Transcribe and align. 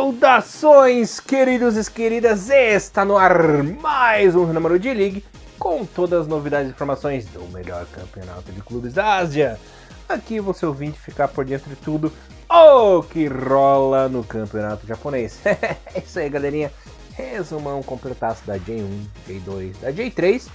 Saudações, 0.00 1.20
queridos 1.20 1.76
e 1.76 1.92
queridas! 1.92 2.48
Está 2.48 3.04
no 3.04 3.18
ar 3.18 3.62
mais 3.62 4.34
um 4.34 4.46
número 4.46 4.78
de 4.78 4.94
League 4.94 5.22
com 5.58 5.84
todas 5.84 6.22
as 6.22 6.26
novidades 6.26 6.70
e 6.70 6.72
informações 6.72 7.26
do 7.26 7.46
melhor 7.52 7.84
campeonato 7.92 8.50
de 8.50 8.62
clubes 8.62 8.94
da 8.94 9.16
Ásia. 9.16 9.60
Aqui 10.08 10.40
você 10.40 10.64
ouvinte 10.64 10.98
ficar 10.98 11.28
por 11.28 11.44
dentro 11.44 11.68
de 11.68 11.76
tudo 11.76 12.10
o 12.48 13.02
que 13.02 13.26
rola 13.26 14.08
no 14.08 14.24
campeonato 14.24 14.86
japonês. 14.86 15.38
é 15.44 15.76
isso 15.98 16.18
aí, 16.18 16.30
galerinha. 16.30 16.72
Resumão 17.12 17.82
completaço 17.82 18.42
da 18.46 18.58
J1, 18.58 19.04
J2, 19.28 19.80
da 19.82 19.92
J3 19.92 20.48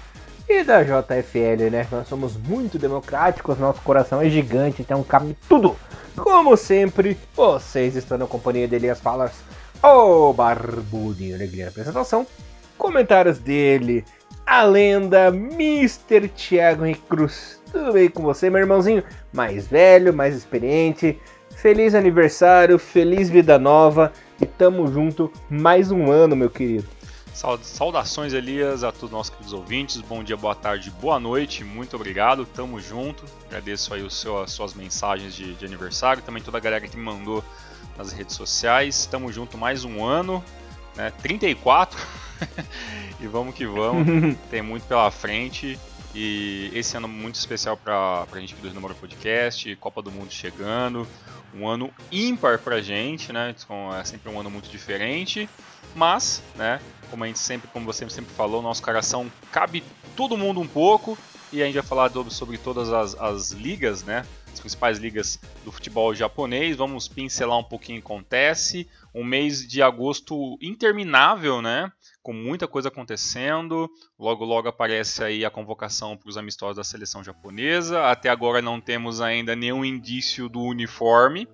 e 0.48 0.64
da 0.64 0.84
JFL, 0.84 1.70
né? 1.72 1.88
Nós 1.92 2.08
somos 2.08 2.38
muito 2.38 2.78
democráticos, 2.78 3.58
nosso 3.58 3.82
coração 3.82 4.22
é 4.22 4.30
gigante, 4.30 4.82
então 4.82 5.04
cabe 5.04 5.36
tudo. 5.50 5.76
Como 6.16 6.56
sempre, 6.56 7.18
vocês 7.36 7.96
estão 7.96 8.18
na 8.18 8.28
companhia 8.28 8.68
de 8.68 8.76
Elias 8.76 9.00
Falas, 9.00 9.34
o 9.84 10.32
Barbudinho 10.34 11.36
Alegria 11.36 11.68
apresentação, 11.68 12.26
comentários 12.78 13.40
dele, 13.40 14.06
a 14.46 14.64
lenda 14.64 15.28
Mr. 15.28 16.30
Thiago 16.30 16.86
Henrique 16.86 17.08
Cruz. 17.10 17.60
Tudo 17.72 17.94
bem 17.94 18.10
com 18.10 18.24
você, 18.24 18.50
meu 18.50 18.62
irmãozinho? 18.62 19.04
Mais 19.34 19.68
velho, 19.68 20.14
mais 20.14 20.36
experiente. 20.36 21.20
Feliz 21.56 21.96
aniversário, 21.96 22.78
feliz 22.78 23.30
vida 23.30 23.58
nova 23.58 24.14
e 24.40 24.46
tamo 24.46 24.88
junto 24.88 25.32
mais 25.50 25.90
um 25.90 26.12
ano, 26.12 26.36
meu 26.36 26.50
querido. 26.50 26.95
Saudações, 27.36 28.32
Elias, 28.32 28.82
a 28.82 28.94
todos 28.94 29.04
os 29.04 29.12
nossos 29.12 29.30
queridos 29.30 29.52
ouvintes. 29.52 30.00
Bom 30.00 30.24
dia, 30.24 30.38
boa 30.38 30.56
tarde, 30.56 30.90
boa 30.90 31.20
noite. 31.20 31.66
Muito 31.66 31.94
obrigado, 31.98 32.46
tamo 32.46 32.80
junto. 32.80 33.26
Agradeço 33.48 33.94
aí 33.94 34.04
o 34.04 34.10
seu, 34.10 34.42
as 34.42 34.52
suas 34.52 34.74
mensagens 34.74 35.36
de, 35.36 35.54
de 35.54 35.66
aniversário. 35.66 36.24
Também 36.24 36.42
toda 36.42 36.58
a 36.58 36.62
galera 36.62 36.88
que 36.88 36.96
me 36.96 37.04
mandou 37.04 37.44
nas 37.98 38.14
redes 38.14 38.38
sociais. 38.38 39.06
Tamo 39.06 39.34
junto 39.34 39.58
mais 39.58 39.84
um 39.84 40.06
ano, 40.06 40.42
né? 40.96 41.12
34. 41.22 42.00
e 43.20 43.28
vamos 43.28 43.54
que 43.54 43.68
vamos. 43.68 44.38
Tem 44.50 44.62
muito 44.62 44.88
pela 44.88 45.12
frente. 45.12 45.78
E 46.16 46.72
esse 46.74 46.96
ano 46.96 47.10
muito 47.10 47.36
especial 47.36 47.76
para 47.76 48.26
a 48.32 48.40
gente 48.40 48.54
aqui 48.54 48.66
do 48.66 48.74
Namoro 48.74 48.96
Podcast, 48.96 49.76
Copa 49.76 50.02
do 50.02 50.10
Mundo 50.10 50.32
chegando, 50.32 51.06
um 51.54 51.68
ano 51.68 51.92
ímpar 52.10 52.58
pra 52.60 52.82
gente, 52.82 53.34
né? 53.34 53.54
É 54.00 54.04
sempre 54.06 54.32
um 54.32 54.40
ano 54.40 54.50
muito 54.50 54.70
diferente, 54.70 55.50
mas, 55.94 56.42
né, 56.56 56.80
como 57.06 57.24
a 57.24 57.28
gente 57.28 57.40
sempre, 57.40 57.70
como 57.72 57.86
você 57.86 58.10
sempre 58.10 58.34
falou, 58.34 58.62
nosso 58.62 58.82
coração 58.82 59.32
cabe 59.52 59.84
todo 60.16 60.38
mundo 60.38 60.60
um 60.60 60.68
pouco 60.68 61.18
e 61.52 61.62
a 61.62 61.66
gente 61.66 61.76
vai 61.76 61.84
falar 61.84 62.12
sobre 62.30 62.58
todas 62.58 62.92
as, 62.92 63.16
as 63.16 63.52
ligas, 63.52 64.04
né? 64.04 64.26
As 64.52 64.60
principais 64.60 64.98
ligas 64.98 65.40
do 65.64 65.72
futebol 65.72 66.14
japonês. 66.14 66.76
Vamos 66.76 67.08
pincelar 67.08 67.58
um 67.58 67.64
pouquinho 67.64 68.00
o 68.00 68.02
que 68.02 68.08
acontece. 68.08 68.90
Um 69.14 69.24
mês 69.24 69.66
de 69.66 69.82
agosto 69.82 70.58
interminável, 70.62 71.62
né? 71.62 71.92
Com 72.22 72.34
muita 72.34 72.68
coisa 72.68 72.90
acontecendo. 72.90 73.90
Logo, 74.20 74.44
logo 74.44 74.68
aparece 74.68 75.24
aí 75.24 75.46
a 75.46 75.50
convocação 75.50 76.18
para 76.18 76.30
os 76.30 76.38
amistosos 76.38 76.78
da 76.78 76.84
seleção 76.84 77.24
japonesa. 77.24 78.06
Até 78.10 78.30
agora 78.30 78.62
não 78.62 78.82
temos 78.82 79.22
ainda 79.22 79.56
nenhum 79.56 79.86
indício 79.86 80.50
do 80.50 80.62
uniforme, 80.62 81.48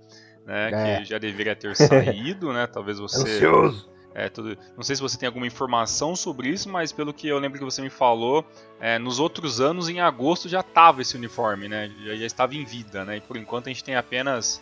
né? 0.46 0.70
É. 0.72 0.98
Que 0.98 1.06
já 1.06 1.18
deveria 1.18 1.56
ter 1.56 1.76
saído, 1.76 2.54
né? 2.54 2.66
Talvez 2.66 2.98
você. 3.00 3.36
Ansioso 3.36 3.92
é, 4.14 4.28
tudo, 4.28 4.58
não 4.76 4.84
sei 4.84 4.96
se 4.96 5.02
você 5.02 5.18
tem 5.18 5.28
alguma 5.28 5.48
informação 5.48 6.16
sobre 6.16 6.50
isso, 6.50 6.70
mas 6.70 6.92
pelo 6.92 7.14
que 7.14 7.28
eu 7.28 7.40
lembro 7.40 7.58
que 7.58 7.64
você 7.64 7.82
me 7.82 7.90
falou, 7.90 8.46
é, 8.80 9.00
nos 9.00 9.20
outros 9.20 9.62
anos, 9.62 9.88
em 9.88 10.02
agosto, 10.02 10.50
já 10.50 10.60
estava 10.60 11.02
esse 11.02 11.16
uniforme, 11.16 11.68
né? 11.70 11.90
Já, 12.04 12.16
já, 12.16 12.26
estava 12.26 12.56
em 12.56 12.66
vida, 12.66 13.06
né? 13.06 13.18
E 13.18 13.22
por 13.22 13.38
enquanto 13.38 13.68
a 13.68 13.70
gente 13.70 13.84
tem 13.84 13.96
apenas 13.96 14.62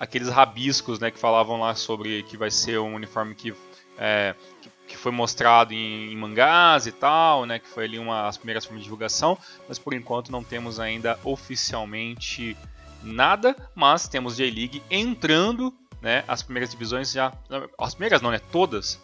aqueles 0.00 0.28
rabiscos, 0.28 0.98
né? 0.98 1.10
Que 1.10 1.18
falavam 1.18 1.60
lá 1.60 1.74
sobre 1.76 2.24
que 2.24 2.36
vai 2.36 2.50
ser 2.50 2.80
um 2.80 2.94
uniforme 2.94 3.36
que, 3.36 3.54
é, 3.96 4.34
que, 4.60 4.70
que, 4.88 4.96
foi 4.96 5.12
mostrado 5.12 5.72
em, 5.72 6.12
em, 6.12 6.16
mangás 6.16 6.88
e 6.88 6.92
tal, 6.92 7.46
né? 7.46 7.60
Que 7.60 7.68
foi 7.68 7.84
ali 7.84 8.00
uma 8.00 8.26
as 8.26 8.36
primeiras 8.36 8.64
formas 8.64 8.80
de 8.80 8.84
divulgação, 8.84 9.38
mas 9.68 9.78
por 9.78 9.94
enquanto 9.94 10.32
não 10.32 10.42
temos 10.42 10.80
ainda 10.80 11.16
oficialmente 11.22 12.56
nada, 13.00 13.54
mas 13.76 14.08
temos 14.08 14.36
J-League 14.36 14.82
entrando 14.90 15.72
né, 16.00 16.24
as 16.26 16.42
primeiras 16.42 16.70
divisões 16.70 17.12
já. 17.12 17.32
As 17.78 17.94
primeiras 17.94 18.22
não, 18.22 18.30
né? 18.30 18.40
Todas 18.50 18.98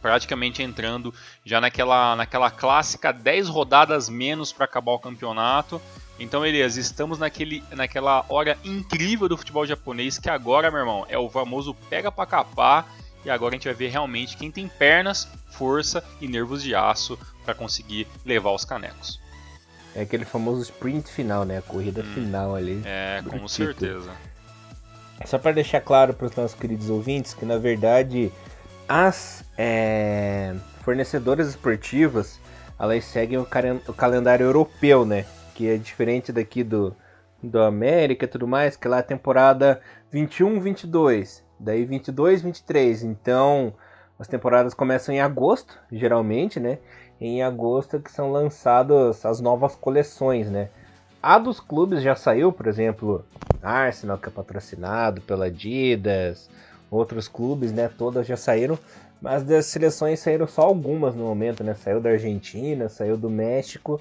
praticamente 0.00 0.62
entrando 0.62 1.12
já 1.44 1.60
naquela, 1.60 2.16
naquela 2.16 2.50
clássica 2.50 3.12
10 3.12 3.48
rodadas 3.48 4.08
menos 4.08 4.52
para 4.52 4.64
acabar 4.64 4.92
o 4.92 4.98
campeonato. 4.98 5.80
Então, 6.18 6.44
Elias, 6.44 6.76
estamos 6.76 7.18
naquele, 7.18 7.62
naquela 7.70 8.24
hora 8.28 8.58
incrível 8.64 9.28
do 9.28 9.36
futebol 9.36 9.66
japonês 9.66 10.18
que 10.18 10.28
agora, 10.28 10.70
meu 10.70 10.80
irmão, 10.80 11.06
é 11.08 11.18
o 11.18 11.30
famoso 11.30 11.74
pega 11.88 12.10
para 12.12 12.26
capar. 12.26 12.86
E 13.24 13.30
agora 13.30 13.54
a 13.54 13.56
gente 13.56 13.68
vai 13.68 13.74
ver 13.74 13.88
realmente 13.88 14.36
quem 14.36 14.50
tem 14.50 14.66
pernas, 14.66 15.28
força 15.50 16.02
e 16.20 16.26
nervos 16.26 16.62
de 16.62 16.74
aço 16.74 17.18
para 17.44 17.54
conseguir 17.54 18.06
levar 18.24 18.50
os 18.52 18.64
canecos. 18.64 19.20
É 19.94 20.02
aquele 20.02 20.24
famoso 20.24 20.62
sprint 20.62 21.10
final, 21.10 21.44
né? 21.44 21.58
A 21.58 21.62
corrida 21.62 22.02
hum, 22.02 22.14
final 22.14 22.54
ali. 22.54 22.80
É, 22.84 23.22
com 23.28 23.46
certeza. 23.46 24.10
Só 25.24 25.38
para 25.38 25.52
deixar 25.52 25.80
claro 25.80 26.14
para 26.14 26.26
os 26.26 26.34
nossos 26.34 26.58
queridos 26.58 26.88
ouvintes 26.88 27.34
que 27.34 27.44
na 27.44 27.58
verdade 27.58 28.32
as 28.88 29.44
é, 29.56 30.54
fornecedoras 30.82 31.48
esportivas 31.48 32.40
elas 32.80 33.04
seguem 33.04 33.38
o, 33.38 33.46
o, 33.88 33.92
calendário 33.92 34.46
europeu, 34.46 35.04
né? 35.04 35.26
Que 35.54 35.68
é 35.68 35.76
diferente 35.76 36.32
daqui 36.32 36.64
do, 36.64 36.96
do 37.42 37.60
América 37.62 38.24
e 38.24 38.28
tudo 38.28 38.48
mais, 38.48 38.74
que 38.74 38.88
lá 38.88 38.96
é 38.96 39.00
a 39.00 39.02
temporada 39.02 39.82
21-22, 40.12 41.42
daí 41.58 41.86
22-23. 41.86 43.04
Então 43.04 43.74
as 44.18 44.26
temporadas 44.26 44.72
começam 44.72 45.14
em 45.14 45.20
agosto, 45.20 45.78
geralmente, 45.92 46.58
né? 46.58 46.78
Em 47.20 47.42
agosto 47.42 48.00
que 48.00 48.10
são 48.10 48.32
lançadas 48.32 49.26
as 49.26 49.42
novas 49.42 49.76
coleções, 49.76 50.50
né? 50.50 50.70
A 51.22 51.38
dos 51.38 51.60
clubes 51.60 52.02
já 52.02 52.16
saiu, 52.16 52.50
por 52.50 52.66
exemplo, 52.66 53.26
Arsenal, 53.62 54.18
que 54.18 54.28
é 54.28 54.32
patrocinado 54.32 55.20
pela 55.20 55.46
Adidas, 55.46 56.48
outros 56.90 57.28
clubes, 57.28 57.72
né? 57.72 57.90
Todas 57.96 58.26
já 58.26 58.36
saíram, 58.36 58.78
mas 59.20 59.42
das 59.42 59.66
seleções 59.66 60.20
saíram 60.20 60.46
só 60.46 60.62
algumas 60.62 61.14
no 61.14 61.24
momento, 61.24 61.62
né? 61.62 61.74
Saiu 61.74 62.00
da 62.00 62.10
Argentina, 62.10 62.88
saiu 62.88 63.16
do 63.16 63.30
México. 63.30 64.00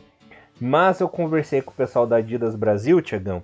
Mas 0.59 0.99
eu 0.99 1.07
conversei 1.07 1.61
com 1.61 1.71
o 1.71 1.75
pessoal 1.75 2.05
da 2.05 2.17
Adidas 2.17 2.55
Brasil, 2.55 3.01
Tiagão. 3.01 3.41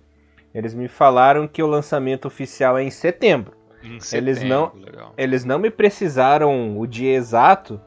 Eles 0.53 0.73
me 0.73 0.87
falaram 0.87 1.47
que 1.47 1.63
o 1.63 1.67
lançamento 1.67 2.25
oficial 2.25 2.77
é 2.77 2.83
em 2.83 2.89
setembro. 2.89 3.53
Em 3.83 3.99
setembro 3.99 4.29
eles 4.29 4.43
não, 4.43 4.71
legal. 4.73 5.13
eles 5.17 5.45
não 5.45 5.59
me 5.59 5.69
precisaram 5.69 6.79
o 6.79 6.87
dia 6.87 7.13
exato, 7.13 7.79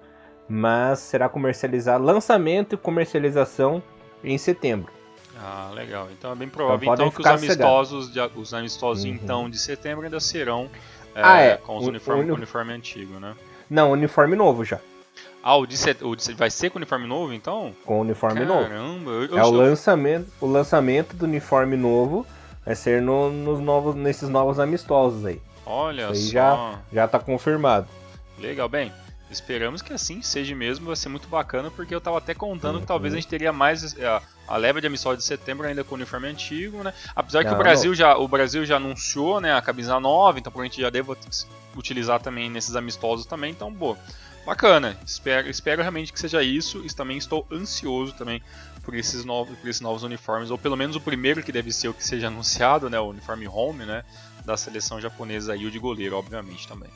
mas 0.49 1.01
será 1.01 1.29
comercializado 1.29 2.05
lançamento 2.05 2.75
e 2.75 2.79
comercialização 2.79 3.83
em 4.23 4.39
setembro. 4.39 4.98
Ah, 5.41 5.71
legal. 5.75 6.09
Então 6.11 6.33
é 6.33 6.35
bem 6.35 6.49
provável 6.49 6.93
então, 6.93 7.07
então 7.07 7.11
que 7.11 7.21
os 7.21 7.27
amistosos, 7.27 8.13
de, 8.13 8.21
os 8.35 8.53
amistosos 8.53 9.05
uhum. 9.05 9.11
então 9.11 9.49
de 9.49 9.59
setembro 9.59 10.05
ainda 10.05 10.19
serão 10.19 10.69
é, 11.15 11.23
ah, 11.23 11.41
é. 11.41 11.57
com 11.57 11.77
os 11.77 11.85
o, 11.85 11.89
uniforme, 11.89 12.31
o 12.31 12.35
uniforme 12.35 12.73
antigo, 12.73 13.21
né? 13.21 13.35
Não, 13.71 13.93
uniforme 13.93 14.35
novo 14.35 14.65
já. 14.65 14.81
Ah, 15.43 15.57
o 15.57 15.67
de, 15.67 15.77
set, 15.77 16.05
o 16.05 16.17
de 16.17 16.35
vai 16.35 16.51
ser 16.51 16.71
com 16.71 16.79
uniforme 16.79 17.07
novo 17.07 17.33
então? 17.33 17.75
Com 17.85 18.01
uniforme 18.01 18.41
Caramba, 18.41 18.63
novo. 18.63 19.11
Eu, 19.11 19.27
eu 19.27 19.39
é 19.39 19.45
o 19.45 19.51
lançamento, 19.51 20.29
o 20.41 20.47
lançamento 20.47 21.17
do 21.17 21.25
uniforme 21.25 21.77
novo 21.77 22.27
vai 22.65 22.75
ser 22.75 23.01
no, 23.01 23.31
nos 23.31 23.61
novos, 23.61 23.95
nesses 23.95 24.29
novos 24.29 24.59
amistosos 24.59 25.25
aí. 25.25 25.41
Olha 25.65 26.11
Isso 26.11 26.13
aí 26.13 26.19
só. 26.19 26.33
já 26.33 26.79
já 26.93 27.09
tá 27.09 27.19
confirmado. 27.19 27.87
Legal, 28.39 28.69
bem. 28.69 28.93
Esperamos 29.31 29.83
que 29.83 29.93
assim 29.93 30.23
seja 30.23 30.55
mesmo, 30.55 30.87
vai 30.87 30.97
ser 30.97 31.11
muito 31.11 31.29
bacana, 31.29 31.71
porque 31.71 31.95
eu 31.95 32.01
tava 32.01 32.19
até 32.19 32.33
contando 32.33 32.77
uhum. 32.77 32.81
que 32.81 32.87
talvez 32.87 33.13
a 33.13 33.17
gente 33.17 33.29
teria 33.29 33.53
mais 33.53 33.95
a, 33.99 34.01
é, 34.01 34.23
a 34.47 34.57
leva 34.57 34.81
de 34.81 34.87
amistosos 34.87 35.19
de 35.19 35.25
setembro 35.25 35.67
ainda 35.67 35.85
com 35.85 35.95
o 35.95 35.99
uniforme 35.99 36.29
antigo, 36.29 36.83
né? 36.83 36.95
Apesar 37.15 37.45
não, 37.45 37.51
que 37.51 37.55
o 37.55 37.59
Brasil, 37.59 37.95
já, 37.95 38.17
o 38.17 38.27
Brasil 38.27 38.65
já 38.65 38.77
anunciou 38.77 39.41
né, 39.41 39.53
a 39.53 39.61
camisa 39.61 40.01
nova, 40.01 40.39
então 40.39 40.51
provavelmente 40.51 40.81
já 40.81 40.89
devo 40.89 41.15
utilizar 41.77 42.21
também 42.21 42.49
nesses 42.49 42.75
amistosos 42.75 43.27
também, 43.27 43.51
então, 43.51 43.71
boa. 43.71 43.99
Bacana, 44.47 44.97
espero, 45.05 45.51
espero 45.51 45.83
realmente 45.83 46.11
que 46.11 46.19
seja 46.19 46.43
isso, 46.43 46.83
e 46.83 46.89
também 46.95 47.19
estou 47.19 47.47
ansioso 47.53 48.15
também 48.15 48.43
por 48.83 48.95
esses, 48.95 49.23
novos, 49.23 49.59
por 49.59 49.69
esses 49.69 49.83
novos 49.83 50.03
uniformes, 50.03 50.51
ou 50.51 50.57
pelo 50.57 50.75
menos 50.75 50.97
o 50.97 51.01
primeiro 51.03 51.43
que 51.43 51.53
deve 51.53 51.71
ser 51.71 51.89
o 51.89 51.93
que 51.93 52.03
seja 52.03 52.29
anunciado, 52.29 52.89
né, 52.89 52.99
o 52.99 53.09
uniforme 53.09 53.47
home, 53.47 53.85
né, 53.85 54.03
da 54.47 54.57
seleção 54.57 54.99
japonesa 54.99 55.55
e 55.55 55.67
o 55.67 55.71
de 55.71 55.79
goleiro, 55.79 56.17
obviamente, 56.17 56.67
também. 56.67 56.89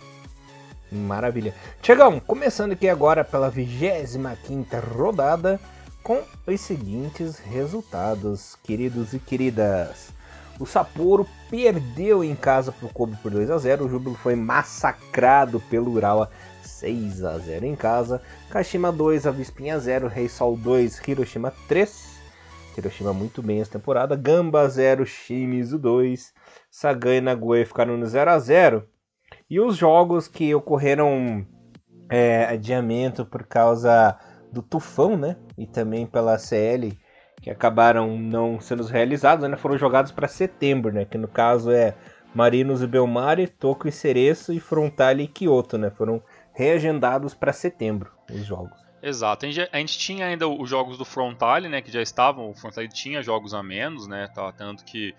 Maravilha. 0.92 1.54
Tiagão, 1.80 2.20
começando 2.20 2.72
aqui 2.72 2.88
agora 2.88 3.24
pela 3.24 3.48
25 3.48 4.76
rodada 4.94 5.58
com 6.02 6.20
os 6.46 6.60
seguintes 6.60 7.38
resultados, 7.38 8.56
queridos 8.62 9.14
e 9.14 9.18
queridas. 9.18 10.12
O 10.60 10.66
Sapporo 10.66 11.26
perdeu 11.48 12.22
em 12.22 12.36
casa 12.36 12.70
para 12.70 12.86
o 12.86 12.92
Kobe 12.92 13.16
por 13.22 13.30
2 13.30 13.50
a 13.50 13.58
0. 13.58 13.86
O 13.86 13.88
Júbilo 13.88 14.14
foi 14.14 14.36
massacrado 14.36 15.60
pelo 15.60 15.92
Urawa 15.92 16.30
6 16.62 17.24
a 17.24 17.38
0 17.38 17.64
em 17.66 17.74
casa. 17.74 18.20
Kashima 18.50 18.92
2, 18.92 19.26
Avispinha 19.26 19.78
0, 19.78 20.08
Reisol 20.08 20.56
2, 20.56 21.00
Hiroshima 21.08 21.52
3. 21.66 22.20
Hiroshima 22.76 23.12
muito 23.12 23.42
bem 23.42 23.60
essa 23.60 23.72
temporada. 23.72 24.14
Gamba 24.14 24.68
0, 24.68 25.06
Shimizu 25.06 25.78
2. 25.78 26.32
Sagan 26.70 27.16
e 27.16 27.20
Nagoya 27.20 27.66
ficaram 27.66 27.96
no 27.96 28.06
0 28.06 28.30
a 28.30 28.38
0. 28.38 28.91
E 29.52 29.60
os 29.60 29.76
jogos 29.76 30.28
que 30.28 30.54
ocorreram 30.54 31.46
é, 32.08 32.46
adiamento 32.46 33.22
por 33.22 33.44
causa 33.44 34.18
do 34.50 34.62
tufão, 34.62 35.14
né? 35.14 35.36
E 35.58 35.66
também 35.66 36.06
pela 36.06 36.38
CL, 36.38 36.98
que 37.38 37.50
acabaram 37.50 38.16
não 38.16 38.58
sendo 38.58 38.82
realizados, 38.84 39.46
né? 39.46 39.54
Foram 39.58 39.76
jogados 39.76 40.10
para 40.10 40.26
setembro, 40.26 40.90
né? 40.90 41.04
Que 41.04 41.18
no 41.18 41.28
caso 41.28 41.70
é 41.70 41.94
Marinos 42.34 42.82
e 42.82 42.86
Belmare, 42.86 43.46
Toco 43.46 43.86
e 43.86 43.92
Cereço 43.92 44.54
e 44.54 44.58
Frontale 44.58 45.24
e 45.24 45.28
Kyoto, 45.28 45.76
né? 45.76 45.90
Foram 45.90 46.22
reagendados 46.54 47.34
para 47.34 47.52
setembro 47.52 48.10
os 48.30 48.46
jogos. 48.46 48.80
Exato. 49.02 49.44
A 49.44 49.78
gente 49.78 49.98
tinha 49.98 50.28
ainda 50.28 50.48
os 50.48 50.70
jogos 50.70 50.96
do 50.96 51.04
Frontale, 51.04 51.68
né? 51.68 51.82
Que 51.82 51.92
já 51.92 52.00
estavam. 52.00 52.48
O 52.48 52.54
Frontale 52.54 52.88
tinha 52.88 53.22
jogos 53.22 53.52
a 53.52 53.62
menos, 53.62 54.08
né? 54.08 54.30
Tanto 54.56 54.82
que 54.82 55.14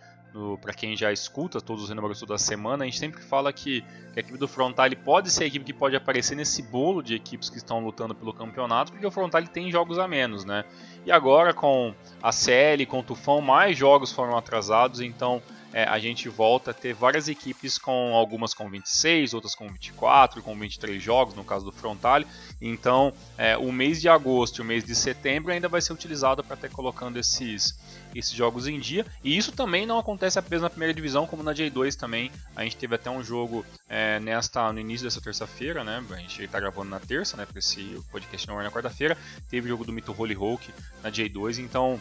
para 0.62 0.74
quem 0.74 0.96
já 0.96 1.12
escuta 1.12 1.62
todos 1.62 1.84
os 1.84 1.90
Renovados 1.90 2.22
da 2.24 2.38
semana, 2.38 2.84
a 2.84 2.88
gente 2.88 3.00
sempre 3.00 3.22
fala 3.22 3.54
que, 3.54 3.82
que, 3.82 4.18
a 4.18 4.20
equipe 4.20 4.38
do 4.38 4.48
Frontale 4.48 4.96
pode 4.96 5.30
ser 5.30 5.44
a 5.44 5.48
equipe 5.48 5.66
que 5.66 5.74
pode 5.74 5.96
aparecer 5.96 6.36
nesse 6.36 6.62
bolo 6.62 7.02
de 7.02 7.16
equipes 7.16 7.50
que 7.50 7.58
estão 7.58 7.80
lutando 7.84 8.16
pelo 8.16 8.34
campeonato, 8.34 8.92
porque 8.92 9.06
o 9.06 9.12
Frontale 9.12 9.48
tem 9.48 9.72
jogos 9.72 10.00
a 10.00 10.08
menos, 10.08 10.44
né? 10.46 10.66
E 11.06 11.12
agora 11.12 11.54
com 11.54 11.94
a 12.22 12.32
CL, 12.32 12.86
com 12.86 13.00
o 13.00 13.04
Tufão, 13.04 13.42
mais 13.42 13.78
jogos 13.78 14.12
foram 14.12 14.38
atrasados, 14.38 15.02
então 15.02 15.42
é, 15.74 15.86
a 15.86 15.98
gente 15.98 16.30
volta 16.30 16.70
a 16.70 16.74
ter 16.74 16.94
várias 16.94 17.28
equipes 17.28 17.80
com 17.80 18.16
algumas 18.16 18.54
com 18.54 18.70
26, 18.70 19.34
outras 19.34 19.56
com 19.56 19.68
24, 19.68 20.44
com 20.44 20.56
23 20.58 21.02
jogos, 21.02 21.34
no 21.34 21.44
caso 21.44 21.66
do 21.66 21.72
Frontale. 21.72 22.28
Então, 22.62 23.12
é, 23.38 23.58
o 23.58 23.72
mês 23.72 24.00
de 24.00 24.08
agosto 24.08 24.60
e 24.60 24.62
o 24.62 24.66
mês 24.66 24.84
de 24.84 24.94
setembro 24.94 25.52
ainda 25.52 25.68
vai 25.68 25.82
ser 25.82 25.92
utilizado 25.92 26.44
para 26.44 26.54
estar 26.54 26.70
colocando 26.70 27.18
esses, 27.18 27.80
esses 28.16 28.34
jogos 28.34 28.68
em 28.68 28.80
dia. 28.80 29.06
E 29.24 29.38
isso 29.38 29.52
também 29.52 29.86
não 29.86 30.00
acontece 30.00 30.40
apenas 30.40 30.62
na 30.62 30.70
primeira 30.70 30.94
divisão, 30.94 31.28
como 31.28 31.44
na 31.44 31.54
J2 31.54 31.96
também. 31.96 32.32
A 32.56 32.64
gente 32.64 32.78
teve 32.78 32.96
até 32.96 33.10
um 33.10 33.24
jogo 33.24 33.66
é, 33.88 34.20
nesta, 34.20 34.72
no 34.72 34.80
início 34.80 35.06
dessa 35.06 35.22
terça-feira, 35.22 35.84
né? 35.84 36.04
A 36.12 36.16
gente 36.16 36.44
está 36.44 36.60
gravando 36.60 36.90
na 36.90 37.00
terça, 37.00 37.38
né? 37.38 37.46
Para 37.46 37.60
esse 37.60 38.02
podcast 38.12 38.48
não 38.48 38.60
é 38.60 38.64
na 38.64 38.72
quarta-feira. 38.72 39.18
Teve 39.50 39.68
o 39.68 39.70
jogo 39.70 39.86
do 39.86 39.94
Mito 39.94 40.16
Holy 40.18 40.34
Hulk 40.34 40.74
na 41.02 41.12
J2, 41.12 41.60
então 41.60 42.00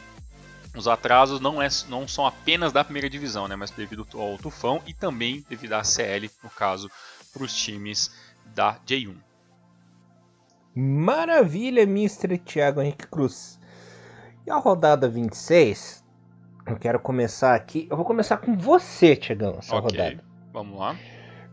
os 0.74 0.88
atrasos 0.88 1.40
não, 1.40 1.60
é, 1.60 1.68
não 1.88 2.08
são 2.08 2.26
apenas 2.26 2.72
da 2.72 2.82
primeira 2.82 3.08
divisão, 3.08 3.46
né, 3.46 3.54
mas 3.54 3.70
devido 3.70 4.06
ao 4.14 4.38
tufão 4.38 4.80
e 4.86 4.94
também 4.94 5.44
devido 5.48 5.74
à 5.74 5.84
CL, 5.84 6.30
no 6.42 6.48
caso, 6.48 6.90
para 7.32 7.42
os 7.42 7.54
times 7.54 8.10
da 8.54 8.78
J1. 8.86 9.14
Maravilha, 10.74 11.82
Mr. 11.82 12.38
Thiago 12.38 12.80
Henrique 12.80 13.06
Cruz. 13.06 13.60
E 14.46 14.50
a 14.50 14.56
rodada 14.56 15.08
26, 15.08 16.01
eu 16.66 16.76
quero 16.76 16.98
começar 17.00 17.54
aqui. 17.54 17.86
Eu 17.90 17.96
vou 17.96 18.06
começar 18.06 18.36
com 18.38 18.56
você, 18.56 19.16
Tiagão, 19.16 19.56
essa 19.58 19.76
okay, 19.76 19.98
rodada. 19.98 20.24
Vamos 20.52 20.78
lá. 20.78 20.96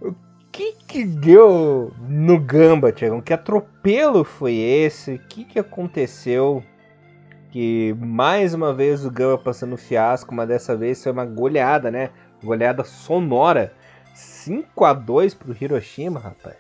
O 0.01 0.13
que 0.51 0.73
que 0.87 1.03
deu 1.03 1.93
no 2.07 2.39
Gamba, 2.39 2.91
Tiagão? 2.91 3.21
Que 3.21 3.33
atropelo 3.33 4.23
foi 4.23 4.55
esse? 4.55 5.15
O 5.15 5.19
que 5.19 5.45
que 5.45 5.59
aconteceu? 5.59 6.63
que 7.51 7.95
mais 7.99 8.53
uma 8.53 8.73
vez 8.73 9.05
o 9.05 9.11
Gama 9.11 9.37
passando 9.37 9.75
fiasco, 9.77 10.33
mas 10.33 10.47
dessa 10.47 10.75
vez 10.75 11.01
foi 11.01 11.11
uma 11.11 11.25
goleada, 11.25 11.89
né? 11.91 12.11
Goleada 12.43 12.83
sonora. 12.83 13.73
5 14.13 14.85
a 14.85 14.93
2 14.93 15.33
pro 15.33 15.55
Hiroshima, 15.59 16.19
rapaz. 16.19 16.57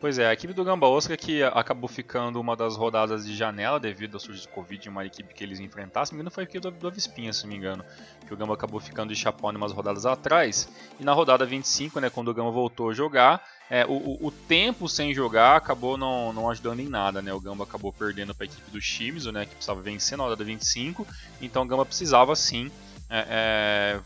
Pois 0.00 0.18
é, 0.18 0.26
a 0.26 0.32
equipe 0.32 0.54
do 0.54 0.64
Gamba 0.64 0.88
Osaka 0.88 1.14
que 1.14 1.42
acabou 1.42 1.86
ficando 1.86 2.40
uma 2.40 2.56
das 2.56 2.74
rodadas 2.74 3.26
de 3.26 3.36
janela 3.36 3.78
devido 3.78 4.14
ao 4.14 4.20
surgimento 4.20 4.48
do 4.48 4.54
Covid, 4.54 4.88
uma 4.88 5.04
equipe 5.04 5.34
que 5.34 5.44
eles 5.44 5.60
enfrentaram, 5.60 6.06
se 6.06 6.14
não 6.14 6.30
foi 6.30 6.44
a 6.44 6.46
equipe 6.46 6.70
do, 6.70 6.88
Avispinha, 6.88 7.34
se 7.34 7.42
não 7.42 7.50
me 7.50 7.56
engano, 7.58 7.84
que 8.26 8.32
o 8.32 8.36
Gamba 8.36 8.54
acabou 8.54 8.80
ficando 8.80 9.12
de 9.12 9.20
chapão 9.20 9.50
umas 9.50 9.72
rodadas 9.72 10.06
atrás, 10.06 10.72
e 10.98 11.04
na 11.04 11.12
rodada 11.12 11.44
25, 11.44 12.00
né, 12.00 12.08
quando 12.08 12.28
o 12.28 12.34
Gamba 12.34 12.50
voltou 12.50 12.88
a 12.88 12.94
jogar, 12.94 13.44
é, 13.68 13.84
o, 13.84 14.26
o, 14.26 14.30
tempo 14.30 14.88
sem 14.88 15.12
jogar 15.12 15.56
acabou 15.56 15.98
não, 15.98 16.32
não 16.32 16.48
ajudando 16.48 16.80
em 16.80 16.88
nada, 16.88 17.22
né? 17.22 17.32
O 17.32 17.38
Gamba 17.38 17.62
acabou 17.62 17.92
perdendo 17.92 18.34
para 18.34 18.44
a 18.44 18.48
equipe 18.48 18.68
do 18.68 18.80
Shimizu, 18.80 19.30
né? 19.30 19.46
Que 19.46 19.54
precisava 19.54 19.80
vencer 19.80 20.18
na 20.18 20.24
rodada 20.24 20.42
25. 20.42 21.06
Então 21.40 21.62
o 21.62 21.66
Gamba 21.66 21.86
precisava 21.86 22.34
sim 22.34 22.68
é, 23.08 23.26
é, 23.28 24.00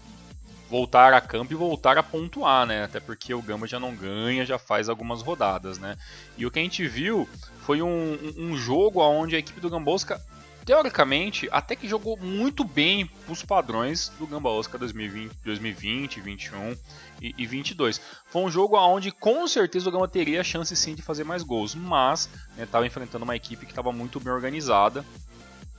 voltar 0.68 1.12
a 1.12 1.20
campo 1.20 1.52
e 1.52 1.56
voltar 1.56 1.98
a 1.98 2.02
pontuar, 2.02 2.66
né? 2.66 2.84
Até 2.84 3.00
porque 3.00 3.34
o 3.34 3.42
Gamba 3.42 3.66
já 3.66 3.78
não 3.78 3.94
ganha, 3.94 4.46
já 4.46 4.58
faz 4.58 4.88
algumas 4.88 5.22
rodadas, 5.22 5.78
né? 5.78 5.96
E 6.36 6.46
o 6.46 6.50
que 6.50 6.58
a 6.58 6.62
gente 6.62 6.86
viu 6.86 7.28
foi 7.60 7.82
um, 7.82 8.18
um 8.36 8.56
jogo 8.56 9.00
onde 9.00 9.36
a 9.36 9.38
equipe 9.38 9.60
do 9.60 9.70
Gambosca 9.70 10.20
teoricamente, 10.64 11.46
até 11.52 11.76
que 11.76 11.86
jogou 11.86 12.16
muito 12.16 12.64
bem 12.64 13.08
os 13.28 13.42
padrões 13.42 14.08
do 14.18 14.26
Gamba 14.26 14.48
Oscar 14.48 14.78
2020, 14.80 15.32
2020 15.44 16.20
21 16.20 16.76
e, 17.20 17.34
e 17.36 17.46
22. 17.46 18.00
Foi 18.26 18.42
um 18.42 18.50
jogo 18.50 18.78
onde 18.78 19.10
com 19.10 19.46
certeza 19.46 19.88
o 19.88 19.92
Gamba 19.92 20.08
teria 20.08 20.40
a 20.40 20.44
chance 20.44 20.74
sim 20.74 20.94
de 20.94 21.02
fazer 21.02 21.24
mais 21.24 21.42
gols, 21.42 21.74
mas 21.74 22.28
estava 22.58 22.82
né, 22.82 22.86
enfrentando 22.86 23.24
uma 23.24 23.36
equipe 23.36 23.66
que 23.66 23.72
estava 23.72 23.92
muito 23.92 24.18
bem 24.18 24.32
organizada 24.32 25.04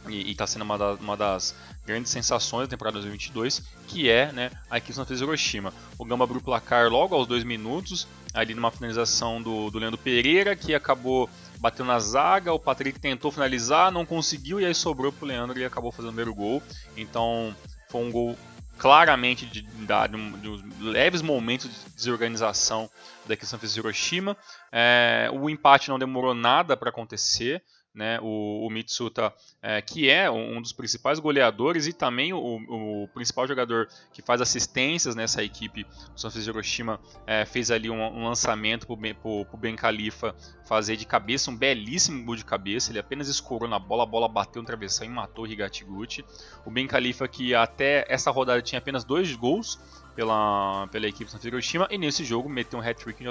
e 0.10 0.31
está 0.31 0.46
sendo 0.46 0.63
uma, 0.63 0.78
da, 0.78 0.94
uma, 0.94 1.18
das 1.18 1.56
grandes 1.86 2.12
sensações 2.12 2.68
da 2.68 2.72
temporada 2.72 2.96
2022, 2.96 3.63
que 3.88 4.10
é 4.10 4.31
né, 4.31 4.52
a 4.69 4.78
equipe 4.78 4.94
Santa 4.94 5.13
Hiroshima. 5.13 5.74
O 5.98 6.06
Gamba 6.06 6.24
abriu 6.24 6.40
o 6.40 6.44
placar 6.44 6.90
logo 6.90 7.16
aos 7.16 7.28
dois 7.28 7.44
minutos, 7.44 8.07
ali 8.34 8.54
numa 8.54 8.72
finalização 8.72 9.42
do, 9.42 9.69
do 9.69 9.80
Leandro 9.80 9.98
Pereira, 9.98 10.56
que 10.56 10.74
acabou 10.74 11.30
bateu 11.60 11.86
na 11.86 12.00
zaga, 12.00 12.54
o 12.54 12.60
Patrick 12.60 13.00
tentou 13.00 13.31
finalizar, 13.31 13.92
não 13.92 14.06
conseguiu 14.06 14.60
e 14.60 14.66
aí 14.66 14.75
sobrou 14.75 15.12
pro 15.12 15.25
Leandro 15.25 15.57
e 15.57 15.66
acabou 15.66 15.92
fazendo 15.92 16.12
o 16.12 16.13
primeiro 16.13 16.36
gol. 16.36 16.62
Então 16.96 17.56
foi 17.90 18.01
um 18.01 18.12
gol 18.12 18.38
claramente 18.78 19.46
de, 19.46 19.62
de, 19.62 19.86
de, 19.88 20.84
leves 20.84 21.22
momentos 21.22 21.69
de 21.69 21.96
desorganização 21.96 22.90
da 23.25 23.36
questão 23.36 23.58
de 23.58 23.80
Hiroshima. 23.80 24.36
É, 24.72 25.30
o 25.34 25.50
empate 25.50 25.90
não 25.90 25.98
demorou 25.98 26.34
nada 26.34 26.75
para 26.75 26.90
acontecer 26.90 27.63
né, 27.96 28.20
o, 28.22 28.68
o 28.68 28.70
Mitsuta, 28.70 29.34
é, 29.62 29.82
que 29.82 30.10
é 30.10 30.30
um 30.30 30.62
dos 30.62 30.74
principais 30.74 31.18
goleadores 31.18 31.88
e 31.88 31.94
também 31.94 32.34
o, 32.34 32.38
o, 32.38 33.08
principal 33.14 33.48
jogador 33.48 33.88
que 34.12 34.22
faz 34.22 34.42
assistências 34.42 35.16
nessa 35.16 35.42
equipe 35.42 35.86
do 35.86 36.20
San 36.20 36.30
Francisco 36.30 36.52
Hiroshima, 36.52 37.00
é, 37.26 37.46
fez 37.46 37.72
ali 37.72 37.90
um, 37.90 38.02
um 38.02 38.26
lançamento 38.26 38.86
para 38.86 38.94
o 38.94 39.58
Ben 39.58 39.76
Khalifa 39.76 40.36
fazer 40.66 40.98
de 40.98 41.06
cabeça, 41.06 41.50
um 41.50 41.56
belíssimo 41.56 42.26
gol 42.26 42.36
de 42.36 42.44
cabeça, 42.44 42.92
ele 42.92 43.00
apenas 43.00 43.30
escorou 43.30 43.70
na 43.70 43.80
bola, 43.80 44.04
a 44.04 44.06
bola 44.06 44.28
bateu 44.28 44.62
no 44.62 44.66
travessão 44.66 45.06
e 45.06 45.10
matou 45.10 45.46
o 45.46 45.48
Higatiguchi. 45.48 46.25
O 46.66 46.72
Ben 46.72 46.88
Khalifa 46.88 47.28
que 47.28 47.56
até 47.56 48.06
essa 48.10 48.30
rodada 48.30 48.62
tinha 48.62 48.80
apenas 48.80 49.06
dois 49.06 49.34
gols, 49.36 49.80
pela, 50.15 50.88
pela 50.88 51.07
equipe 51.07 51.29
do 51.31 51.48
Hiroshima 51.48 51.88
e 51.91 51.98
nesse 51.98 52.24
jogo 52.24 52.48
meteu 52.48 52.79
um 52.79 52.81
hat-trick, 52.81 53.24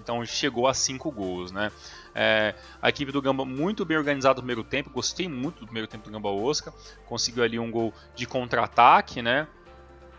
então 0.00 0.26
chegou 0.26 0.66
a 0.66 0.74
5 0.74 1.10
gols, 1.10 1.52
né? 1.52 1.70
É, 2.14 2.54
a 2.80 2.88
equipe 2.88 3.12
do 3.12 3.22
Gamba 3.22 3.44
muito 3.44 3.84
bem 3.84 3.96
organizada 3.96 4.34
no 4.34 4.42
primeiro 4.42 4.64
tempo, 4.64 4.90
gostei 4.90 5.28
muito 5.28 5.60
do 5.60 5.66
primeiro 5.66 5.86
tempo 5.86 6.04
do 6.04 6.10
Gamba 6.10 6.28
Osaka, 6.30 6.74
conseguiu 7.06 7.44
ali 7.44 7.58
um 7.58 7.70
gol 7.70 7.94
de 8.14 8.26
contra-ataque, 8.26 9.22
né? 9.22 9.46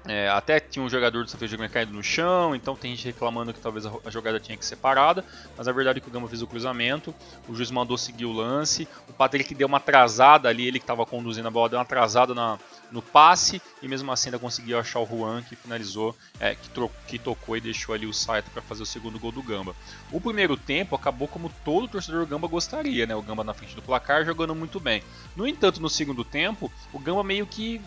É, 0.06 0.28
até 0.30 0.60
tinha 0.60 0.84
um 0.84 0.90
jogador 0.90 1.24
do 1.24 1.30
Santa 1.30 1.48
Fe 1.48 1.70
caído 1.70 1.94
no 1.94 2.04
chão, 2.04 2.54
então 2.54 2.76
tem 2.76 2.94
gente 2.94 3.06
reclamando 3.06 3.54
que 3.54 3.60
talvez 3.62 3.86
a, 3.86 4.10
jogada 4.10 4.38
tinha 4.38 4.58
que 4.58 4.66
ser 4.66 4.76
parada, 4.76 5.24
mas 5.58 5.66
a 5.66 5.72
verdade 5.72 6.00
é 6.00 6.02
que 6.02 6.10
o 6.10 6.12
Gamba 6.12 6.28
fez 6.28 6.42
o 6.42 6.48
cruzamento, 6.48 7.16
o 7.48 7.56
juiz 7.56 7.72
mandou 7.72 7.98
seguir 7.98 8.26
o 8.26 8.34
lance, 8.34 8.86
o 9.08 9.14
Patrick 9.14 9.56
deu 9.56 9.66
uma 9.68 9.78
atrasada 9.78 10.50
ali, 10.50 10.68
ele 10.68 10.78
que 10.78 10.84
estava 10.84 11.06
conduzindo 11.06 11.48
a 11.48 11.52
bola, 11.52 11.70
deu 11.70 11.80
uma 11.80 11.84
atrasada 11.84 12.36
na, 12.36 12.60
no 12.92 13.02
passe 13.02 13.62
e 13.82 13.88
mesmo 13.88 14.12
assim 14.12 14.28
ainda 14.28 14.40
conseguiu 14.40 14.78
achar 14.78 15.00
o 15.00 15.06
Juan 15.06 15.42
que 15.42 15.56
finalizou, 15.56 16.14
é, 16.38 16.54
que, 16.54 16.70
que, 17.08 17.18
tocou 17.18 17.56
e 17.56 17.62
deixou 17.62 17.96
ali 17.96 18.06
o 18.06 18.14
Saito 18.14 18.52
para 18.52 18.62
fazer 18.62 18.84
o 18.84 18.86
segundo 18.86 19.18
gol 19.18 19.32
do 19.32 19.42
Gamba. 19.42 19.74
O 20.12 20.20
primeiro 20.20 20.58
tempo 20.58 20.96
acabou 20.98 21.30
como 21.30 21.50
todo 21.64 21.88
torcedor 21.88 22.26
Gamba 22.26 22.48
gostaria, 22.48 23.06
né? 23.06 23.16
O 23.16 23.22
Gamba 23.22 23.44
na 23.44 23.54
frente 23.54 23.74
do 23.74 23.82
placar 23.82 24.26
jogando 24.26 24.54
muito 24.54 24.82
bem. 24.82 25.02
No 25.36 25.48
entanto, 25.48 25.82
no 25.82 25.90
segundo 25.90 26.26
tempo, 26.26 26.70
o 26.92 27.00
Gamba 27.00 27.24
meio 27.24 27.48
que 27.48 27.82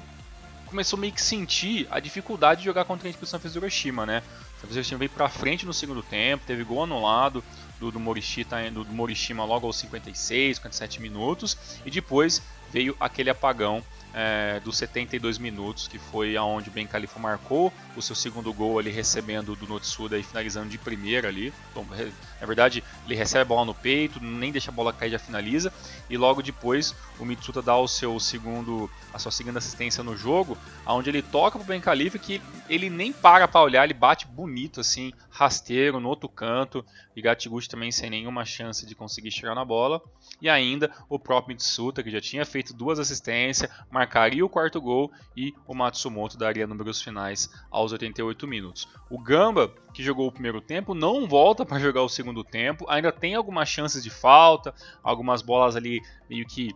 começou 0.66 0.98
meio 0.98 1.12
que 1.12 1.22
sentir 1.22 1.86
a 1.90 1.98
dificuldade 2.00 2.60
de 2.60 2.66
jogar 2.66 2.84
contra 2.84 3.08
a 3.08 3.10
equipe 3.10 3.24
do 3.24 3.28
Sanfrecce 3.28 3.56
Hiroshima, 3.56 4.04
né? 4.04 4.18
O 4.18 4.60
Sanfrecce 4.60 4.74
Hiroshima 4.74 4.98
veio 4.98 5.10
para 5.10 5.28
frente 5.28 5.64
no 5.64 5.72
segundo 5.72 6.02
tempo, 6.02 6.44
teve 6.46 6.64
gol 6.64 6.82
anulado 6.84 7.42
do, 7.80 7.90
do, 7.90 8.00
Morishita, 8.00 8.70
do, 8.70 8.84
do 8.84 8.92
Morishima 8.92 9.44
logo 9.44 9.66
aos 9.66 9.76
56, 9.76 10.56
57 10.56 11.00
minutos, 11.00 11.56
e 11.84 11.90
depois 11.90 12.42
veio 12.72 12.96
aquele 12.98 13.30
apagão 13.30 13.82
é, 14.12 14.60
dos 14.60 14.78
72 14.78 15.38
minutos, 15.38 15.88
que 15.88 15.98
foi 15.98 16.36
aonde 16.36 16.70
o 16.70 16.72
Ben 16.72 16.86
Khalifa 16.86 17.18
marcou 17.18 17.72
o 17.94 18.02
seu 18.02 18.16
segundo 18.16 18.52
gol 18.52 18.78
ali 18.78 18.90
recebendo 18.90 19.54
do 19.54 19.66
Notsuda 19.66 20.18
e 20.18 20.22
finalizando 20.22 20.68
de 20.68 20.78
primeira 20.78 21.28
ali. 21.28 21.52
Na 22.40 22.46
verdade, 22.46 22.82
ele 23.04 23.14
recebe 23.14 23.42
a 23.42 23.44
bola 23.44 23.64
no 23.64 23.74
peito, 23.74 24.20
nem 24.20 24.52
deixa 24.52 24.70
a 24.70 24.74
bola 24.74 24.92
cair, 24.92 25.10
já 25.10 25.18
finaliza. 25.18 25.72
E 26.08 26.16
logo 26.16 26.42
depois 26.42 26.94
o 27.18 27.24
Mitsuta 27.24 27.62
dá 27.62 27.76
o 27.76 27.88
seu 27.88 28.18
segundo, 28.20 28.90
a 29.12 29.18
sua 29.18 29.32
segunda 29.32 29.58
assistência 29.58 30.02
no 30.02 30.16
jogo, 30.16 30.56
aonde 30.84 31.08
ele 31.10 31.22
toca 31.22 31.58
pro 31.58 31.66
Ben 31.66 31.80
Khalifa 31.80 32.18
que 32.18 32.40
ele 32.68 32.90
nem 32.90 33.12
para 33.12 33.48
para 33.48 33.62
olhar, 33.62 33.84
ele 33.84 33.94
bate 33.94 34.26
bonito 34.26 34.80
assim, 34.80 35.12
rasteiro 35.30 36.00
no 36.00 36.08
outro 36.08 36.28
canto. 36.28 36.84
E 37.14 37.22
Gatiguchi 37.22 37.68
também 37.68 37.90
sem 37.90 38.10
nenhuma 38.10 38.44
chance 38.44 38.84
de 38.84 38.94
conseguir 38.94 39.30
chegar 39.30 39.54
na 39.54 39.64
bola. 39.64 40.02
E 40.40 40.50
ainda 40.50 40.90
o 41.08 41.18
próprio 41.18 41.54
Mitsuta, 41.54 42.02
que 42.02 42.10
já 42.10 42.20
tinha 42.20 42.44
feito 42.44 42.74
duas 42.74 42.98
assistências, 42.98 43.70
marcaria 43.90 44.44
o 44.44 44.48
quarto 44.48 44.80
gol 44.80 45.10
e 45.34 45.54
o 45.66 45.74
Matsumoto 45.74 46.36
daria 46.36 46.66
números 46.66 47.00
finais 47.00 47.50
aos 47.70 47.92
88 47.92 48.46
minutos. 48.46 48.86
O 49.08 49.18
Gamba, 49.18 49.72
que 49.94 50.02
jogou 50.02 50.26
o 50.26 50.32
primeiro 50.32 50.60
tempo, 50.60 50.94
não 50.94 51.26
volta 51.26 51.64
para 51.64 51.78
jogar 51.78 52.02
o 52.02 52.08
segundo 52.08 52.25
tempo, 52.44 52.84
ainda 52.88 53.12
tem 53.12 53.34
algumas 53.34 53.68
chances 53.68 54.02
de 54.02 54.10
falta, 54.10 54.74
algumas 55.02 55.42
bolas 55.42 55.76
ali 55.76 56.00
meio 56.28 56.46
que 56.46 56.74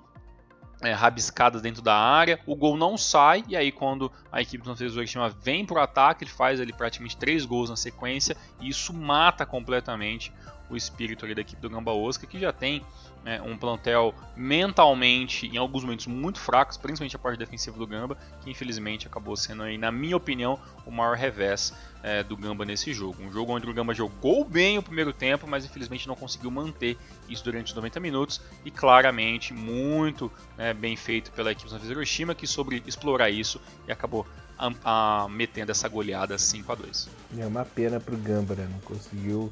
é, 0.83 0.93
rabiscadas 0.93 1.61
dentro 1.61 1.83
da 1.83 1.95
área, 1.95 2.41
o 2.47 2.57
gol 2.57 2.77
não 2.77 2.97
sai, 2.97 3.45
e 3.49 3.57
aí 3.57 3.71
quando 3.71 4.11
a 4.33 4.41
equipe 4.41 4.65
do 4.65 4.75
São 4.75 4.87
Hiroshima 4.87 5.29
vem 5.29 5.65
para 5.65 5.79
o 5.79 5.83
ataque, 5.83 6.25
ele 6.25 6.31
faz 6.31 6.61
ali 6.61 6.73
praticamente 6.73 7.17
três 7.17 7.45
gols 7.45 7.69
na 7.69 7.77
sequência, 7.77 8.37
e 8.61 8.69
isso 8.69 8.93
mata 8.95 9.45
completamente 9.45 10.33
o 10.71 10.77
espírito 10.77 11.25
ali 11.25 11.35
da 11.35 11.41
equipe 11.41 11.61
do 11.61 11.69
Gamba 11.69 11.93
Osaka, 11.93 12.27
que 12.27 12.39
já 12.39 12.53
tem 12.53 12.83
né, 13.25 13.41
um 13.43 13.57
plantel 13.57 14.15
mentalmente, 14.37 15.47
em 15.47 15.57
alguns 15.57 15.83
momentos, 15.83 16.07
muito 16.07 16.39
fracos, 16.39 16.77
principalmente 16.77 17.17
a 17.17 17.19
parte 17.19 17.39
defensiva 17.39 17.77
do 17.77 17.87
Gamba, 17.87 18.17
que 18.41 18.51
infelizmente 18.51 19.07
acabou 19.07 19.37
sendo, 19.37 19.63
aí, 19.63 19.77
na 19.77 19.93
minha 19.93 20.17
opinião, 20.17 20.59
o 20.87 20.91
maior 20.91 21.17
revés 21.17 21.75
é, 22.03 22.23
do 22.23 22.37
Gamba 22.37 22.65
nesse 22.65 22.93
jogo. 22.95 23.23
Um 23.23 23.33
jogo 23.33 23.53
onde 23.53 23.69
o 23.69 23.75
Gamba 23.75 23.93
jogou 23.93 24.45
bem 24.45 24.79
o 24.79 24.83
primeiro 24.83 25.13
tempo, 25.13 25.47
mas 25.47 25.65
infelizmente 25.65 26.09
não 26.09 26.17
conseguiu 26.17 26.51
manter 26.51 26.97
isso 27.29 27.45
durante 27.45 27.67
os 27.67 27.75
90 27.75 28.01
minutos, 28.01 28.41
e 28.65 28.71
claramente 28.71 29.53
muito 29.53 30.33
né, 30.57 30.73
bem 30.73 30.97
feito 30.97 31.31
pela 31.33 31.53
equipe 31.53 31.69
do 31.69 31.91
Hiroshima, 31.91 32.35
que 32.35 32.47
soube 32.47 32.83
explorar 32.87 33.31
isso 33.31 33.61
e 33.87 33.93
acabou 33.93 34.27
a, 34.61 35.25
a, 35.25 35.29
metendo 35.29 35.71
essa 35.71 35.89
goleada 35.89 36.37
5 36.37 36.71
a 36.71 36.75
2 36.75 37.09
É 37.39 37.47
uma 37.47 37.65
pena 37.65 37.99
pro 37.99 38.17
Gamba, 38.17 38.55
né? 38.55 38.69
Não 38.71 38.81
conseguiu 38.81 39.51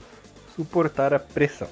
suportar 0.59 1.15
a 1.15 1.21
pressão. 1.21 1.69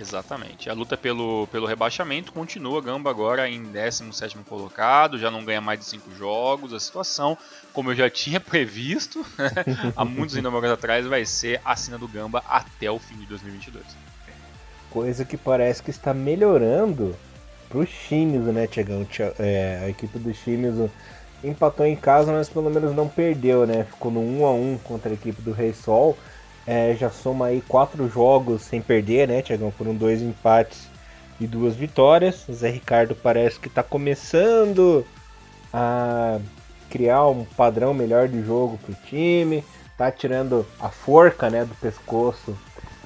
Exatamente. 0.00 0.70
A 0.70 0.72
luta 0.72 0.96
pelo, 0.96 1.46
pelo 1.48 1.66
rebaixamento 1.66 2.32
continua. 2.32 2.80
Gamba 2.80 3.10
agora 3.10 3.48
em 3.48 3.62
17 3.62 4.38
colocado, 4.38 5.18
já 5.18 5.30
não 5.30 5.44
ganha 5.44 5.60
mais 5.60 5.78
de 5.78 5.84
5 5.84 6.14
jogos. 6.16 6.72
A 6.72 6.80
situação, 6.80 7.36
como 7.72 7.90
eu 7.90 7.94
já 7.94 8.08
tinha 8.10 8.40
previsto 8.40 9.24
há 9.94 10.04
muitos 10.04 10.36
anos 10.36 10.64
atrás, 10.64 11.06
vai 11.06 11.26
ser 11.26 11.60
a 11.64 11.76
cena 11.76 11.98
do 11.98 12.08
Gamba 12.08 12.42
até 12.48 12.90
o 12.90 12.98
fim 12.98 13.16
de 13.16 13.26
2022. 13.26 13.84
Coisa 14.90 15.24
que 15.24 15.36
parece 15.36 15.82
que 15.82 15.90
está 15.90 16.14
melhorando 16.14 17.14
pro 17.68 17.86
Shimizu, 17.86 18.52
né, 18.52 18.66
Tiagão? 18.66 19.06
É, 19.38 19.82
a 19.84 19.88
equipe 19.90 20.18
do 20.18 20.32
Shimizu 20.32 20.90
empatou 21.42 21.84
em 21.84 21.96
casa, 21.96 22.32
mas 22.32 22.48
pelo 22.48 22.70
menos 22.70 22.94
não 22.94 23.06
perdeu, 23.06 23.66
né? 23.66 23.84
Ficou 23.84 24.10
no 24.10 24.20
1 24.20 24.46
a 24.46 24.52
1 24.52 24.78
contra 24.78 25.10
a 25.10 25.14
equipe 25.14 25.42
do 25.42 25.52
Rei 25.52 25.74
Sol. 25.74 26.16
É, 26.66 26.96
já 26.98 27.10
soma 27.10 27.46
aí 27.46 27.62
quatro 27.66 28.08
jogos 28.08 28.62
sem 28.62 28.80
perder, 28.80 29.28
né, 29.28 29.42
Tiagão? 29.42 29.70
Foram 29.70 29.94
dois 29.94 30.22
empates 30.22 30.88
e 31.38 31.46
duas 31.46 31.74
vitórias. 31.74 32.48
O 32.48 32.52
Zé 32.54 32.70
Ricardo 32.70 33.14
parece 33.14 33.60
que 33.60 33.68
está 33.68 33.82
começando 33.82 35.04
a 35.72 36.38
criar 36.88 37.26
um 37.26 37.44
padrão 37.44 37.92
melhor 37.92 38.28
de 38.28 38.42
jogo 38.42 38.78
para 38.78 38.92
o 38.92 39.06
time. 39.06 39.64
Tá 39.98 40.10
tirando 40.10 40.66
a 40.80 40.88
forca, 40.88 41.50
né, 41.50 41.64
do 41.64 41.74
pescoço 41.76 42.56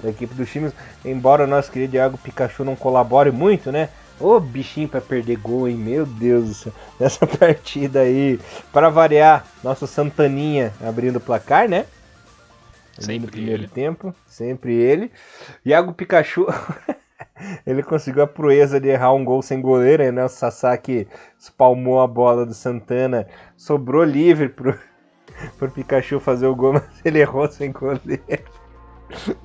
da 0.02 0.10
equipe 0.10 0.34
dos 0.34 0.50
times. 0.50 0.72
Embora 1.04 1.44
o 1.44 1.46
nosso 1.46 1.70
querido 1.70 1.92
Thiago 1.92 2.18
Pikachu 2.18 2.64
não 2.64 2.76
colabore 2.76 3.30
muito, 3.30 3.72
né? 3.72 3.88
Ô 4.20 4.40
bichinho 4.40 4.88
para 4.88 5.00
perder 5.00 5.36
gol, 5.36 5.68
hein? 5.68 5.76
Meu 5.76 6.04
Deus 6.04 6.48
do 6.48 6.54
céu. 6.54 6.72
Nessa 6.98 7.26
partida 7.26 8.00
aí, 8.00 8.40
para 8.72 8.88
variar, 8.88 9.46
nosso 9.62 9.86
Santaninha 9.86 10.72
abrindo 10.80 11.16
o 11.16 11.20
placar, 11.20 11.68
né? 11.68 11.86
Sempre 12.98 13.26
no 13.26 13.32
primeiro 13.32 13.62
ele. 13.62 13.68
tempo, 13.68 14.14
sempre 14.26 14.74
ele. 14.74 15.10
Iago 15.64 15.92
Pikachu, 15.92 16.46
ele 17.66 17.82
conseguiu 17.82 18.22
a 18.22 18.26
proeza 18.26 18.80
de 18.80 18.88
errar 18.88 19.12
um 19.12 19.24
gol 19.24 19.42
sem 19.42 19.60
goleiro, 19.60 20.10
né? 20.12 20.24
O 20.24 20.28
Sasaki 20.28 21.06
espalmou 21.38 22.00
a 22.00 22.06
bola 22.06 22.44
do 22.44 22.54
Santana, 22.54 23.26
sobrou 23.56 24.04
livre 24.04 24.48
pro, 24.48 24.78
pro 25.58 25.70
Pikachu 25.70 26.18
fazer 26.18 26.46
o 26.46 26.56
gol, 26.56 26.74
mas 26.80 27.04
ele 27.04 27.20
errou 27.20 27.48
sem 27.48 27.72
goleiro. 27.72 28.22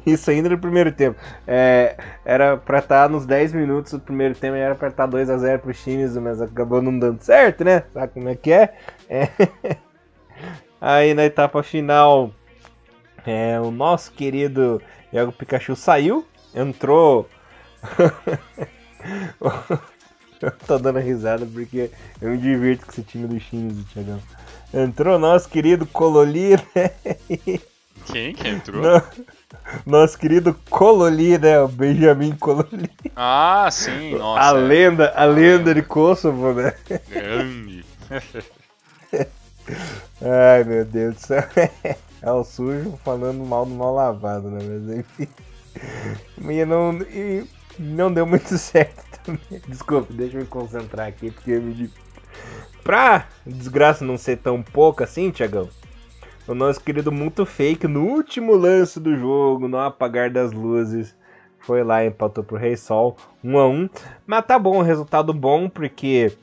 Isso 0.05 0.29
ainda 0.29 0.49
no 0.49 0.57
primeiro 0.57 0.91
tempo. 0.91 1.17
É, 1.47 1.95
era 2.25 2.57
pra 2.57 2.79
estar 2.79 3.03
tá 3.03 3.09
nos 3.09 3.25
10 3.25 3.53
minutos 3.53 3.93
do 3.93 3.99
primeiro 3.99 4.35
tempo, 4.35 4.55
era 4.55 4.75
pra 4.75 4.89
estar 4.89 5.07
tá 5.07 5.17
2x0 5.17 5.59
pro 5.59 5.73
times, 5.73 6.17
mas 6.17 6.41
acabou 6.41 6.81
não 6.81 6.97
dando 6.99 7.21
certo, 7.21 7.63
né? 7.63 7.83
Sabe 7.93 8.13
como 8.13 8.27
é 8.27 8.35
que 8.35 8.51
é? 8.51 8.73
é. 9.09 9.29
Aí 10.81 11.13
na 11.13 11.23
etapa 11.23 11.63
final, 11.63 12.33
é, 13.25 13.59
o 13.59 13.71
nosso 13.71 14.11
querido 14.11 14.81
Iago 15.11 15.31
Pikachu 15.31 15.75
saiu, 15.75 16.25
entrou. 16.53 17.29
eu 20.41 20.51
tô 20.67 20.77
dando 20.77 20.99
risada 20.99 21.45
porque 21.45 21.89
eu 22.21 22.31
me 22.31 22.37
divirto 22.37 22.85
com 22.85 22.91
esse 22.91 23.03
time 23.03 23.27
do 23.27 23.39
Shinzo, 23.39 23.85
Thiagão. 23.93 24.19
Entrou 24.73 25.19
nosso 25.19 25.47
querido 25.49 25.85
Cololi, 25.85 26.55
né? 26.75 26.91
Quem 28.05 28.33
que 28.33 28.47
entrou? 28.47 29.01
nosso 29.85 30.17
querido 30.17 30.53
Cololi, 30.69 31.37
né? 31.37 31.59
O 31.61 31.67
Benjamin 31.67 32.35
Cololi. 32.35 32.89
Ah, 33.15 33.69
sim, 33.71 34.15
nossa. 34.17 34.41
A 34.41 34.51
lenda, 34.51 35.13
a 35.15 35.25
lenda 35.25 35.73
de 35.73 35.81
Kosovo, 35.81 36.53
né? 36.53 36.73
Grande. 37.09 37.85
Ai, 40.21 40.63
meu 40.65 40.83
Deus 40.83 41.15
do 41.15 41.21
céu. 41.21 41.43
É 42.23 42.31
o 42.31 42.41
sujo 42.41 42.97
falando 43.03 43.45
mal 43.45 43.65
do 43.65 43.75
mal 43.75 43.93
lavado, 43.93 44.49
né? 44.49 44.59
Mas 44.63 44.97
enfim. 44.97 45.27
E 46.49 46.65
não, 46.65 46.93
e 47.01 47.45
não 47.77 48.13
deu 48.13 48.25
muito 48.25 48.47
certo 48.57 49.03
também. 49.25 49.61
Desculpa, 49.67 50.13
deixa 50.13 50.37
eu 50.37 50.41
me 50.41 50.47
concentrar 50.47 51.07
aqui, 51.07 51.31
porque 51.31 51.59
me. 51.59 51.91
Pra 52.81 53.27
desgraça 53.45 54.05
não 54.05 54.17
ser 54.17 54.37
tão 54.37 54.63
pouco 54.63 55.03
assim, 55.03 55.31
Tiagão, 55.31 55.69
o 56.47 56.53
nosso 56.53 56.79
querido 56.79 57.11
muito 57.11 57.45
fake 57.45 57.87
no 57.87 58.05
último 58.05 58.55
lance 58.55 59.01
do 59.01 59.17
jogo, 59.17 59.67
no 59.67 59.77
apagar 59.77 60.29
das 60.29 60.51
luzes, 60.53 61.15
foi 61.59 61.83
lá 61.83 62.03
e 62.03 62.07
empatou 62.07 62.43
pro 62.43 62.57
Rei 62.57 62.75
Sol 62.77 63.17
1 63.43 63.57
a 63.57 63.67
1 63.67 63.89
Mas 64.25 64.45
tá 64.45 64.57
bom, 64.57 64.81
resultado 64.81 65.33
bom, 65.33 65.69
porque 65.69 66.37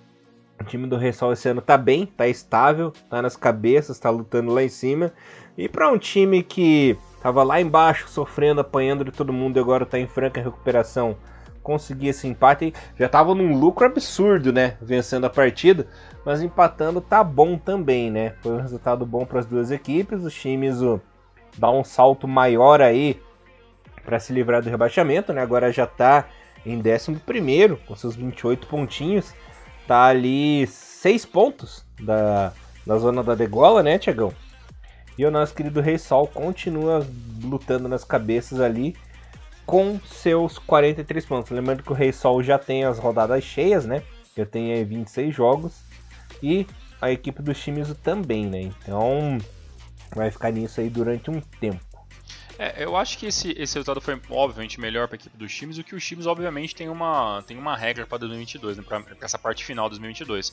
o 0.60 0.64
time 0.64 0.86
do 0.86 0.96
Rei 0.96 1.12
Sol 1.12 1.32
esse 1.32 1.48
ano 1.48 1.60
tá 1.60 1.76
bem, 1.76 2.06
tá 2.06 2.26
estável, 2.26 2.92
tá 3.08 3.22
nas 3.22 3.36
cabeças, 3.36 3.98
tá 3.98 4.10
lutando 4.10 4.52
lá 4.52 4.62
em 4.62 4.68
cima. 4.68 5.12
E 5.56 5.68
para 5.68 5.90
um 5.90 5.98
time 5.98 6.42
que 6.42 6.96
tava 7.22 7.42
lá 7.42 7.60
embaixo, 7.60 8.08
sofrendo, 8.08 8.60
apanhando 8.60 9.04
de 9.04 9.12
todo 9.12 9.32
mundo 9.32 9.56
e 9.56 9.60
agora 9.60 9.84
tá 9.84 9.98
em 9.98 10.06
franca 10.06 10.40
recuperação, 10.40 11.16
conseguir 11.62 12.08
esse 12.08 12.26
empate, 12.26 12.72
já 12.98 13.08
tava 13.08 13.34
num 13.34 13.58
lucro 13.58 13.86
absurdo, 13.86 14.52
né? 14.52 14.76
Vencendo 14.80 15.26
a 15.26 15.30
partida, 15.30 15.86
mas 16.24 16.42
empatando 16.42 17.00
tá 17.00 17.22
bom 17.22 17.58
também, 17.58 18.10
né? 18.10 18.34
Foi 18.40 18.52
um 18.52 18.60
resultado 18.60 19.04
bom 19.04 19.24
para 19.24 19.40
as 19.40 19.46
duas 19.46 19.70
equipes. 19.70 20.24
Os 20.24 20.34
times 20.34 20.80
o, 20.80 21.00
dá 21.58 21.70
um 21.70 21.84
salto 21.84 22.26
maior 22.26 22.80
aí 22.80 23.20
para 24.04 24.18
se 24.18 24.32
livrar 24.32 24.62
do 24.62 24.70
rebaixamento, 24.70 25.32
né? 25.32 25.42
Agora 25.42 25.70
já 25.72 25.86
tá 25.86 26.26
em 26.64 26.78
11 26.78 27.20
com 27.86 27.94
seus 27.94 28.16
28 28.16 28.66
pontinhos. 28.66 29.34
Tá 29.86 30.04
ali 30.04 30.66
6 30.66 31.26
pontos 31.26 31.84
da, 32.00 32.52
da 32.86 32.96
zona 32.96 33.22
da 33.22 33.34
degola, 33.34 33.82
né, 33.82 33.98
Tiagão? 33.98 34.32
E 35.18 35.24
o 35.24 35.30
nosso 35.30 35.54
querido 35.54 35.80
Rei 35.80 35.98
Sol 35.98 36.26
continua 36.26 37.06
lutando 37.42 37.88
nas 37.88 38.04
cabeças 38.04 38.60
ali 38.60 38.96
com 39.66 40.00
seus 40.00 40.58
43 40.58 41.24
pontos. 41.26 41.50
Lembrando 41.52 41.82
que 41.82 41.92
o 41.92 41.94
Rei 41.94 42.12
Sol 42.12 42.42
já 42.42 42.58
tem 42.58 42.84
as 42.84 42.98
rodadas 42.98 43.44
cheias, 43.44 43.84
né? 43.84 44.02
Já 44.36 44.46
tem 44.46 44.72
aí 44.72 44.84
26 44.84 45.34
jogos. 45.34 45.80
E 46.42 46.66
a 47.00 47.10
equipe 47.10 47.42
do 47.42 47.54
Shimizu 47.54 47.94
também, 47.94 48.46
né? 48.46 48.62
Então 48.62 49.38
vai 50.14 50.30
ficar 50.30 50.50
nisso 50.50 50.80
aí 50.80 50.90
durante 50.90 51.30
um 51.30 51.40
tempo. 51.60 51.90
É, 52.58 52.84
eu 52.84 52.94
acho 52.94 53.16
que 53.16 53.24
esse, 53.24 53.52
esse 53.52 53.74
resultado 53.74 54.02
foi 54.02 54.20
obviamente 54.28 54.78
melhor 54.78 55.08
para 55.08 55.14
a 55.14 55.18
equipe 55.18 55.34
do 55.34 55.46
times, 55.46 55.78
o 55.78 55.84
que 55.84 55.94
o 55.94 55.98
times 55.98 56.26
obviamente 56.26 56.74
tem 56.74 56.90
uma, 56.90 57.42
tem 57.46 57.56
uma 57.56 57.74
regra 57.74 58.06
para 58.06 58.18
2022, 58.18 58.76
né, 58.76 58.84
para 58.86 59.02
essa 59.22 59.38
parte 59.38 59.64
final 59.64 59.86
de 59.88 59.98
2022 59.98 60.52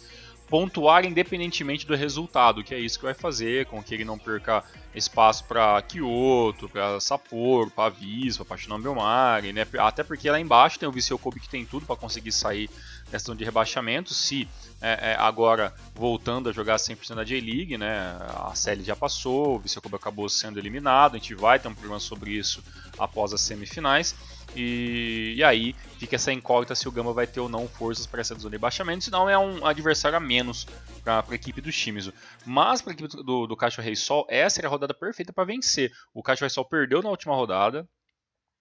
pontuar 0.49 1.05
independentemente 1.05 1.85
do 1.85 1.95
resultado, 1.95 2.63
que 2.63 2.73
é 2.73 2.79
isso 2.79 2.97
que 2.97 3.05
vai 3.05 3.13
fazer 3.13 3.65
com 3.65 3.83
que 3.83 3.93
ele 3.93 4.05
não 4.05 4.17
perca 4.17 4.63
espaço 4.95 5.43
para 5.43 5.81
Kyoto, 5.81 6.69
para 6.69 6.99
Sapporo, 6.99 7.69
para 7.69 7.89
Vispa, 7.89 8.45
para 8.45 8.57
Shinomiyomari, 8.57 9.53
né? 9.53 9.67
Até 9.77 10.03
porque 10.03 10.29
lá 10.29 10.39
embaixo 10.39 10.79
tem 10.79 10.87
o 10.87 10.91
Viseu 10.91 11.19
Kobe 11.19 11.39
que 11.39 11.49
tem 11.49 11.65
tudo 11.65 11.85
para 11.85 11.95
conseguir 11.95 12.31
sair 12.31 12.69
zona 13.17 13.37
de 13.37 13.45
rebaixamento. 13.45 14.13
Se 14.13 14.47
é, 14.81 15.11
é, 15.11 15.15
agora 15.19 15.73
voltando 15.93 16.49
a 16.49 16.51
jogar 16.51 16.77
100% 16.77 17.15
da 17.15 17.23
J-League, 17.23 17.77
né? 17.77 18.17
A 18.35 18.55
série 18.55 18.83
já 18.83 18.95
passou, 18.95 19.55
o 19.55 19.59
Viseu 19.59 19.81
Kobe 19.81 19.95
acabou 19.95 20.27
sendo 20.29 20.57
eliminado. 20.57 21.15
A 21.15 21.17
gente 21.19 21.35
vai 21.35 21.59
ter 21.59 21.67
um 21.67 21.73
programa 21.73 21.99
sobre 21.99 22.31
isso 22.31 22.63
após 22.97 23.33
as 23.33 23.41
semifinais. 23.41 24.15
E, 24.59 25.35
e, 25.37 25.43
aí 25.43 25.75
fica 25.99 26.15
essa 26.15 26.33
incógnita 26.33 26.73
se 26.73 26.87
o 26.87 26.91
Gamba 26.91 27.13
vai 27.13 27.27
ter 27.27 27.39
ou 27.39 27.47
não 27.47 27.67
forças 27.67 28.07
para 28.07 28.21
essa 28.21 28.33
zona 28.33 28.55
de 28.55 28.57
baixamento, 28.57 29.03
senão 29.03 29.29
é 29.29 29.37
um 29.37 29.63
adversário 29.65 30.17
a 30.17 30.19
menos 30.19 30.65
para 31.03 31.23
a 31.29 31.35
equipe 31.35 31.61
do 31.61 31.71
Shimizu. 31.71 32.11
Mas 32.43 32.81
para 32.81 32.91
a 32.91 32.95
equipe 32.95 33.23
do, 33.23 33.45
do 33.45 33.55
Cacho 33.55 33.81
Rei 33.81 33.95
Sol, 33.95 34.25
essa 34.27 34.59
era 34.59 34.67
a 34.67 34.71
rodada 34.71 34.95
perfeita 34.95 35.31
para 35.31 35.45
vencer. 35.45 35.91
O 36.11 36.23
Cacho 36.23 36.41
Rei 36.41 36.49
Sol 36.49 36.65
perdeu 36.65 37.03
na 37.03 37.09
última 37.09 37.35
rodada, 37.35 37.87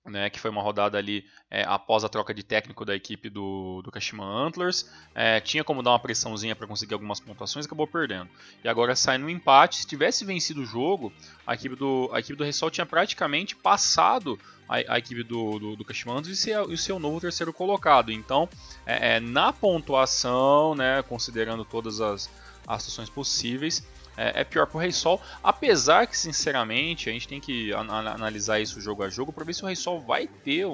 né, 0.07 0.31
que 0.31 0.39
foi 0.39 0.51
uma 0.51 0.63
rodada 0.63 0.97
ali 0.97 1.25
é, 1.51 1.65
após 1.67 2.05
a 2.05 2.09
troca 2.09 2.33
de 2.33 2.43
técnico 2.43 2.85
da 2.85 2.95
equipe 2.95 3.29
do, 3.29 3.83
do 3.83 3.91
Kashima 3.91 4.25
Antlers. 4.25 4.91
É, 5.15 5.41
tinha 5.41 5.65
como 5.65 5.83
dar 5.83 5.91
uma 5.91 5.99
pressãozinha 5.99 6.55
para 6.55 6.67
conseguir 6.67 6.95
algumas 6.95 7.21
pontuações, 7.21 7.67
acabou 7.67 7.87
perdendo. 7.87 8.29
E 8.63 8.69
agora 8.69 8.95
sai 8.95 9.19
no 9.19 9.29
empate. 9.29 9.77
Se 9.77 9.87
tivesse 9.87 10.25
vencido 10.25 10.63
o 10.63 10.67
jogo, 10.67 11.13
a 11.47 11.55
equipe 11.55 11.77
do, 11.77 12.09
a 12.13 12.21
equipe 12.21 12.37
do 12.37 12.45
Ressol 12.45 12.71
tinha 12.71 12.87
praticamente 12.87 13.57
passado 13.57 14.39
a, 14.69 14.95
a 14.95 14.99
equipe 14.99 15.23
do, 15.23 15.59
do, 15.59 15.77
do 15.77 15.85
Kashima 15.85 16.15
Antlers 16.15 16.47
e, 16.47 16.51
e 16.51 16.75
o 16.75 16.79
seu 16.79 16.99
novo 16.99 17.21
terceiro 17.21 17.53
colocado. 17.53 18.13
Então, 18.13 18.49
é, 18.85 19.17
é, 19.17 19.21
na 19.21 19.53
pontuação, 19.53 20.75
né, 20.75 21.03
considerando 21.03 21.65
todas 21.65 22.01
as, 22.01 22.31
as 22.67 22.83
situações 22.83 23.11
possíveis, 23.11 23.87
é, 24.17 24.41
é 24.41 24.45
pior 24.45 24.67
pro 24.67 24.79
Rei 24.79 24.93
Sol. 24.93 25.21
Apesar 25.43 26.07
que, 26.07 26.17
sinceramente, 26.17 27.09
a 27.09 27.13
gente 27.13 27.29
tem 27.29 27.41
que 27.41 27.73
analisar 27.73 28.61
isso 28.61 28.81
jogo 28.81 29.03
a 29.03 29.09
jogo 29.09 29.33
para 29.33 29.45
ver 29.45 29.55
se 29.55 29.63
o 29.63 29.67
Rei 29.67 29.77
Sol 29.77 30.01
vai 30.01 30.27
ter, 30.27 30.67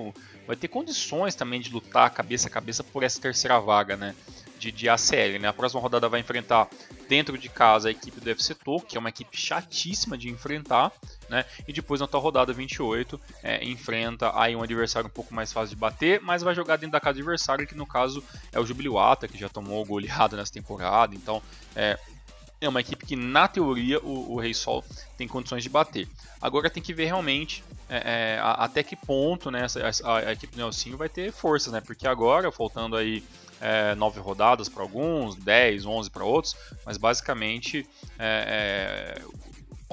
vai 0.46 0.56
ter 0.56 0.68
condições 0.68 1.34
também 1.34 1.61
de 1.61 1.70
lutar 1.70 2.11
cabeça 2.11 2.49
a 2.49 2.50
cabeça 2.50 2.84
por 2.84 3.02
essa 3.02 3.20
terceira 3.20 3.58
vaga, 3.58 3.96
né? 3.96 4.14
De, 4.58 4.70
de 4.70 4.88
ACL, 4.88 5.40
né? 5.40 5.49
A 5.49 5.52
próxima 5.52 5.80
rodada 5.80 6.08
vai 6.08 6.20
enfrentar 6.20 6.68
dentro 7.08 7.37
de 7.37 7.49
casa 7.49 7.88
a 7.88 7.90
equipe 7.90 8.20
do 8.20 8.30
FC 8.30 8.54
Tokyo, 8.54 8.88
que 8.88 8.96
é 8.96 9.00
uma 9.00 9.08
equipe 9.08 9.37
chatíssima 9.37 10.16
de 10.16 10.30
enfrentar, 10.30 10.92
né? 11.28 11.44
E 11.66 11.72
depois 11.72 12.00
na 12.00 12.06
tua 12.06 12.20
rodada 12.20 12.52
28 12.52 13.20
é, 13.42 13.64
enfrenta 13.64 14.30
aí 14.38 14.54
um 14.54 14.62
adversário 14.62 15.08
um 15.08 15.12
pouco 15.12 15.34
mais 15.34 15.52
fácil 15.52 15.70
de 15.70 15.76
bater, 15.80 16.20
mas 16.20 16.42
vai 16.42 16.54
jogar 16.54 16.76
dentro 16.76 16.92
da 16.92 17.00
casa 17.00 17.14
do 17.14 17.18
adversário, 17.18 17.66
que 17.66 17.75
no 17.75 17.87
caso 17.87 18.22
é 18.52 18.61
o 18.61 18.64
Jubiluata, 18.64 19.26
que 19.26 19.37
já 19.37 19.49
tomou 19.49 19.84
goleada 19.84 20.37
nessa 20.37 20.52
temporada. 20.52 21.12
Então, 21.12 21.42
é, 21.75 21.99
é 22.64 22.69
uma 22.69 22.81
equipe 22.81 23.04
que, 23.04 23.16
na 23.16 23.49
teoria, 23.49 24.00
o, 24.00 24.35
o 24.35 24.40
Rei 24.40 24.54
Sol 24.54 24.85
tem 25.16 25.26
condições 25.26 25.62
de 25.62 25.69
bater. 25.69 26.09
Agora 26.40 26.71
tem 26.71 26.83
que 26.83 26.95
ver 26.95 27.07
realmente 27.07 27.62
é, 27.88 28.37
é, 28.37 28.40
até 28.40 28.83
que 28.83 28.97
ponto 28.97 29.50
né, 29.50 29.66
a, 30.04 30.16
a, 30.16 30.33
equipe 30.33 30.54
do 30.54 30.62
Nelsinho 30.62 30.97
vai 30.97 31.09
ter 31.09 31.33
forças, 31.33 31.73
né? 31.73 31.81
Porque 31.81 32.07
agora, 32.07 32.50
faltando 32.50 32.97
aí 32.97 33.23
é, 33.61 33.95
nove 33.95 34.21
rodadas 34.21 34.69
para 34.69 34.83
alguns, 34.83 35.37
10, 35.37 35.85
11 35.85 36.11
para 36.11 36.25
outros, 36.25 36.57
mas 36.87 36.97
basicamente 36.97 37.87
é, 38.19 39.16
é 39.19 39.42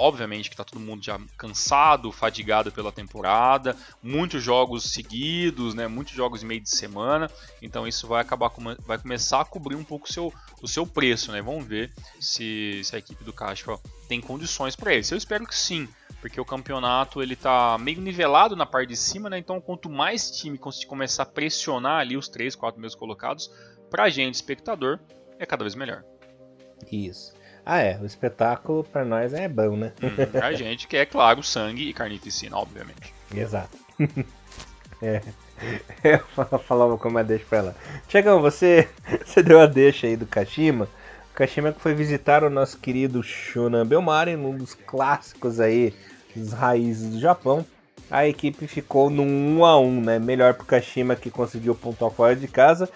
Obviamente 0.02 0.50
que 0.50 0.54
está 0.54 0.64
todo 0.64 0.80
mundo 0.80 1.04
já 1.04 1.20
cansado, 1.38 2.10
fadigado 2.10 2.72
pela 2.72 2.90
temporada, 2.90 3.76
muitos 4.02 4.42
jogos 4.42 4.94
seguidos, 4.94 5.74
né, 5.74 5.90
muitos 5.90 6.14
jogos 6.14 6.42
meio 6.42 6.62
de 6.62 6.70
semana, 6.70 7.30
então 7.62 7.86
isso 7.86 8.08
vai 8.08 8.22
acabar 8.22 8.50
com, 8.50 8.64
vai 8.88 8.98
começar 8.98 9.42
a 9.42 9.46
cobrir 9.46 9.76
um 9.76 9.84
pouco 9.84 10.10
seu, 10.10 10.34
o 10.62 10.68
seu 10.68 10.86
preço, 10.86 11.32
né? 11.32 11.42
Vamos 11.42 11.66
ver 11.66 11.92
se, 12.20 12.82
se 12.84 12.96
a 12.96 13.00
equipe 13.00 13.24
do 13.24 13.34
Caixa 13.34 13.78
tem 14.08 14.20
condições 14.20 14.76
para 14.76 14.94
isso. 14.94 15.14
Eu 15.14 15.18
espero 15.18 15.46
que 15.46 15.56
sim, 15.56 15.88
porque 16.22 16.40
o 16.40 16.46
campeonato 16.46 17.22
ele 17.22 17.36
tá 17.36 17.78
meio 17.80 18.02
nivelado 18.02 18.56
na 18.56 18.66
parte 18.66 18.90
de 18.90 18.98
cima, 18.98 19.30
né? 19.30 19.38
Então 19.38 19.62
quanto 19.62 19.90
mais 19.90 20.32
time 20.32 20.60
começar 20.88 21.24
a 21.24 21.26
pressionar 21.26 22.00
ali 22.00 22.18
os 22.18 22.28
três, 22.28 22.56
quatro 22.56 22.80
meus 22.80 22.96
colocados, 22.96 23.52
para 23.90 24.04
a 24.04 24.10
gente 24.10 24.36
espectador 24.36 25.00
é 25.38 25.46
cada 25.46 25.64
vez 25.64 25.76
melhor. 25.76 26.04
Isso. 26.92 27.34
Ah, 27.66 27.80
é. 27.80 28.00
O 28.00 28.06
espetáculo 28.06 28.84
para 28.84 29.06
nós 29.06 29.34
é 29.34 29.48
bom, 29.48 29.76
né? 29.76 29.94
Hum, 30.02 30.40
a 30.42 30.52
gente 30.54 30.88
quer, 30.88 31.06
claro, 31.06 31.44
sangue 31.44 31.88
e 31.88 31.94
carnificina, 31.94 32.58
obviamente. 32.58 33.14
Exato. 33.34 33.78
é. 35.02 35.22
Eu 36.04 36.20
falava 36.60 36.98
como 36.98 37.20
é 37.20 37.24
deixa 37.24 37.46
pra 37.46 37.58
ela. 37.60 37.76
Tiagão, 38.08 38.42
você, 38.42 38.88
você 39.26 39.44
deu 39.44 39.60
a 39.60 39.66
deixa 39.66 40.08
aí 40.08 40.16
do 40.16 40.26
Kashima. 40.26 40.88
O 41.32 41.34
Kashima 41.36 41.72
que 41.72 41.82
foi 41.82 41.94
visitar 41.94 42.44
o 42.44 42.50
nosso 42.50 42.78
querido 42.78 43.22
Shonan 43.24 43.86
Belmari, 43.86 44.36
um 44.36 44.58
dos 44.58 44.74
clássicos 44.74 45.60
aí, 45.60 45.94
dos 46.36 46.54
raízes 46.54 47.12
do 47.12 47.20
Japão. 47.20 47.66
A 48.10 48.28
equipe 48.28 48.66
ficou 48.68 49.10
no 49.10 49.24
1 49.24 49.66
a 49.66 49.80
1 49.80 50.02
né? 50.02 50.20
Melhor 50.20 50.56
pro 50.56 50.66
Kashima 50.66 51.16
que 51.16 51.30
conseguiu 51.30 51.76
pontuar 51.76 52.12
fora 52.12 52.36
de 52.36 52.48
casa. 52.48 52.90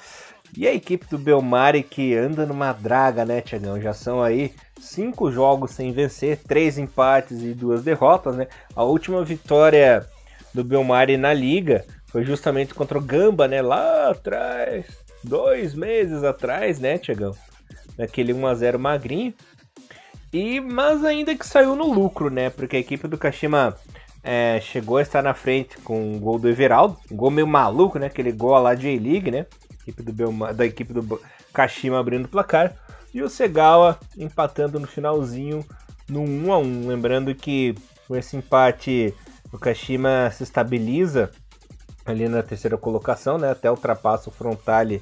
E 0.55 0.67
a 0.67 0.73
equipe 0.73 1.07
do 1.09 1.17
Belmari 1.17 1.81
que 1.81 2.15
anda 2.15 2.45
numa 2.45 2.71
draga, 2.73 3.25
né, 3.25 3.41
Tiagão? 3.41 3.81
Já 3.81 3.91
são 3.91 4.21
aí 4.21 4.53
cinco 4.79 5.31
jogos 5.31 5.71
sem 5.71 5.91
vencer, 5.91 6.37
três 6.47 6.77
empates 6.77 7.41
e 7.41 7.53
duas 7.53 7.83
derrotas, 7.83 8.35
né? 8.35 8.47
A 8.75 8.83
última 8.83 9.23
vitória 9.23 10.07
do 10.53 10.63
Belmari 10.63 11.17
na 11.17 11.33
liga 11.33 11.85
foi 12.13 12.23
justamente 12.23 12.75
contra 12.75 12.95
o 12.95 13.01
Gamba, 13.01 13.47
né? 13.47 13.59
Lá 13.59 14.11
atrás, 14.11 14.85
dois 15.23 15.73
meses 15.73 16.23
atrás, 16.23 16.79
né, 16.79 16.99
Tiagão? 16.99 17.35
Naquele 17.97 18.31
1x0 18.31 18.77
magrinho. 18.77 19.33
E, 20.31 20.61
mas 20.61 21.03
ainda 21.03 21.35
que 21.35 21.45
saiu 21.45 21.75
no 21.75 21.91
lucro, 21.91 22.29
né? 22.29 22.51
Porque 22.51 22.77
a 22.77 22.79
equipe 22.79 23.07
do 23.07 23.17
Kashima 23.17 23.75
é, 24.23 24.59
chegou 24.61 24.97
a 24.97 25.01
estar 25.01 25.23
na 25.23 25.33
frente 25.33 25.79
com 25.79 26.15
o 26.15 26.19
gol 26.19 26.37
do 26.37 26.47
Everaldo. 26.47 26.97
Um 27.11 27.15
gol 27.15 27.31
meio 27.31 27.47
maluco, 27.47 27.97
né? 27.97 28.05
Aquele 28.05 28.31
gol 28.31 28.59
lá 28.59 28.75
de 28.75 28.87
A-League, 28.87 29.31
né? 29.31 29.47
equipe 29.81 30.03
do 30.03 30.13
Belma, 30.13 30.53
da 30.53 30.65
equipe 30.67 30.93
do 30.93 31.19
Kashima 31.51 31.99
abrindo 31.99 32.25
o 32.25 32.29
placar. 32.29 32.75
E 33.11 33.23
o 33.23 33.29
Segawa 33.29 33.99
empatando 34.15 34.79
no 34.79 34.85
finalzinho 34.85 35.65
no 36.07 36.21
1 36.21 36.53
a 36.53 36.57
1 36.59 36.87
Lembrando 36.87 37.33
que 37.33 37.73
com 38.07 38.15
esse 38.15 38.37
empate 38.37 39.13
o 39.51 39.57
Kashima 39.57 40.31
se 40.31 40.43
estabiliza 40.43 41.31
ali 42.05 42.27
na 42.27 42.43
terceira 42.43 42.77
colocação, 42.77 43.37
né? 43.37 43.51
Até 43.51 43.69
ultrapassa 43.69 44.29
o 44.29 44.33
Frontale 44.33 45.01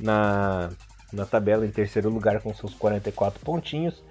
na, 0.00 0.70
na 1.12 1.24
tabela 1.24 1.66
em 1.66 1.70
terceiro 1.70 2.10
lugar 2.10 2.40
com 2.40 2.52
seus 2.54 2.74
44 2.74 3.40
pontinhos. 3.44 4.02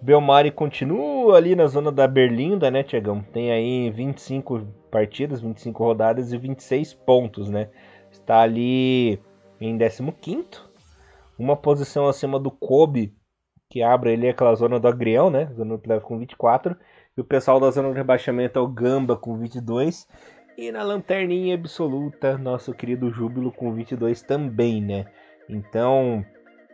Belmari 0.00 0.52
continua 0.52 1.36
ali 1.36 1.56
na 1.56 1.66
zona 1.66 1.90
da 1.90 2.06
Berlinda, 2.06 2.70
né, 2.70 2.84
Tiagão? 2.84 3.20
Tem 3.32 3.50
aí 3.50 3.90
25 3.90 4.60
partidas, 4.90 5.40
25 5.40 5.82
rodadas 5.82 6.32
e 6.32 6.38
26 6.38 6.94
pontos, 6.94 7.48
né? 7.48 7.68
Está 8.10 8.40
ali 8.40 9.20
em 9.60 9.76
15 9.76 10.68
uma 11.38 11.56
posição 11.56 12.08
acima 12.08 12.38
do 12.38 12.50
Kobe, 12.50 13.14
que 13.70 13.82
abre 13.82 14.12
ali 14.12 14.28
aquela 14.28 14.54
zona 14.54 14.80
do 14.80 14.88
Agrião, 14.88 15.30
né? 15.30 15.46
Zona 15.54 15.76
do 15.76 15.80
playoff 15.80 16.06
com 16.06 16.18
24. 16.18 16.76
E 17.16 17.20
o 17.20 17.24
pessoal 17.24 17.60
da 17.60 17.70
zona 17.70 17.90
de 17.90 17.96
rebaixamento 17.96 18.58
é 18.58 18.62
o 18.62 18.68
Gamba 18.68 19.16
com 19.16 19.36
22. 19.36 20.06
E 20.58 20.72
na 20.72 20.82
lanterninha 20.82 21.54
absoluta, 21.54 22.36
nosso 22.36 22.74
querido 22.74 23.12
Júbilo 23.12 23.52
com 23.52 23.72
22 23.72 24.22
também, 24.22 24.82
né? 24.82 25.06
Então, 25.48 26.26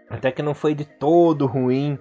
até 0.09 0.33
que 0.33 0.43
não 0.43 0.55
foi 0.55 0.75
de 0.75 0.87
todo 0.87 1.45
ruim 1.45 1.99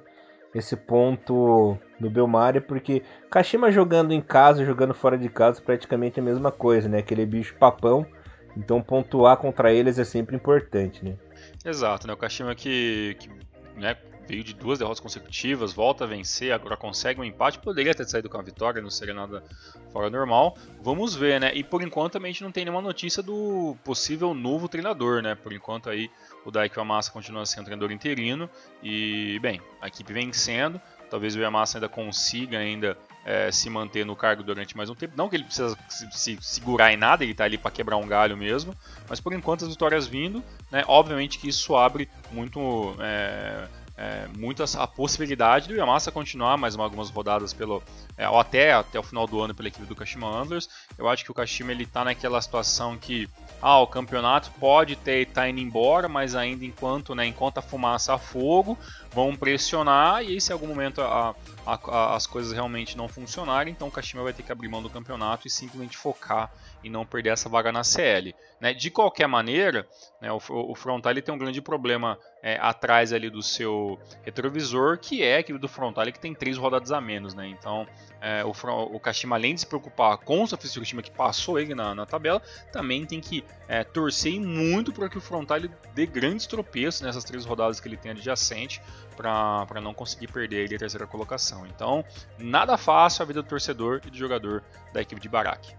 esse 0.55 0.77
ponto 0.77 1.77
do 1.99 2.09
Belmari, 2.09 2.61
porque 2.61 3.03
Kashima 3.29 3.69
jogando 3.69 4.13
em 4.13 4.21
casa, 4.21 4.63
jogando 4.63 4.93
fora 4.93 5.17
de 5.17 5.27
casa, 5.27 5.61
praticamente 5.61 6.21
a 6.21 6.23
mesma 6.23 6.53
coisa, 6.53 6.87
né? 6.87 6.99
Aquele 6.99 7.25
bicho 7.25 7.53
papão 7.55 8.07
então 8.55 8.81
pontuar 8.81 9.37
contra 9.37 9.73
eles 9.73 9.99
é 9.99 10.03
sempre 10.03 10.35
importante, 10.35 11.03
né? 11.03 11.17
Exato, 11.65 12.07
né? 12.07 12.13
O 12.13 12.17
Kashima 12.17 12.55
que, 12.55 13.17
que 13.19 13.29
né, 13.75 13.97
veio 14.27 14.43
de 14.43 14.53
duas 14.53 14.79
derrotas 14.79 14.99
consecutivas, 14.99 15.73
volta 15.73 16.03
a 16.03 16.07
vencer, 16.07 16.51
agora 16.51 16.77
consegue 16.77 17.19
um 17.19 17.23
empate, 17.23 17.59
poderia 17.59 17.93
ter 17.93 18.07
saído 18.07 18.29
com 18.29 18.37
a 18.37 18.41
vitória, 18.41 18.81
não 18.81 18.89
seria 18.89 19.13
nada 19.13 19.43
fora 19.91 20.09
normal. 20.09 20.57
Vamos 20.81 21.15
ver, 21.15 21.39
né? 21.39 21.51
E 21.53 21.63
por 21.63 21.81
enquanto 21.81 22.13
também 22.13 22.29
a 22.29 22.33
gente 22.33 22.43
não 22.43 22.51
tem 22.51 22.65
nenhuma 22.65 22.81
notícia 22.81 23.21
do 23.21 23.75
possível 23.83 24.33
novo 24.33 24.67
treinador, 24.67 25.21
né? 25.21 25.35
Por 25.35 25.53
enquanto 25.53 25.89
aí 25.89 26.09
o 26.45 26.51
Daiki 26.51 26.77
Yamasa 26.77 27.11
continua 27.11 27.45
sendo 27.45 27.65
treinador 27.65 27.91
interino 27.91 28.49
e, 28.81 29.39
bem, 29.41 29.61
a 29.81 29.87
equipe 29.87 30.11
vencendo, 30.13 30.79
talvez 31.09 31.35
o 31.35 31.39
Yamasa 31.39 31.77
ainda 31.77 31.89
consiga 31.89 32.57
ainda 32.57 32.97
é, 33.25 33.51
se 33.51 33.69
manter 33.69 34.05
no 34.05 34.15
cargo 34.15 34.43
durante 34.43 34.75
mais 34.75 34.89
um 34.89 34.95
tempo. 34.95 35.13
Não 35.15 35.29
que 35.29 35.35
ele 35.35 35.43
precisa 35.43 35.77
se, 35.89 36.09
se 36.11 36.37
segurar 36.41 36.91
em 36.91 36.97
nada, 36.97 37.23
ele 37.23 37.31
está 37.31 37.45
ali 37.45 37.57
para 37.57 37.71
quebrar 37.71 37.97
um 37.97 38.07
galho 38.07 38.35
mesmo, 38.35 38.75
mas 39.07 39.19
por 39.19 39.33
enquanto 39.33 39.63
as 39.63 39.69
vitórias 39.69 40.07
vindo, 40.07 40.43
né, 40.71 40.83
obviamente 40.87 41.39
que 41.39 41.47
isso 41.47 41.75
abre 41.75 42.09
muito. 42.31 42.95
É, 42.99 43.67
é, 43.95 44.27
muito 44.35 44.63
a, 44.63 44.87
possibilidade 44.87 45.67
do 45.67 45.75
Yamasa 45.75 46.11
continuar 46.11 46.57
mais 46.57 46.75
algumas 46.75 47.09
rodadas 47.09 47.53
pelo 47.53 47.83
é, 48.17 48.27
ou 48.27 48.39
até 48.39 48.73
até 48.73 48.99
o 48.99 49.03
final 49.03 49.27
do 49.27 49.39
ano 49.39 49.53
pela 49.53 49.67
equipe 49.67 49.85
do 49.85 49.95
Kashima 49.95 50.27
Antlers. 50.27 50.67
Eu 50.97 51.07
acho 51.07 51.23
que 51.23 51.31
o 51.31 51.33
Kashima 51.33 51.71
ele 51.71 51.85
tá 51.85 52.03
naquela 52.03 52.41
situação 52.41 52.97
que 52.97 53.29
ah, 53.61 53.79
o 53.79 53.87
campeonato 53.87 54.51
pode 54.59 54.95
ter 54.95 55.27
tá 55.27 55.47
indo 55.47 55.59
embora, 55.59 56.09
mas 56.09 56.35
ainda 56.35 56.65
enquanto, 56.65 57.13
né, 57.13 57.27
enquanto 57.27 57.59
a 57.59 57.61
fumaça 57.61 58.13
a 58.13 58.17
fogo, 58.17 58.77
vão 59.11 59.35
pressionar 59.35 60.23
e 60.23 60.29
aí 60.29 60.41
se 60.41 60.51
em 60.51 60.53
algum 60.53 60.67
momento 60.67 61.01
a, 61.01 61.35
a, 61.65 62.15
as 62.15 62.25
coisas 62.25 62.51
realmente 62.51 62.97
não 62.97 63.07
funcionarem, 63.07 63.71
então 63.71 63.87
o 63.87 63.91
Kashima 63.91 64.23
vai 64.23 64.33
ter 64.33 64.41
que 64.41 64.51
abrir 64.51 64.69
mão 64.69 64.81
do 64.81 64.89
campeonato 64.89 65.47
e 65.47 65.51
simplesmente 65.51 65.97
focar 65.97 66.51
e 66.83 66.89
não 66.89 67.05
perder 67.05 67.29
essa 67.29 67.47
vaga 67.49 67.71
na 67.71 67.83
CL. 67.83 68.35
Né? 68.59 68.73
De 68.73 68.91
qualquer 68.91 69.27
maneira, 69.27 69.87
né, 70.21 70.31
o, 70.31 70.37
o 70.37 70.75
frontal 70.75 71.13
tem 71.13 71.33
um 71.33 71.37
grande 71.37 71.61
problema 71.61 72.17
é, 72.41 72.57
atrás 72.61 73.13
ali 73.13 73.29
do 73.29 73.41
seu 73.41 73.97
retrovisor, 74.23 74.97
que 74.97 75.23
é 75.23 75.37
aquele 75.37 75.57
do 75.57 75.67
frontal 75.67 76.05
que 76.05 76.19
tem 76.19 76.33
três 76.33 76.57
rodadas 76.57 76.91
a 76.91 76.99
menos. 76.99 77.33
Né? 77.33 77.47
Então, 77.47 77.87
é, 78.21 78.43
o, 78.43 78.51
o 78.95 78.99
Kashima, 78.99 79.35
além 79.35 79.53
de 79.53 79.61
se 79.61 79.67
preocupar 79.67 80.17
com 80.17 80.43
o 80.43 80.47
Sofia 80.47 80.83
time 80.83 81.01
que 81.01 81.11
passou 81.11 81.59
ele 81.59 81.73
na, 81.73 81.95
na, 81.95 82.05
tabela, 82.05 82.41
também 82.71 83.05
tem 83.05 83.19
que 83.19 83.43
é, 83.67 83.83
torcer 83.83 84.39
muito 84.39 84.91
para 84.91 85.09
que 85.09 85.17
o 85.17 85.21
frontal 85.21 85.59
dê 85.93 86.05
grandes 86.05 86.47
tropeços 86.47 87.01
nessas 87.01 87.23
três 87.23 87.45
rodadas 87.45 87.79
que 87.79 87.87
ele 87.87 87.97
tem 87.97 88.11
adjacente 88.11 88.81
para 89.15 89.81
não 89.81 89.93
conseguir 89.93 90.27
perder 90.27 90.65
ele 90.65 90.75
a 90.75 90.79
terceira 90.79 91.07
colocação. 91.07 91.65
Então, 91.65 92.03
nada 92.37 92.77
fácil 92.77 93.23
a 93.23 93.25
vida 93.25 93.41
do 93.41 93.47
torcedor 93.47 94.01
e 94.05 94.09
do 94.09 94.17
jogador 94.17 94.63
da 94.91 95.01
equipe 95.01 95.21
de 95.21 95.29
Barak. 95.29 95.73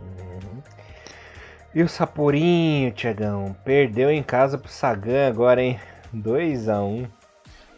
Uhum. 0.00 0.62
E 1.74 1.82
o 1.82 1.88
Saporinho, 1.88 2.90
Tiagão, 2.92 3.54
perdeu 3.64 4.10
em 4.10 4.22
casa 4.22 4.58
pro 4.58 4.70
Sagan 4.70 5.28
agora, 5.28 5.62
hein? 5.62 5.78
2 6.12 6.68
a 6.68 6.82
1 6.82 7.19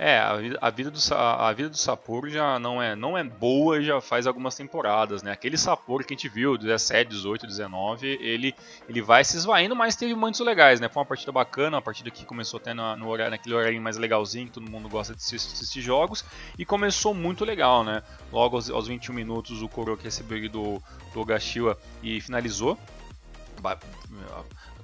é, 0.03 0.19
a 0.19 0.37
vida, 0.37 0.59
a 0.61 0.71
vida, 0.71 0.91
do, 0.91 0.99
a 1.15 1.53
vida 1.53 1.69
do 1.69 1.77
Sapporo 1.77 2.29
já 2.29 2.59
não 2.59 2.83
é, 2.83 2.97
não 2.97 3.17
é 3.17 3.23
boa 3.23 3.81
já 3.81 4.01
faz 4.01 4.27
algumas 4.27 4.57
temporadas, 4.57 5.23
né? 5.23 5.31
Aquele 5.31 5.57
Sapporo 5.57 6.05
que 6.05 6.13
a 6.13 6.17
gente 6.17 6.29
viu, 6.29 6.59
17, 6.59 7.09
18, 7.09 7.47
19, 7.47 8.19
ele, 8.21 8.53
ele 8.89 9.01
vai 9.01 9.23
se 9.23 9.37
esvaindo, 9.37 9.77
mas 9.77 9.95
teve 9.95 10.13
momentos 10.13 10.41
legais, 10.41 10.81
né? 10.81 10.89
Foi 10.89 11.01
uma 11.01 11.07
partida 11.07 11.31
bacana, 11.31 11.77
uma 11.77 11.83
partida 11.83 12.11
que 12.11 12.25
começou 12.25 12.59
até 12.59 12.75
no, 12.75 12.97
no 12.97 13.09
horário, 13.09 13.31
naquele 13.31 13.55
horário 13.55 13.81
mais 13.81 13.97
legalzinho, 13.97 14.49
que 14.49 14.55
todo 14.55 14.69
mundo 14.69 14.89
gosta 14.89 15.15
de 15.15 15.21
assistir, 15.23 15.81
jogos, 15.81 16.25
e 16.59 16.65
começou 16.65 17.15
muito 17.15 17.45
legal, 17.45 17.85
né? 17.85 18.03
Logo 18.33 18.57
aos, 18.57 18.69
aos 18.71 18.89
21 18.89 19.15
minutos 19.15 19.63
o 19.63 19.69
Kuroki 19.69 20.03
recebeu 20.03 20.49
do, 20.49 20.83
do 21.15 21.21
Ogashiwa 21.21 21.79
e 22.03 22.21
finalizou 22.21 22.77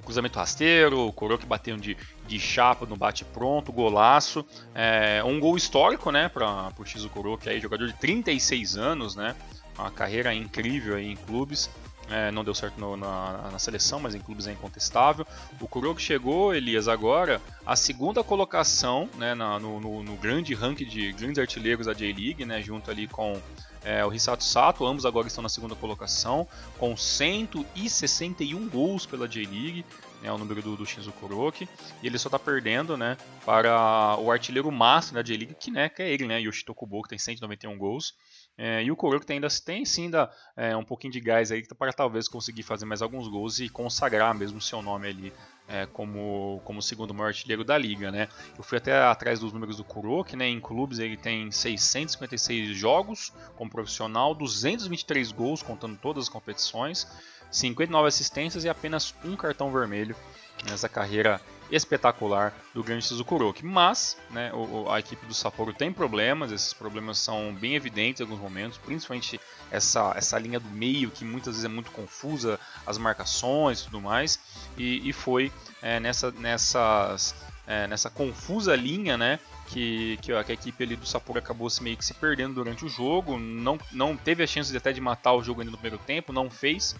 cruzamento 0.08 0.38
rasteiro, 0.38 1.06
o 1.06 1.12
Kuroki 1.12 1.44
batendo 1.44 1.82
de, 1.82 1.94
de 2.26 2.40
chapa 2.40 2.86
no 2.86 2.96
bate-pronto, 2.96 3.70
golaço. 3.70 4.42
É, 4.74 5.22
um 5.22 5.38
gol 5.38 5.54
histórico, 5.54 6.10
né, 6.10 6.30
para 6.30 6.72
o 6.78 6.84
Shizu 6.84 7.10
Kuroki, 7.10 7.50
aí, 7.50 7.60
jogador 7.60 7.86
de 7.86 7.92
36 7.92 8.78
anos, 8.78 9.14
né, 9.14 9.36
uma 9.78 9.90
carreira 9.90 10.32
incrível 10.32 10.96
aí 10.96 11.12
em 11.12 11.16
clubes. 11.16 11.68
É, 12.10 12.30
não 12.30 12.42
deu 12.42 12.54
certo 12.54 12.80
no, 12.80 12.96
na, 12.96 13.50
na, 13.52 13.58
seleção, 13.58 14.00
mas 14.00 14.14
em 14.14 14.18
clubes 14.18 14.46
é 14.46 14.52
incontestável. 14.52 15.26
O 15.60 15.68
Kuroki 15.68 16.00
chegou, 16.00 16.54
Elias, 16.54 16.88
agora 16.88 17.38
a 17.66 17.76
segunda 17.76 18.24
colocação 18.24 19.10
né, 19.18 19.34
na, 19.34 19.58
no, 19.58 19.78
no, 19.78 20.02
no, 20.02 20.16
grande 20.16 20.54
ranking 20.54 20.86
de 20.86 21.12
grandes 21.12 21.38
artilheiros 21.38 21.84
da 21.84 21.92
J-League, 21.92 22.46
né, 22.46 22.62
junto 22.62 22.90
ali 22.90 23.06
com 23.06 23.38
é, 23.84 24.04
o 24.04 24.12
Hisato 24.12 24.44
Sato, 24.44 24.86
ambos 24.86 25.06
agora 25.06 25.26
estão 25.26 25.42
na 25.42 25.48
segunda 25.48 25.74
colocação, 25.74 26.46
com 26.78 26.96
161 26.96 28.68
gols 28.68 29.06
pela 29.06 29.28
J-League, 29.28 29.84
né, 30.22 30.32
o 30.32 30.38
número 30.38 30.60
do, 30.62 30.76
do 30.76 30.86
Shinzo 30.86 31.12
Kuroki, 31.12 31.68
e 32.02 32.06
ele 32.06 32.18
só 32.18 32.28
está 32.28 32.38
perdendo 32.38 32.96
né, 32.96 33.16
para 33.44 34.16
o 34.18 34.30
artilheiro 34.30 34.70
máximo 34.70 35.14
da 35.14 35.22
J-League, 35.22 35.54
que, 35.54 35.70
né, 35.70 35.88
que 35.88 36.02
é 36.02 36.10
ele, 36.10 36.26
né, 36.26 36.40
Yoshito 36.40 36.74
Kubo, 36.74 37.02
que 37.02 37.10
tem 37.10 37.18
191 37.18 37.76
gols. 37.78 38.14
É, 38.56 38.82
e 38.82 38.90
o 38.90 38.96
Kuroki 38.96 39.32
ainda 39.32 39.48
tem 39.64 39.84
sim 39.84 40.04
ainda, 40.04 40.30
é, 40.56 40.76
um 40.76 40.84
pouquinho 40.84 41.12
de 41.12 41.20
gás 41.20 41.52
aí 41.52 41.64
para 41.78 41.92
talvez 41.92 42.26
conseguir 42.26 42.64
fazer 42.64 42.86
mais 42.86 43.00
alguns 43.00 43.28
gols 43.28 43.60
e 43.60 43.68
consagrar 43.68 44.34
mesmo 44.34 44.60
seu 44.60 44.82
nome 44.82 45.08
ali 45.08 45.32
é, 45.68 45.86
como, 45.86 46.60
como 46.64 46.80
segundo 46.80 47.12
maior 47.12 47.28
artilheiro 47.28 47.62
da 47.62 47.76
liga, 47.76 48.10
né? 48.10 48.28
Eu 48.56 48.64
fui 48.64 48.78
até 48.78 48.98
atrás 49.02 49.38
dos 49.38 49.52
números 49.52 49.76
do 49.76 49.84
Kuroki, 49.84 50.34
né? 50.34 50.48
Em 50.48 50.58
clubes 50.58 50.98
ele 50.98 51.16
tem 51.16 51.52
656 51.52 52.76
jogos 52.76 53.32
como 53.54 53.70
profissional, 53.70 54.34
223 54.34 55.30
gols 55.30 55.62
contando 55.62 55.98
todas 55.98 56.24
as 56.24 56.28
competições, 56.28 57.06
59 57.50 58.08
assistências 58.08 58.64
e 58.64 58.68
apenas 58.68 59.14
um 59.24 59.36
cartão 59.36 59.70
vermelho 59.70 60.16
nessa 60.64 60.88
carreira 60.88 61.40
espetacular 61.70 62.54
do 62.74 62.82
grande 62.82 63.04
Suzukuroki. 63.04 63.64
Mas 63.64 64.16
né, 64.30 64.50
a 64.90 64.98
equipe 64.98 65.24
do 65.26 65.34
Sapporo 65.34 65.72
tem 65.72 65.92
problemas, 65.92 66.50
esses 66.50 66.72
problemas 66.72 67.18
são 67.18 67.54
bem 67.54 67.74
evidentes 67.74 68.20
em 68.20 68.24
alguns 68.24 68.40
momentos, 68.40 68.78
principalmente 68.78 69.40
essa, 69.70 70.12
essa 70.16 70.38
linha 70.38 70.58
do 70.58 70.68
meio 70.70 71.10
que 71.10 71.24
muitas 71.24 71.54
vezes 71.54 71.64
é 71.64 71.68
muito 71.68 71.90
confusa, 71.90 72.58
as 72.86 72.98
marcações 72.98 73.80
e 73.80 73.84
tudo 73.84 74.00
mais, 74.00 74.38
e, 74.76 75.08
e 75.08 75.12
foi 75.12 75.52
é, 75.82 76.00
nessa, 76.00 76.30
nessas, 76.32 77.34
é, 77.66 77.86
nessa 77.86 78.08
confusa 78.08 78.74
linha 78.74 79.16
né, 79.16 79.38
que, 79.68 80.18
que, 80.22 80.32
a, 80.32 80.42
que 80.42 80.52
a 80.52 80.54
equipe 80.54 80.82
ali 80.82 80.96
do 80.96 81.06
Sapporo 81.06 81.38
acabou 81.38 81.68
se 81.68 81.82
meio 81.82 81.96
que 81.96 82.04
se 82.04 82.14
perdendo 82.14 82.54
durante 82.54 82.84
o 82.84 82.88
jogo, 82.88 83.38
não, 83.38 83.78
não 83.92 84.16
teve 84.16 84.42
a 84.42 84.46
chance 84.46 84.70
de 84.70 84.76
até 84.78 84.92
de 84.92 85.00
matar 85.00 85.34
o 85.34 85.42
jogo 85.42 85.60
ainda 85.60 85.70
no 85.70 85.78
primeiro 85.78 86.02
tempo, 86.04 86.32
não 86.32 86.50
fez, 86.50 86.96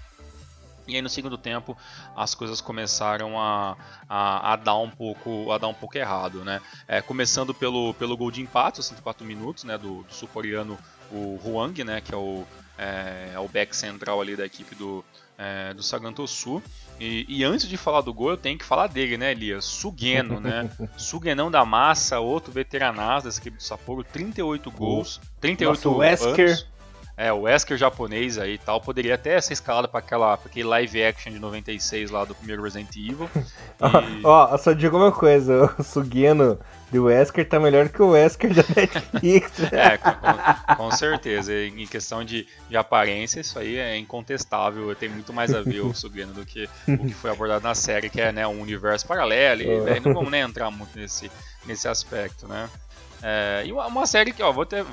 e 0.89 0.97
aí 0.97 1.03
no 1.03 1.09
segundo 1.09 1.37
tempo 1.37 1.77
as 2.17 2.35
coisas 2.35 2.61
começaram 2.61 3.39
a, 3.39 3.77
a, 4.09 4.55
a 4.55 4.57
dar 4.57 4.79
um 4.79 4.91
pouco 4.91 5.53
a 5.53 5.59
dar 5.59 5.69
um 5.69 5.75
pouco 5.75 5.97
errado, 5.97 6.45
né? 6.45 6.61
É, 6.89 7.01
começando 7.01 7.55
pelo, 7.55 7.95
pelo 7.95 8.17
gol 8.17 8.31
de 8.31 8.41
empate, 8.41 8.81
aos 8.81 8.87
104 8.87 9.25
minutos, 9.25 9.65
né? 9.65 9.77
Do, 9.77 10.03
do 10.03 10.15
sul-coreano 10.15 10.79
o 11.11 11.39
Huang, 11.45 11.85
né? 11.85 12.01
Que 12.01 12.15
é 12.15 12.17
o, 12.17 12.45
é, 12.79 13.31
é, 13.35 13.39
o 13.39 13.49
back 13.49 13.75
central 13.77 14.21
ali 14.21 14.37
da 14.37 14.47
equipe 14.47 14.75
do, 14.75 15.05
é, 15.37 15.75
do 15.75 15.83
Sagantosu. 15.83 16.63
E, 17.01 17.25
e, 17.29 17.45
antes 17.45 17.69
de 17.69 17.77
falar 17.77 18.01
do 18.01 18.13
gol, 18.13 18.31
eu 18.31 18.37
tenho 18.37 18.59
que 18.59 18.65
falar 18.65 18.89
dele, 18.89 19.17
né, 19.17 19.31
Elias? 19.31 19.65
Sugeno, 19.65 20.41
né? 20.41 20.71
Sugenão 20.97 21.51
da 21.51 21.65
massa, 21.65 22.19
outro 22.19 22.53
veteranazo 22.53 23.27
dessa 23.27 23.41
equipe 23.41 23.57
do 23.57 23.63
Sapporo, 23.63 24.03
38 24.05 24.71
gols, 24.71 25.21
38 25.41 25.89
Nossa, 25.89 25.99
Wesker. 25.99 26.49
anos. 26.49 26.78
É, 27.19 27.33
o 27.33 27.41
Wesker 27.41 27.77
japonês 27.77 28.39
aí 28.39 28.55
e 28.55 28.59
tal, 28.59 28.81
poderia 28.81 29.17
até 29.17 29.41
ser 29.41 29.53
escalado 29.53 29.89
para 29.89 29.99
aquela 29.99 30.37
pra 30.37 30.49
aquele 30.49 30.69
live 30.69 31.03
action 31.03 31.33
de 31.33 31.41
96 31.41 32.13
lá 32.13 32.25
do 32.25 32.33
primeiro 32.33 32.63
Resident 32.63 32.95
Evil. 32.97 33.29
E... 33.81 34.23
Ó, 34.25 34.59
só 34.59 34.73
digo 34.73 34.97
uma 34.97 35.13
coisa, 35.13 35.73
o 35.79 35.83
Sugeno 35.85 36.59
do 36.91 37.05
Wesker 37.05 37.49
tá 37.49 37.61
melhor 37.61 37.89
que 37.89 38.03
o 38.03 38.11
Wesker 38.11 38.53
da 38.53 38.65
Netflix. 38.75 39.63
é, 39.73 39.97
com, 39.99 40.75
com, 40.77 40.91
certeza. 40.91 41.53
Em 41.55 41.87
questão 41.87 42.25
de, 42.25 42.47
de 42.69 42.77
aparência, 42.77 43.41
isso 43.41 43.59
aí 43.59 43.77
é 43.77 43.97
incontestável. 43.97 44.95
Tem 44.97 45.09
muito 45.09 45.33
mais 45.33 45.55
a 45.55 45.61
ver 45.61 45.81
o 45.81 45.95
Sugeno 45.95 46.33
do 46.33 46.45
que 46.45 46.69
o 46.89 46.99
que 46.99 47.15
foi 47.15 47.31
abordado 47.31 47.63
na 47.63 47.75
série, 47.75 48.11
que 48.11 48.21
é 48.21 48.33
né, 48.33 48.47
um 48.47 48.61
universo 48.61 49.07
paralelo. 49.07 49.63
E, 49.63 49.81
né, 49.83 50.01
não 50.05 50.15
vamos 50.15 50.31
nem 50.31 50.41
entrar 50.41 50.71
muito 50.71 50.99
nesse, 50.99 51.31
nesse 51.67 51.87
aspecto, 51.87 52.49
né? 52.49 52.69
É, 53.23 53.65
e 53.67 53.73
uma, 53.73 54.07
série 54.07 54.33
que, 54.33 54.43
ó, 54.43 54.53
vou 54.53 54.63
até 54.63 54.85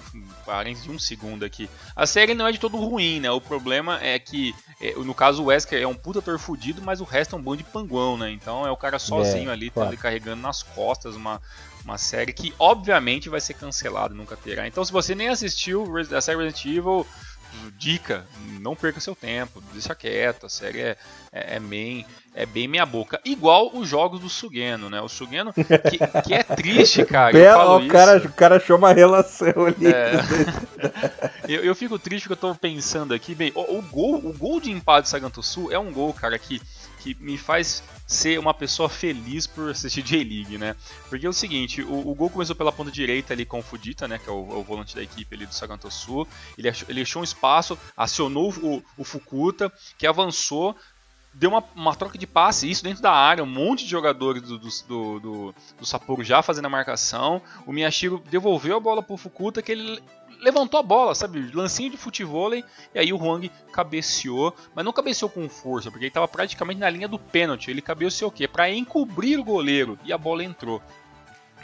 parem 0.46 0.76
de 0.76 0.90
um 0.90 0.98
segundo 0.98 1.46
aqui. 1.46 1.70
A 1.96 2.06
série 2.06 2.34
não 2.34 2.48
é 2.48 2.52
de 2.52 2.60
todo 2.60 2.78
ruim, 2.78 3.20
né? 3.20 3.30
O 3.30 3.40
problema 3.40 4.00
é 4.02 4.18
que, 4.18 4.54
é, 4.82 4.94
no 4.96 5.14
caso, 5.14 5.44
o 5.44 5.46
Wesker 5.46 5.82
é 5.82 5.88
um 5.88 5.96
puta 5.96 6.20
ator 6.20 6.40
fudido, 6.40 6.82
mas 6.82 7.02
o 7.02 7.04
resto 7.04 7.36
é 7.36 7.40
um 7.40 7.42
bando 7.42 7.58
de 7.58 7.64
panguão, 7.66 8.18
né? 8.18 8.32
Então 8.32 8.66
é 8.66 8.72
o 8.72 8.78
cara 8.78 8.98
sozinho 8.98 9.50
é, 9.50 9.54
ali, 9.54 9.70
claro. 9.70 9.92
Tá 9.92 9.98
carregando 9.98 10.42
nas 10.42 10.64
costas 10.64 11.16
uma, 11.16 11.42
uma 11.84 11.98
série 11.98 12.34
que, 12.34 12.54
obviamente, 12.58 13.30
vai 13.30 13.40
ser 13.40 13.54
cancelada, 13.54 14.14
nunca 14.14 14.36
terá. 14.36 14.68
Então, 14.68 14.84
se 14.84 14.92
você 14.92 15.14
nem 15.14 15.30
assistiu 15.30 15.86
a 15.98 16.22
série 16.22 16.38
Resident 16.38 16.66
Evil, 16.66 17.08
dica, 17.78 18.26
não 18.60 18.76
perca 18.76 19.00
seu 19.00 19.16
tempo, 19.16 19.62
deixa 19.74 19.94
quieto, 19.96 20.46
a 20.46 20.50
série 20.50 20.82
é, 20.82 20.98
é, 21.32 21.56
é, 21.56 21.60
bem, 21.60 22.06
é 22.34 22.46
bem 22.46 22.68
meia 22.68 22.86
boca. 22.86 23.20
Igual 23.26 23.76
os 23.76 23.88
jogos 23.88 24.20
do 24.20 24.30
Sugeno, 24.30 24.90
né? 24.90 25.02
O 25.02 25.10
Sugeno, 25.10 25.54
que, 25.54 25.64
que 25.64 26.34
é 26.34 26.44
triste, 26.44 27.06
cara. 27.06 27.34
Bela, 27.34 27.78
o, 27.78 27.88
cara 27.88 28.18
o 28.18 28.34
cara 28.34 28.56
achou 28.58 28.78
uma 28.78 28.94
relação 28.94 29.66
ali. 29.66 29.88
É... 29.88 30.14
eu, 31.48 31.64
eu 31.64 31.76
fico 31.76 32.00
triste 32.00 32.28
porque 32.28 32.46
eu 32.46 32.50
tô 32.50 32.56
pensando 32.56 33.14
aqui, 33.14 33.36
bem, 33.36 33.52
o, 33.56 33.78
o 33.78 33.82
gol, 33.82 34.16
o 34.16 34.34
gol 34.34 34.60
de 34.60 34.72
empate 34.72 35.10
Saganto 35.10 35.44
Sul 35.44 35.72
é 35.72 35.80
um 35.80 35.92
gol, 35.92 36.14
cara, 36.14 36.38
que, 36.40 36.62
que 37.06 37.24
me 37.24 37.38
faz 37.38 37.84
ser 38.08 38.40
uma 38.40 38.54
pessoa 38.54 38.90
feliz 38.90 39.46
por 39.46 39.70
assistir 39.70 40.02
J-League, 40.04 40.58
né? 40.58 40.76
Porque 41.08 41.26
é 41.26 41.30
o 41.30 41.34
seguinte, 41.34 41.84
o, 41.84 42.10
o, 42.10 42.16
gol 42.16 42.32
começou 42.32 42.56
pela 42.56 42.72
ponta 42.72 42.92
direita 42.92 43.34
ali 43.34 43.46
com 43.46 43.60
o 43.60 43.64
Fudita, 43.64 44.08
né? 44.08 44.18
Que 44.18 44.28
é 44.28 44.34
o, 44.34 44.60
o 44.60 44.64
volante 44.64 44.96
da 44.96 45.04
equipe 45.04 45.36
ali 45.36 45.46
do 45.46 45.54
Sagantosu. 45.54 46.28
Ele 46.58 46.70
achou, 46.70 46.88
ele 46.90 47.02
achou 47.02 47.22
um 47.22 47.26
espaço, 47.26 47.78
acionou 47.96 48.52
o, 48.62 48.84
o 48.98 49.04
Fukuta, 49.04 49.72
que 49.98 50.08
avançou, 50.08 50.76
deu 51.32 51.52
uma, 51.52 51.64
uma, 51.76 51.96
troca 51.96 52.18
de 52.18 52.26
passe, 52.26 52.70
isso 52.70 52.84
dentro 52.84 53.04
da 53.04 53.12
área, 53.12 53.44
um 53.44 53.48
monte 53.48 53.84
de 53.84 53.92
jogadores 53.92 54.42
do, 54.42 54.58
do, 54.58 55.20
do, 55.20 55.56
do 55.78 55.86
Sapporo 55.86 56.24
já 56.24 56.42
fazendo 56.42 56.66
a 56.66 56.70
marcação. 56.70 57.42
O 57.68 57.72
Miyashiro 57.72 58.24
devolveu 58.30 58.78
a 58.78 58.80
bola 58.80 59.04
pro 59.04 59.18
Fukuta, 59.18 59.62
que 59.62 59.72
ele 59.72 60.02
levantou 60.40 60.80
a 60.80 60.84
bola, 60.84 61.16
sabe? 61.16 61.52
Lancinho 61.54 61.92
de 61.92 61.98
futebol 61.98 62.54
e 62.54 62.64
aí 62.94 63.12
o 63.12 63.18
Huang 63.18 63.50
cabeceou, 63.72 64.56
mas 64.74 64.86
não 64.86 64.94
cabeceou 64.94 65.30
com 65.30 65.48
força, 65.50 65.90
porque 65.90 66.06
ele 66.06 66.10
estava 66.10 66.28
praticamente 66.28 66.80
na 66.80 66.90
linha 66.90 67.08
do 67.08 67.20
pênalti. 67.20 67.70
Ele 67.70 67.82
cabeceou 67.82 68.30
o 68.30 68.32
quê? 68.32 68.48
Para 68.48 68.70
encobrir 68.70 69.40
o 69.40 69.44
goleiro 69.44 69.98
e 70.04 70.14
a 70.14 70.18
bola 70.18 70.44
entrou. 70.44 70.82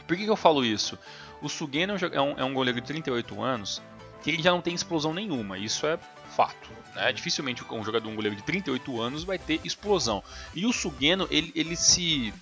Por 0.07 0.17
que, 0.17 0.25
que 0.25 0.29
eu 0.29 0.36
falo 0.36 0.65
isso? 0.65 0.97
O 1.41 1.49
Sugeno 1.49 1.95
é 2.12 2.21
um, 2.21 2.39
é 2.39 2.43
um 2.43 2.53
goleiro 2.53 2.79
de 2.79 2.88
38 2.88 3.41
anos 3.41 3.81
que 4.21 4.29
ele 4.29 4.43
já 4.43 4.51
não 4.51 4.62
tem 4.62 4.73
explosão 4.73 5.13
nenhuma, 5.13 5.57
isso 5.57 5.88
é 5.88 5.97
fato. 6.36 6.69
Né? 6.95 7.12
Dificilmente 7.12 7.63
um 7.71 7.84
jogador, 7.84 8.10
um 8.10 8.15
goleiro 8.15 8.36
de 8.36 8.43
38 8.43 9.01
anos 9.01 9.23
vai 9.23 9.38
ter 9.38 9.60
explosão. 9.63 10.23
E 10.53 10.65
o 10.65 10.73
Sugeno, 10.73 11.27
ele, 11.31 11.51
ele 11.55 11.75
se. 11.75 12.34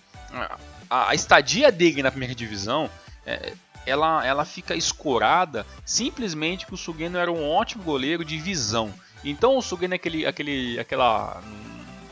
A, 0.89 1.09
a 1.09 1.15
estadia 1.15 1.71
dele 1.71 2.03
na 2.03 2.11
primeira 2.11 2.35
divisão 2.35 2.89
é, 3.25 3.53
ela, 3.89 4.25
ela 4.25 4.45
fica 4.45 4.75
escorada 4.75 5.65
simplesmente 5.86 6.65
que 6.65 6.73
o 6.73 6.78
Sugeno 6.78 7.17
era 7.17 7.32
um 7.32 7.49
ótimo 7.49 7.84
goleiro 7.84 8.23
de 8.23 8.38
visão. 8.38 8.93
Então 9.23 9.58
o 9.58 9.62
Sugeno 9.62 9.93
é 9.93 9.95
aquele, 9.95 10.25
aquele, 10.25 10.80
aquela 10.80 11.41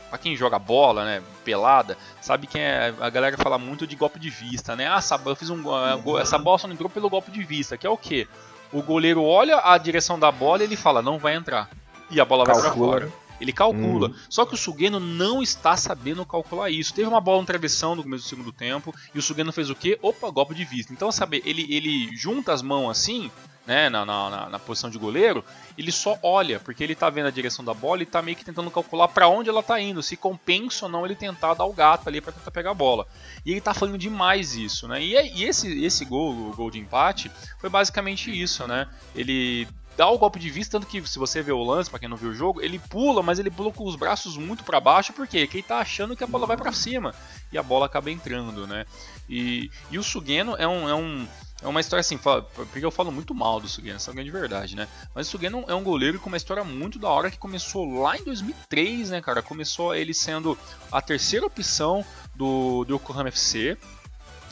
pra 0.08 0.18
quem 0.18 0.34
joga 0.36 0.58
bola, 0.58 1.04
né, 1.04 1.22
pelada, 1.44 1.96
sabe 2.20 2.46
que 2.46 2.58
é, 2.58 2.94
a 3.00 3.10
galera 3.10 3.36
fala 3.36 3.58
muito 3.58 3.86
de 3.86 3.94
golpe 3.94 4.18
de 4.18 4.30
vista, 4.30 4.74
né? 4.74 4.86
Ah, 4.88 5.00
eu 5.26 5.36
fiz 5.36 5.50
um 5.50 6.18
essa 6.18 6.38
bola 6.38 6.58
só 6.58 6.66
não 6.66 6.74
entrou 6.74 6.88
pelo 6.90 7.10
golpe 7.10 7.30
de 7.30 7.42
vista, 7.44 7.76
que 7.76 7.86
é 7.86 7.90
o 7.90 7.96
que? 7.96 8.26
O 8.72 8.82
goleiro 8.82 9.22
olha 9.22 9.60
a 9.62 9.78
direção 9.78 10.18
da 10.18 10.30
bola 10.30 10.62
e 10.62 10.66
ele 10.66 10.76
fala, 10.76 11.02
não 11.02 11.18
vai 11.18 11.34
entrar. 11.34 11.70
E 12.10 12.20
a 12.20 12.24
bola 12.24 12.44
vai 12.44 12.58
para 12.60 12.72
fora. 12.72 13.12
Ele 13.40 13.52
calcula. 13.52 14.08
Hum. 14.08 14.14
Só 14.28 14.44
que 14.44 14.54
o 14.54 14.56
Sugeno 14.56 14.98
não 14.98 15.42
está 15.42 15.76
sabendo 15.76 16.24
calcular 16.26 16.70
isso. 16.70 16.94
Teve 16.94 17.08
uma 17.08 17.20
bola 17.20 17.40
no 17.40 17.46
travessão 17.46 17.94
no 17.94 18.02
começo 18.02 18.24
do 18.24 18.28
segundo 18.28 18.52
tempo. 18.52 18.94
E 19.14 19.18
o 19.18 19.22
Sugeno 19.22 19.52
fez 19.52 19.70
o 19.70 19.74
quê? 19.74 19.98
Opa, 20.02 20.30
golpe 20.30 20.54
de 20.54 20.64
vista. 20.64 20.92
Então, 20.92 21.10
sabe, 21.12 21.42
ele, 21.44 21.66
ele 21.72 22.16
junta 22.16 22.52
as 22.52 22.62
mãos 22.62 22.90
assim 22.90 23.30
né, 23.68 23.90
na, 23.90 24.06
na, 24.06 24.48
na, 24.48 24.58
posição 24.58 24.88
de 24.88 24.96
goleiro, 24.96 25.44
ele 25.76 25.92
só 25.92 26.18
olha, 26.22 26.58
porque 26.58 26.82
ele 26.82 26.94
tá 26.94 27.10
vendo 27.10 27.26
a 27.26 27.30
direção 27.30 27.62
da 27.62 27.74
bola 27.74 28.02
e 28.02 28.06
tá 28.06 28.22
meio 28.22 28.34
que 28.34 28.42
tentando 28.42 28.70
calcular 28.70 29.08
para 29.08 29.28
onde 29.28 29.50
ela 29.50 29.62
tá 29.62 29.78
indo, 29.78 30.02
se 30.02 30.16
compensa 30.16 30.86
ou 30.86 30.90
não 30.90 31.04
ele 31.04 31.14
tentar 31.14 31.52
dar 31.52 31.66
o 31.66 31.72
gato 31.74 32.08
ali 32.08 32.22
para 32.22 32.32
tentar 32.32 32.50
pegar 32.50 32.70
a 32.70 32.74
bola. 32.74 33.06
E 33.44 33.50
ele 33.50 33.60
tá 33.60 33.74
falando 33.74 33.98
demais 33.98 34.56
isso, 34.56 34.88
né? 34.88 35.02
E, 35.02 35.12
e, 35.12 35.44
esse, 35.44 35.84
esse 35.84 36.06
gol, 36.06 36.32
o 36.32 36.56
gol 36.56 36.70
de 36.70 36.78
empate, 36.78 37.30
foi 37.58 37.68
basicamente 37.68 38.30
isso, 38.30 38.66
né? 38.66 38.88
Ele 39.14 39.68
dá 39.98 40.08
o 40.08 40.16
golpe 40.16 40.38
de 40.38 40.48
vista, 40.48 40.78
tanto 40.78 40.88
que 40.88 41.04
se 41.08 41.18
você 41.18 41.42
vê 41.42 41.50
o 41.50 41.60
lance, 41.60 41.90
para 41.90 41.98
quem 41.98 42.08
não 42.08 42.16
viu 42.16 42.30
o 42.30 42.34
jogo, 42.34 42.62
ele 42.62 42.78
pula, 42.78 43.20
mas 43.20 43.40
ele 43.40 43.50
pula 43.50 43.72
com 43.72 43.84
os 43.84 43.96
braços 43.96 44.36
muito 44.36 44.62
para 44.62 44.78
baixo, 44.78 45.12
porque 45.12 45.36
ele 45.36 45.60
tá 45.60 45.78
achando 45.78 46.16
que 46.16 46.22
a 46.22 46.26
bola 46.26 46.46
vai 46.46 46.56
para 46.56 46.70
cima 46.70 47.12
e 47.50 47.58
a 47.58 47.64
bola 47.64 47.86
acaba 47.86 48.08
entrando, 48.08 48.64
né? 48.64 48.86
E, 49.28 49.68
e 49.90 49.98
o 49.98 50.02
Sugeno 50.04 50.54
é 50.56 50.68
um, 50.68 50.88
é 50.88 50.94
um 50.94 51.26
é 51.60 51.66
uma 51.66 51.80
história 51.80 52.00
assim, 52.02 52.16
porque 52.16 52.84
eu 52.84 52.90
falo 52.92 53.10
muito 53.10 53.34
mal 53.34 53.58
do 53.58 53.68
Sugeno, 53.68 53.96
essa 53.96 54.12
é 54.12 54.22
de 54.22 54.30
verdade, 54.30 54.76
né? 54.76 54.86
Mas 55.12 55.26
o 55.26 55.30
Sugeno 55.32 55.64
é 55.66 55.74
um 55.74 55.82
goleiro 55.82 56.20
com 56.20 56.28
uma 56.28 56.36
história 56.36 56.62
muito 56.62 57.00
da 57.00 57.08
hora 57.08 57.28
que 57.28 57.36
começou 57.36 58.00
lá 58.00 58.16
em 58.16 58.22
2003, 58.22 59.10
né, 59.10 59.20
cara? 59.20 59.42
Começou 59.42 59.92
ele 59.96 60.14
sendo 60.14 60.56
a 60.92 61.02
terceira 61.02 61.44
opção 61.44 62.04
do, 62.36 62.84
do 62.84 62.94
Yokohama 62.94 63.30
FC. 63.30 63.76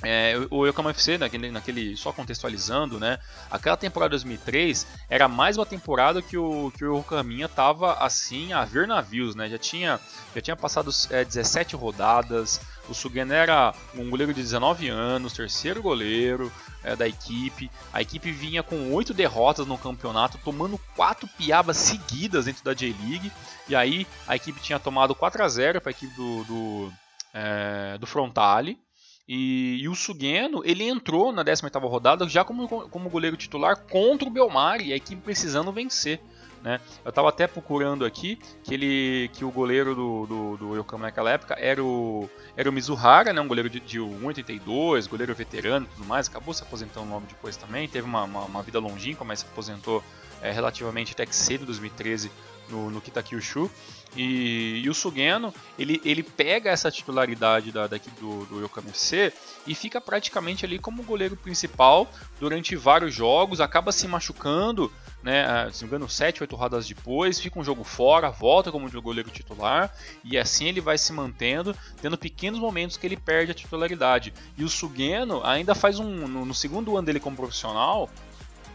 É, 0.08 0.34
o 0.52 0.64
Yokohama 0.64 0.90
FC, 0.90 1.18
naquele, 1.18 1.50
naquele, 1.50 1.96
só 1.96 2.12
contextualizando, 2.12 3.00
né? 3.00 3.18
Aquela 3.50 3.76
temporada 3.76 4.10
2003 4.10 4.86
era 5.10 5.26
mais 5.26 5.56
uma 5.56 5.66
temporada 5.66 6.22
que 6.22 6.38
o, 6.38 6.70
que 6.78 6.84
o 6.84 6.98
Yokohama 6.98 7.48
tava 7.48 7.94
assim 7.94 8.52
a 8.52 8.64
ver 8.64 8.86
navios, 8.86 9.34
né? 9.34 9.48
Já 9.48 9.58
tinha, 9.58 9.98
já 10.32 10.40
tinha 10.40 10.54
passado 10.54 10.92
é, 11.10 11.24
17 11.24 11.74
rodadas, 11.74 12.60
o 12.88 12.94
Sugeno 12.94 13.32
era 13.32 13.74
um 13.96 14.08
goleiro 14.08 14.32
de 14.32 14.40
19 14.40 14.88
anos, 14.88 15.32
terceiro 15.32 15.82
goleiro, 15.82 16.52
é, 16.84 16.94
da 16.94 17.08
equipe. 17.08 17.68
A 17.92 18.00
equipe 18.00 18.30
vinha 18.30 18.62
com 18.62 18.92
oito 18.92 19.12
derrotas 19.12 19.66
no 19.66 19.76
campeonato, 19.76 20.38
tomando 20.38 20.78
quatro 20.94 21.26
piabas 21.36 21.78
seguidas 21.78 22.44
dentro 22.44 22.62
da 22.62 22.74
J-League. 22.74 23.32
E 23.68 23.74
aí 23.74 24.06
a 24.28 24.36
equipe 24.36 24.60
tinha 24.60 24.78
tomado 24.78 25.16
4 25.16 25.42
a 25.42 25.48
0 25.48 25.80
para 25.80 25.90
a 25.90 25.94
equipe 25.94 26.14
do, 26.14 26.44
do, 26.44 26.92
é, 27.34 27.98
do 27.98 28.06
Frontale. 28.06 28.85
E, 29.28 29.82
e, 29.82 29.88
o 29.88 29.94
Sugeno, 29.94 30.62
ele 30.64 30.84
entrou 30.84 31.32
na 31.32 31.44
18ª 31.44 31.80
rodada 31.88 32.28
já 32.28 32.44
como, 32.44 32.68
como 32.88 33.10
goleiro 33.10 33.36
titular 33.36 33.76
contra 33.76 34.28
o 34.28 34.30
Belmar 34.30 34.80
e 34.80 34.92
a 34.92 34.96
equipe 34.96 35.20
precisando 35.20 35.72
vencer. 35.72 36.20
Né? 36.62 36.80
Eu 37.04 37.10
estava 37.10 37.28
até 37.28 37.46
procurando 37.46 38.04
aqui 38.04 38.38
que 38.62 38.74
ele 38.74 39.28
que 39.34 39.44
o 39.44 39.50
goleiro 39.50 39.94
do, 39.94 40.26
do, 40.26 40.56
do 40.56 40.76
Yokohama 40.76 41.06
naquela 41.06 41.30
época 41.30 41.54
era 41.58 41.82
o, 41.82 42.28
era 42.56 42.68
o 42.68 42.72
Mizuhara, 42.72 43.32
né? 43.32 43.40
um 43.40 43.48
goleiro 43.48 43.68
de, 43.68 43.80
de 43.80 44.00
1,82, 44.00 45.08
goleiro 45.08 45.34
veterano 45.34 45.86
e 45.86 45.94
tudo 45.94 46.06
mais, 46.06 46.28
acabou 46.28 46.54
se 46.54 46.62
aposentando 46.62 47.10
logo 47.10 47.26
depois 47.26 47.56
também, 47.56 47.88
teve 47.88 48.06
uma, 48.06 48.24
uma, 48.24 48.44
uma 48.44 48.62
vida 48.62 48.78
longínqua, 48.78 49.24
mas 49.24 49.40
se 49.40 49.46
aposentou 49.46 50.02
é, 50.40 50.50
relativamente 50.50 51.12
até 51.12 51.26
que 51.26 51.34
cedo, 51.34 51.66
2013, 51.66 52.30
no, 52.68 52.90
no 52.90 53.00
Kitakyushu. 53.00 53.70
E, 54.16 54.80
e, 54.82 54.88
o 54.88 54.94
Sugeno, 54.94 55.52
ele, 55.78 56.00
ele 56.04 56.22
pega 56.22 56.70
essa 56.70 56.90
titularidade 56.90 57.70
da, 57.70 57.86
daqui 57.86 58.10
do, 58.18 58.46
do 58.46 58.62
Yokohama 58.62 58.90
FC 58.90 59.32
e 59.66 59.74
fica 59.74 60.00
praticamente 60.00 60.64
ali 60.64 60.78
como 60.78 61.02
goleiro 61.02 61.36
principal 61.36 62.10
durante 62.40 62.74
vários 62.74 63.14
jogos, 63.14 63.60
acaba 63.60 63.92
se 63.92 64.08
machucando, 64.08 64.90
né, 65.22 65.44
ah, 65.44 65.68
se 65.70 65.82
não 65.82 65.90
me 65.90 65.96
engano, 65.96 66.08
7, 66.08 66.42
8 66.42 66.56
rodadas 66.56 66.88
depois, 66.88 67.38
fica 67.38 67.58
um 67.58 67.64
jogo 67.64 67.84
fora, 67.84 68.30
volta 68.30 68.72
como 68.72 68.90
goleiro 69.02 69.30
titular 69.30 69.94
e 70.24 70.38
assim 70.38 70.66
ele 70.66 70.80
vai 70.80 70.96
se 70.96 71.12
mantendo, 71.12 71.76
tendo 72.00 72.16
pequenos 72.16 72.58
momentos 72.58 72.96
que 72.96 73.06
ele 73.06 73.16
perde 73.16 73.52
a 73.52 73.54
titularidade. 73.54 74.32
E 74.56 74.64
o 74.64 74.68
Sugeno 74.68 75.44
ainda 75.44 75.74
faz 75.74 75.98
um, 75.98 76.26
no, 76.26 76.46
no 76.46 76.54
segundo 76.54 76.96
ano 76.96 77.06
dele 77.06 77.20
como 77.20 77.36
profissional, 77.36 78.08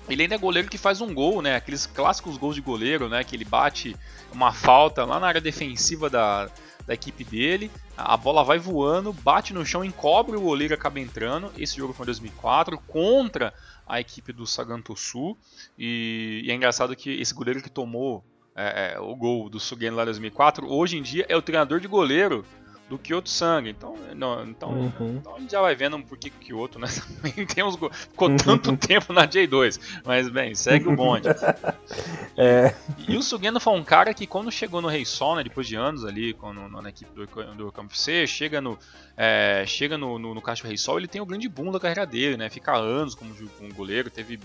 ele 0.10 0.24
ainda 0.24 0.36
é 0.36 0.38
goleiro 0.38 0.70
que 0.70 0.78
faz 0.78 1.00
um 1.00 1.14
gol, 1.14 1.42
né? 1.42 1.56
Aqueles 1.56 1.86
clássicos 1.86 2.38
gols 2.38 2.56
de 2.56 2.62
goleiro, 2.62 3.08
né? 3.08 3.24
Que 3.24 3.36
ele 3.36 3.46
bate 3.46 3.96
uma 4.32 4.52
falta 4.52 5.06
lá 5.06 5.20
na 5.20 5.28
área 5.28 5.42
defensiva 5.42 6.10
da, 6.10 6.50
da 6.86 6.94
equipe 6.94 7.24
dele. 7.24 7.72
A 7.98 8.18
bola 8.18 8.44
vai 8.44 8.58
voando, 8.58 9.14
bate 9.14 9.54
no 9.54 9.66
chão, 9.66 9.84
encobre 9.84 10.36
o 10.36 10.42
goleiro 10.42 10.74
acaba 10.74 11.00
entrando. 11.00 11.52
Esse 11.58 11.78
jogo 11.78 11.94
foi 11.94 12.04
em 12.04 12.08
2004 12.08 12.78
contra 12.88 13.54
a 13.88 14.00
equipe 14.00 14.32
do 14.32 14.48
Sagantosu. 14.48 15.38
E, 15.78 16.42
e 16.46 16.52
é 16.52 16.56
engraçado 16.56 16.96
que 16.96 17.12
esse 17.22 17.34
goleiro 17.34 17.62
que 17.62 17.70
tomou 17.70 18.24
é, 18.56 18.94
é, 18.96 19.00
o 19.00 19.16
gol 19.16 19.50
do 19.50 19.60
Sugeno 19.60 19.96
lá 19.96 20.04
em 20.04 20.08
2004, 20.08 20.72
hoje 20.72 20.98
em 20.98 21.02
dia 21.02 21.26
é 21.30 21.36
o 21.36 21.42
treinador 21.42 21.80
de 21.80 21.88
goleiro 21.88 22.46
do 22.92 23.00
Kyoto 23.00 23.30
Sangue. 23.30 23.70
Então, 23.70 23.96
não, 24.14 24.46
então, 24.46 24.70
uhum. 24.70 25.16
então 25.18 25.36
a 25.38 25.40
gente 25.40 25.52
já 25.52 25.62
vai 25.62 25.74
vendo 25.74 25.98
por 26.04 26.18
que 26.18 26.28
o 26.28 26.32
Kyoto, 26.32 26.78
né? 26.78 26.88
Temos, 27.56 27.78
ficou 27.94 28.36
tanto 28.36 28.76
tempo 28.76 29.14
na 29.14 29.26
J2. 29.26 29.80
Mas 30.06 30.28
bem, 30.28 30.54
segue 30.54 30.90
o 30.90 30.96
bonde. 30.96 31.30
é. 32.36 32.76
E, 33.08 33.16
o 33.16 33.24
Sugeno 33.24 33.62
foi 33.62 33.74
um 33.74 33.84
cara 33.84 34.14
que 34.14 34.28
quando 34.28 34.52
chegou 34.52 34.82
no 34.82 34.90
Rei 34.90 35.06
Sol, 35.06 35.38
né, 35.38 35.44
depois 35.44 35.66
de 35.66 35.76
anos 35.78 36.04
ali 36.04 36.36
no, 36.42 36.82
na 36.82 36.90
equipe 36.90 37.10
do, 37.16 37.26
do 37.56 37.72
Campo 37.72 37.98
C, 37.98 38.28
chega 38.28 38.60
no, 38.60 38.78
é, 39.16 39.64
chega 39.66 39.98
no, 39.98 40.20
no, 40.20 40.34
no 40.34 40.44
Rei 40.64 40.78
Sol, 40.78 40.98
ele 40.98 41.08
tem 41.08 41.22
o 41.22 41.26
grande 41.26 41.48
boom 41.48 41.72
da 41.72 41.80
carreira 41.80 42.06
dele, 42.06 42.36
né? 42.36 42.50
Fica 42.50 42.76
anos 42.76 43.16
como, 43.16 43.34
como 43.58 43.74
goleiro, 43.74 44.10
teve 44.10 44.38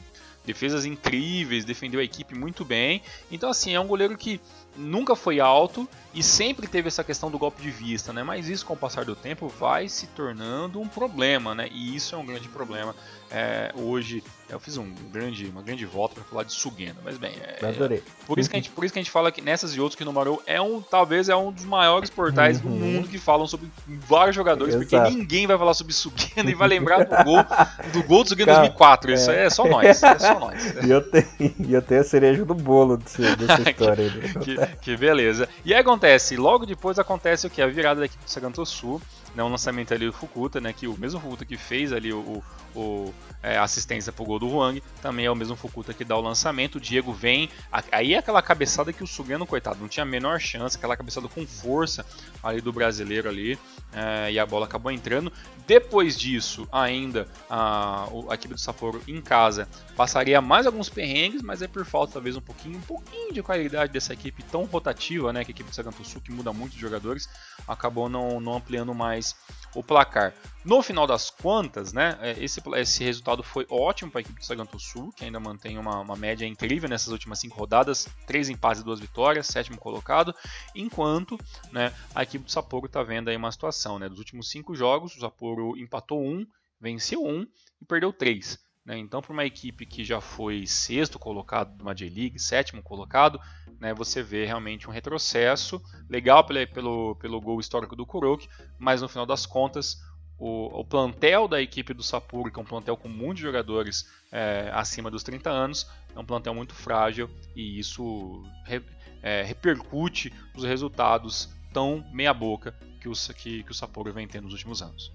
defesas 0.47 0.85
incríveis, 0.85 1.65
defendeu 1.65 1.99
a 1.99 2.05
equipe 2.05 2.39
muito 2.39 2.65
bem. 2.65 3.03
Então, 3.31 3.51
assim, 3.51 3.75
é 3.75 3.81
um 3.81 3.89
goleiro 3.89 4.17
que 4.17 4.41
nunca 4.77 5.17
foi 5.17 5.41
alto 5.41 5.89
e 6.15 6.23
sempre 6.23 6.67
teve 6.67 6.89
essa 6.89 7.05
questão 7.05 7.31
do 7.31 7.39
golpe 7.39 7.61
de 7.61 7.71
vista, 7.71 8.13
né? 8.13 8.23
Mas 8.23 8.49
isso, 8.49 8.65
com 8.65 8.73
o 8.73 8.77
passar 8.77 9.05
do 9.05 9.15
tempo, 9.15 9.49
vai 9.49 9.89
se 9.89 10.07
tornando 10.09 10.81
um 10.81 10.89
problema, 10.89 11.55
né? 11.55 11.69
E 11.71 11.95
isso 11.95 12.15
é 12.15 12.19
um 12.19 12.25
grande 12.25 12.49
problema. 12.49 12.95
É, 13.31 13.73
hoje, 13.75 14.23
eu 14.49 14.61
fiz 14.61 14.77
um 14.77 14.95
grande, 15.13 15.47
uma 15.47 15.61
grande 15.61 15.85
volta 15.85 16.15
para 16.15 16.25
falar 16.25 16.45
de 16.45 16.53
Sugeno, 16.53 17.01
mas 17.05 17.19
bem, 17.19 17.33
é, 17.43 17.67
Adorei. 17.67 18.03
Por 18.25 18.39
isso, 18.39 18.49
que 18.49 18.57
a 18.57 18.59
gente, 18.59 18.71
por 18.71 18.85
isso 18.85 18.93
que 18.93 19.01
a 19.01 19.03
gente 19.03 19.11
fala 19.11 19.33
que 19.33 19.43
nessas 19.43 19.75
e 19.75 19.81
outros 19.81 19.97
que 19.97 20.05
numerou 20.05 20.41
é 20.47 20.61
um, 20.61 20.81
talvez 20.81 21.29
é 21.29 21.35
um 21.35 21.51
dos 21.51 21.65
maiores 21.65 22.09
portais 22.09 22.63
uhum. 22.63 22.71
do 22.71 22.77
mundo 22.77 23.09
que 23.09 23.19
falam 23.19 23.47
sobre 23.47 23.69
vários 23.87 24.37
jogadores, 24.37 24.75
Exato. 24.75 24.89
porque 24.89 25.17
ninguém 25.17 25.47
vai 25.47 25.59
falar 25.59 25.75
sobre 25.75 25.93
Sugeno 25.93 26.49
e 26.49 26.55
vai 26.55 26.69
lembrar 26.69 27.05
do 27.05 27.25
gol 27.25 27.45
do 27.93 28.03
gol 28.05 28.23
do 28.23 28.29
Sugeno 28.29 28.53
2004. 28.53 29.13
Isso 29.13 29.31
é. 29.31 29.47
é 29.47 29.51
só 29.51 29.67
nós, 29.67 30.03
é 30.03 30.19
só 30.19 30.39
nós. 30.39 30.77
E 30.87 30.91
eu 30.91 31.03
tenho, 31.03 31.27
eu 31.69 31.83
tenho 31.83 32.01
a 32.01 32.05
cereja 32.05 32.45
do 32.45 32.55
bolo 32.55 32.97
desse, 32.97 33.23
dessa 33.37 33.63
história 33.69 34.05
aí. 34.05 34.45
que, 34.45 34.57
que, 34.83 34.97
beleza. 34.97 35.49
E 35.65 35.73
aí 35.73 35.81
acontece, 35.81 36.37
logo 36.37 36.67
depois 36.67 36.99
acontece 36.99 37.47
o 37.47 37.51
que? 37.51 37.63
A 37.63 37.67
virada 37.67 38.01
da 38.01 38.07
equipe 38.07 38.25
do 38.25 38.31
Saganto 38.31 38.65
Sul, 38.65 39.01
né, 39.37 39.43
o 39.43 39.49
lançamento 39.49 39.93
ali 39.93 40.07
do 40.07 40.13
Fukuta, 40.13 40.61
né, 40.61 40.73
que 40.73 40.89
o 40.89 40.99
mesmo 40.99 41.21
Fukuta 41.21 41.45
que 41.45 41.59
fez 41.59 41.93
ali 41.93 42.11
o, 42.11 42.43
o 42.75 43.15
é, 43.43 43.59
assistência 43.59 44.11
pro 44.11 44.25
gol 44.25 44.39
do 44.39 44.49
Huang, 44.49 44.83
também 45.03 45.27
é 45.27 45.31
o 45.31 45.37
mesmo 45.37 45.55
Fukuta 45.55 45.93
que 45.93 46.05
dá 46.05 46.17
o 46.17 46.21
lançamento. 46.23 46.77
O 46.77 46.81
Diego 46.81 47.13
vem, 47.13 47.51
aí 47.93 48.15
é 48.15 48.19
aquela 48.19 48.41
cabeçada 48.41 48.95
que 48.95 49.05
o 49.05 49.07
Sugeno, 49.07 49.47
coitado, 49.47 49.79
não 49.79 49.89
tinha 49.89 50.05
a 50.05 50.07
menor 50.07 50.41
chance, 50.41 50.77
aquela 50.77 50.97
cabeçada 50.97 51.29
com 51.29 51.47
força 51.47 52.05
ali 52.43 52.63
do 52.63 52.73
brasileiro 52.73 53.29
ali, 53.29 53.59
é, 53.93 54.33
e 54.33 54.39
a 54.39 54.47
bola 54.47 54.65
acabou 54.65 54.91
entrando. 54.91 55.31
Depois 55.67 56.19
disso, 56.19 56.67
ainda 56.73 57.29
a, 57.51 58.09
a 58.31 58.35
equipe 58.35 58.55
do 58.55 58.61
Sapporo 58.61 59.03
em 59.07 59.21
casa 59.21 59.69
passaria 59.95 60.41
mais 60.41 60.65
alguns 60.65 60.89
perrengues, 60.89 61.43
mas 61.43 61.61
é 61.61 61.69
por 61.69 61.85
falta 61.85 62.15
talvez 62.15 62.37
um 62.37 62.41
pouquinho, 62.41 62.79
um 62.79 62.83
pouquinho 62.83 63.35
de 63.35 63.43
qualidade 63.43 63.93
dessa 63.93 64.15
equipe 64.15 64.43
tão 64.45 64.65
rotativa, 64.65 65.33
né, 65.33 65.45
que 65.45 65.51
a 65.51 65.53
equipe 65.53 65.69
do 65.69 65.75
Saganto 65.75 66.05
Sul, 66.05 66.23
que 66.23 66.33
muda 66.33 66.53
muito 66.53 66.73
de 66.73 66.81
jogadores, 66.81 67.29
acabou 67.69 68.09
não, 68.09 68.41
não 68.41 68.57
ampliando 68.57 68.95
mais 68.95 69.26
o 69.75 69.83
placar. 69.83 70.35
No 70.65 70.83
final 70.83 71.07
das 71.07 71.31
contas, 71.31 71.93
né, 71.93 72.19
é, 72.21 72.43
esse, 72.43 72.61
esse 72.75 73.05
resultado 73.05 73.43
foi 73.43 73.67
ótimo 73.71 74.11
para 74.11 74.21
a 74.21 74.23
equipe 74.23 74.41
do 74.41 74.45
Saganto 74.45 74.81
Sul, 74.81 75.13
que 75.13 75.25
ainda 75.25 75.39
mantém 75.39 75.79
uma, 75.79 76.01
uma 76.01 76.17
média 76.17 76.45
incrível 76.45 76.89
nessas 76.89 77.13
últimas 77.13 77.39
cinco 77.39 77.57
rodadas, 77.57 78.09
três 78.27 78.49
empates 78.49 78.83
e 78.83 78.85
duas 78.85 78.99
vitórias, 78.99 79.47
sétimo 79.47 79.79
colocado, 79.79 80.35
enquanto 80.75 81.39
né, 81.71 81.93
a 82.15 82.23
equipe 82.23 82.45
do 82.45 82.51
Sapporo 82.51 82.87
está 82.87 83.03
vendo 83.03 83.29
aí 83.29 83.37
uma 83.37 83.53
situação, 83.53 83.99
né, 83.99 84.09
dos 84.09 84.19
últimos 84.19 84.51
cinco 84.51 84.75
jogos, 84.75 85.15
o 85.15 85.21
Sapporo 85.21 85.79
empatou 85.79 86.21
um, 86.21 86.45
venceu 86.81 87.25
um 87.25 87.47
e 87.81 87.85
perdeu 87.87 88.13
três. 88.13 88.59
Né? 88.87 88.97
Então, 88.99 89.21
para 89.21 89.33
uma 89.33 89.45
equipe 89.45 89.85
que 89.85 90.05
já 90.05 90.21
foi 90.21 90.65
sexto 90.65 91.19
colocado 91.19 91.77
numa 91.77 91.93
J-League, 91.93 92.39
sétimo 92.39 92.81
colocado, 92.81 93.41
né, 93.81 93.93
você 93.93 94.23
vê 94.23 94.47
realmente 94.47 94.89
um 94.89 94.93
retrocesso. 94.93 95.83
Legal 96.09 96.47
pelo, 96.47 96.67
pelo, 96.69 97.17
pelo 97.17 97.41
gol 97.41 97.59
histórico 97.59 97.97
do 97.97 98.07
Kuroki, 98.07 98.49
mas 98.79 99.03
no 99.03 99.09
final 99.09 99.27
das 99.27 99.45
contas, 99.45 100.01
o, 100.39 100.81
o, 100.81 100.85
plantel 100.85 101.49
da 101.49 101.61
equipe 101.61 101.93
do 101.93 102.03
Sapporo, 102.03 102.51
que 102.51 102.61
é 102.61 102.63
um 102.63 102.67
plantel 102.67 102.97
com 102.97 103.09
muitos 103.09 103.43
jogadores 103.43 104.09
é, 104.31 104.71
acima 104.73 105.11
dos 105.11 105.25
30 105.25 105.51
anos, 105.51 105.91
é 106.15 106.19
um 106.19 106.25
plantel 106.25 106.55
muito 106.55 106.75
frágil 106.75 107.29
e 107.57 107.79
isso 107.79 108.45
re, 108.65 108.83
é, 109.21 109.43
repercute 109.43 110.33
nos 110.55 110.65
resultados 110.65 111.53
tão 111.73 112.05
meia-boca 112.13 112.73
que, 113.01 113.11
que, 113.35 113.63
que 113.65 113.71
o 113.71 113.75
Sapporo 113.75 114.13
vem 114.13 114.29
tendo 114.29 114.45
nos 114.45 114.53
últimos 114.53 114.81
anos. 114.81 115.13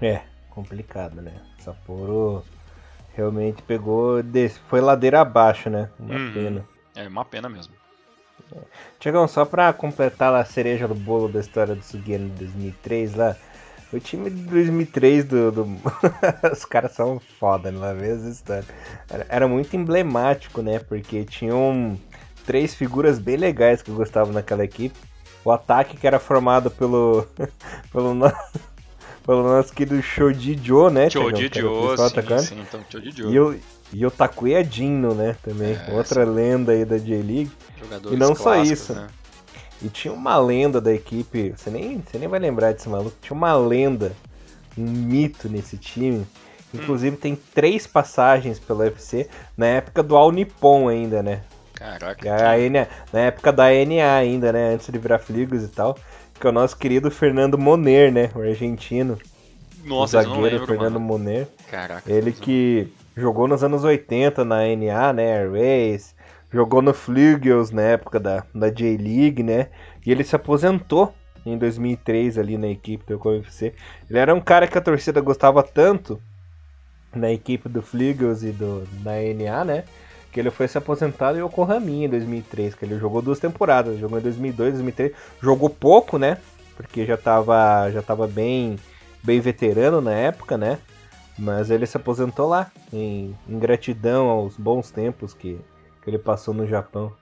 É, 0.00 0.24
complicado, 0.50 1.22
né? 1.22 1.32
Sapporo 1.58 2.44
realmente 3.14 3.62
pegou, 3.62 4.20
foi 4.68 4.80
ladeira 4.80 5.20
abaixo, 5.20 5.68
né? 5.70 5.90
Uma 5.98 6.14
uhum. 6.14 6.32
pena. 6.32 6.64
É 6.94 7.08
uma 7.08 7.24
pena 7.24 7.48
mesmo. 7.48 7.74
É. 8.54 8.58
Tiagão, 8.98 9.26
só 9.28 9.44
pra 9.44 9.72
completar 9.72 10.34
a 10.34 10.44
cereja 10.44 10.88
do 10.88 10.94
bolo 10.94 11.28
da 11.28 11.40
história 11.40 11.74
do 11.74 11.82
Sugeno 11.82 12.28
de 12.30 12.44
2003 12.44 13.14
lá, 13.14 13.36
O 13.92 13.98
time 13.98 14.30
de 14.30 14.42
2003 14.42 15.24
do. 15.24 15.52
do... 15.52 15.66
Os 16.52 16.64
caras 16.64 16.92
são 16.92 17.20
foda, 17.38 17.70
não 17.70 17.84
é 17.84 17.94
mesmo? 17.94 18.32
Era, 19.08 19.26
era 19.28 19.48
muito 19.48 19.76
emblemático, 19.76 20.62
né? 20.62 20.78
Porque 20.78 21.24
tinham 21.24 21.98
três 22.46 22.74
figuras 22.74 23.18
bem 23.18 23.36
legais 23.36 23.82
que 23.82 23.90
eu 23.90 23.94
gostava 23.94 24.32
naquela 24.32 24.64
equipe. 24.64 24.98
O 25.44 25.50
ataque 25.50 25.96
que 25.96 26.06
era 26.06 26.18
formado 26.18 26.70
pelo. 26.70 27.26
pelo 27.92 28.14
nosso. 28.14 28.69
Pelo 29.24 29.42
nosso 29.42 29.72
querido 29.72 30.02
Shoji 30.02 30.58
Joe, 30.62 30.92
né? 30.92 31.10
Shoji 31.10 31.50
Joe, 31.52 31.96
sim, 31.96 32.38
sim, 32.38 32.60
então 32.60 32.80
Shoji 32.90 33.10
Joe. 33.10 33.32
E 33.32 33.38
o, 33.38 33.60
e 33.92 34.06
o 34.06 34.10
Takuya 34.10 34.64
Jinno, 34.64 35.14
né? 35.14 35.36
Também. 35.42 35.74
É, 35.74 35.92
Outra 35.92 36.24
sim. 36.24 36.32
lenda 36.32 36.72
aí 36.72 36.84
da 36.84 36.98
J-League. 36.98 37.50
E 38.10 38.16
não 38.16 38.34
só 38.34 38.62
isso. 38.62 38.94
Né? 38.94 39.08
E 39.82 39.88
tinha 39.88 40.12
uma 40.12 40.38
lenda 40.38 40.80
da 40.80 40.92
equipe, 40.92 41.54
você 41.56 41.70
nem, 41.70 42.02
você 42.02 42.18
nem 42.18 42.28
vai 42.28 42.38
lembrar 42.38 42.72
desse 42.72 42.88
maluco, 42.88 43.16
tinha 43.20 43.34
uma 43.34 43.54
lenda, 43.56 44.12
um 44.76 44.82
mito 44.82 45.48
nesse 45.48 45.78
time. 45.78 46.26
Inclusive 46.72 47.16
hum. 47.16 47.18
tem 47.20 47.38
três 47.54 47.86
passagens 47.86 48.58
pelo 48.58 48.80
UFC 48.80 49.28
na 49.56 49.66
época 49.66 50.02
do 50.02 50.16
All 50.16 50.30
Nippon 50.30 50.88
ainda, 50.88 51.22
né? 51.22 51.42
Caraca. 51.74 52.30
A, 52.30 52.52
a, 52.52 52.88
na 53.12 53.20
época 53.20 53.50
da 53.50 53.64
NA 53.64 54.14
ainda, 54.16 54.52
né? 54.52 54.74
Antes 54.74 54.90
de 54.90 54.98
virar 54.98 55.18
Fligos 55.18 55.64
e 55.64 55.68
tal. 55.68 55.96
Que 56.40 56.46
é 56.46 56.50
o 56.50 56.52
nosso 56.52 56.76
querido 56.76 57.10
Fernando 57.10 57.58
Moner, 57.58 58.10
né? 58.10 58.30
O 58.34 58.40
argentino. 58.40 59.18
Nossa, 59.84 60.18
o 60.18 60.22
zagueiro 60.22 60.42
lembro, 60.42 60.66
Fernando 60.66 60.94
mano. 60.94 61.06
Moner. 61.06 61.48
Caraca. 61.70 62.10
Ele 62.10 62.32
que 62.32 62.90
jogou 63.16 63.46
nos 63.46 63.62
anos 63.62 63.84
80 63.84 64.44
na 64.44 64.60
NA, 64.74 65.12
né? 65.12 65.38
Airways 65.38 66.14
jogou 66.52 66.82
no 66.82 66.92
Flugels 66.92 67.70
na 67.70 67.82
época 67.82 68.18
da, 68.18 68.44
da 68.54 68.68
J-League, 68.70 69.42
né? 69.42 69.68
E 70.04 70.10
ele 70.10 70.24
se 70.24 70.34
aposentou 70.34 71.14
em 71.46 71.56
2003 71.56 72.38
ali 72.38 72.58
na 72.58 72.68
equipe 72.68 73.04
do 73.06 73.20
UFC. 73.28 73.72
Ele 74.08 74.18
era 74.18 74.34
um 74.34 74.40
cara 74.40 74.66
que 74.66 74.76
a 74.76 74.80
torcida 74.80 75.20
gostava 75.20 75.62
tanto 75.62 76.20
na 77.14 77.30
equipe 77.30 77.68
do 77.68 77.82
Flugels 77.82 78.42
e 78.42 78.50
do, 78.50 78.86
da 79.02 79.12
NA, 79.12 79.64
né? 79.64 79.84
Que 80.30 80.40
ele 80.40 80.50
foi 80.50 80.68
se 80.68 80.78
aposentado 80.78 81.38
em 81.38 81.42
Yokohama 81.44 81.90
em 81.90 82.08
2003, 82.08 82.74
que 82.74 82.84
ele 82.84 82.98
jogou 82.98 83.20
duas 83.20 83.38
temporadas, 83.38 83.98
jogou 83.98 84.18
em 84.18 84.22
2002, 84.22 84.74
2003, 84.74 85.12
jogou 85.40 85.68
pouco, 85.68 86.18
né? 86.18 86.38
Porque 86.76 87.04
já 87.04 87.16
tava, 87.16 87.90
já 87.90 88.00
tava 88.00 88.26
bem, 88.26 88.76
bem 89.22 89.40
veterano 89.40 90.00
na 90.00 90.12
época, 90.12 90.56
né? 90.56 90.78
Mas 91.38 91.70
ele 91.70 91.86
se 91.86 91.96
aposentou 91.96 92.48
lá, 92.48 92.70
em, 92.92 93.36
em 93.48 93.58
gratidão 93.58 94.28
aos 94.28 94.56
bons 94.56 94.90
tempos 94.90 95.34
que, 95.34 95.58
que 96.02 96.10
ele 96.10 96.18
passou 96.18 96.54
no 96.54 96.66
Japão. 96.66 97.12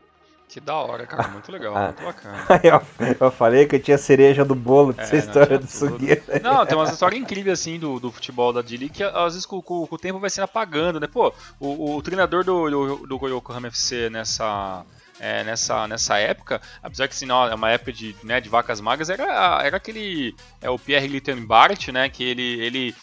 Que 0.49 0.61
da 0.61 0.75
hora, 0.77 1.07
cara. 1.07 1.29
Muito 1.29 1.53
legal, 1.53 1.77
ah, 1.77 1.85
muito 1.87 2.03
bacana. 2.03 2.47
eu, 2.65 3.17
eu, 3.21 3.31
falei 3.31 3.67
que 3.67 3.77
eu 3.77 3.81
tinha 3.81 3.99
cereja 3.99 4.47
do 4.47 4.55
bolo 4.55 4.95
dessa 4.95 5.15
é, 5.15 5.19
história 5.19 5.59
do 5.59 5.67
Sugueira. 5.67 6.23
Não, 6.43 6.65
tem 6.65 6.77
uma 6.77 6.87
história 6.87 7.19
incrível 7.19 7.53
assim 7.53 7.79
do, 7.79 8.01
do 8.01 8.11
futebol 8.11 8.51
da 8.51 8.63
D-League 8.63 8.95
que 8.95 9.05
às 9.05 9.35
vezes 9.35 9.45
com, 9.45 9.61
com, 9.61 9.87
com, 9.87 9.95
o 9.95 9.99
tempo 9.99 10.19
vai 10.19 10.31
sendo 10.31 10.45
apagando, 10.45 10.99
né? 10.99 11.07
Pô, 11.07 11.35
o, 11.61 11.97
o 11.97 12.03
treinador 12.03 12.45
do, 12.45 12.71
do, 12.71 13.07
do 13.07 13.29
Yokohama 13.29 13.69
FC 13.69 14.09
nessa. 14.09 14.85
É, 15.21 15.43
nessa, 15.43 15.89
nessa 15.89 16.17
época, 16.17 16.63
apesar 16.81 17.09
que 17.09 17.13
assim, 17.13 17.27
não, 17.27 17.45
é 17.45 17.53
uma 17.53 17.73
época 17.73 17.93
de, 17.93 18.15
né, 18.23 18.41
de 18.41 18.49
vacas 18.49 18.81
magras, 18.81 19.11
era, 19.11 19.61
era 19.65 19.77
aquele. 19.77 20.33
É 20.63 20.71
o 20.71 20.79
Pierre 20.79 21.09
Littenbart, 21.09 21.89
né? 21.89 22.09
Que 22.09 22.23
ele, 22.23 22.61
ele, 22.61 22.95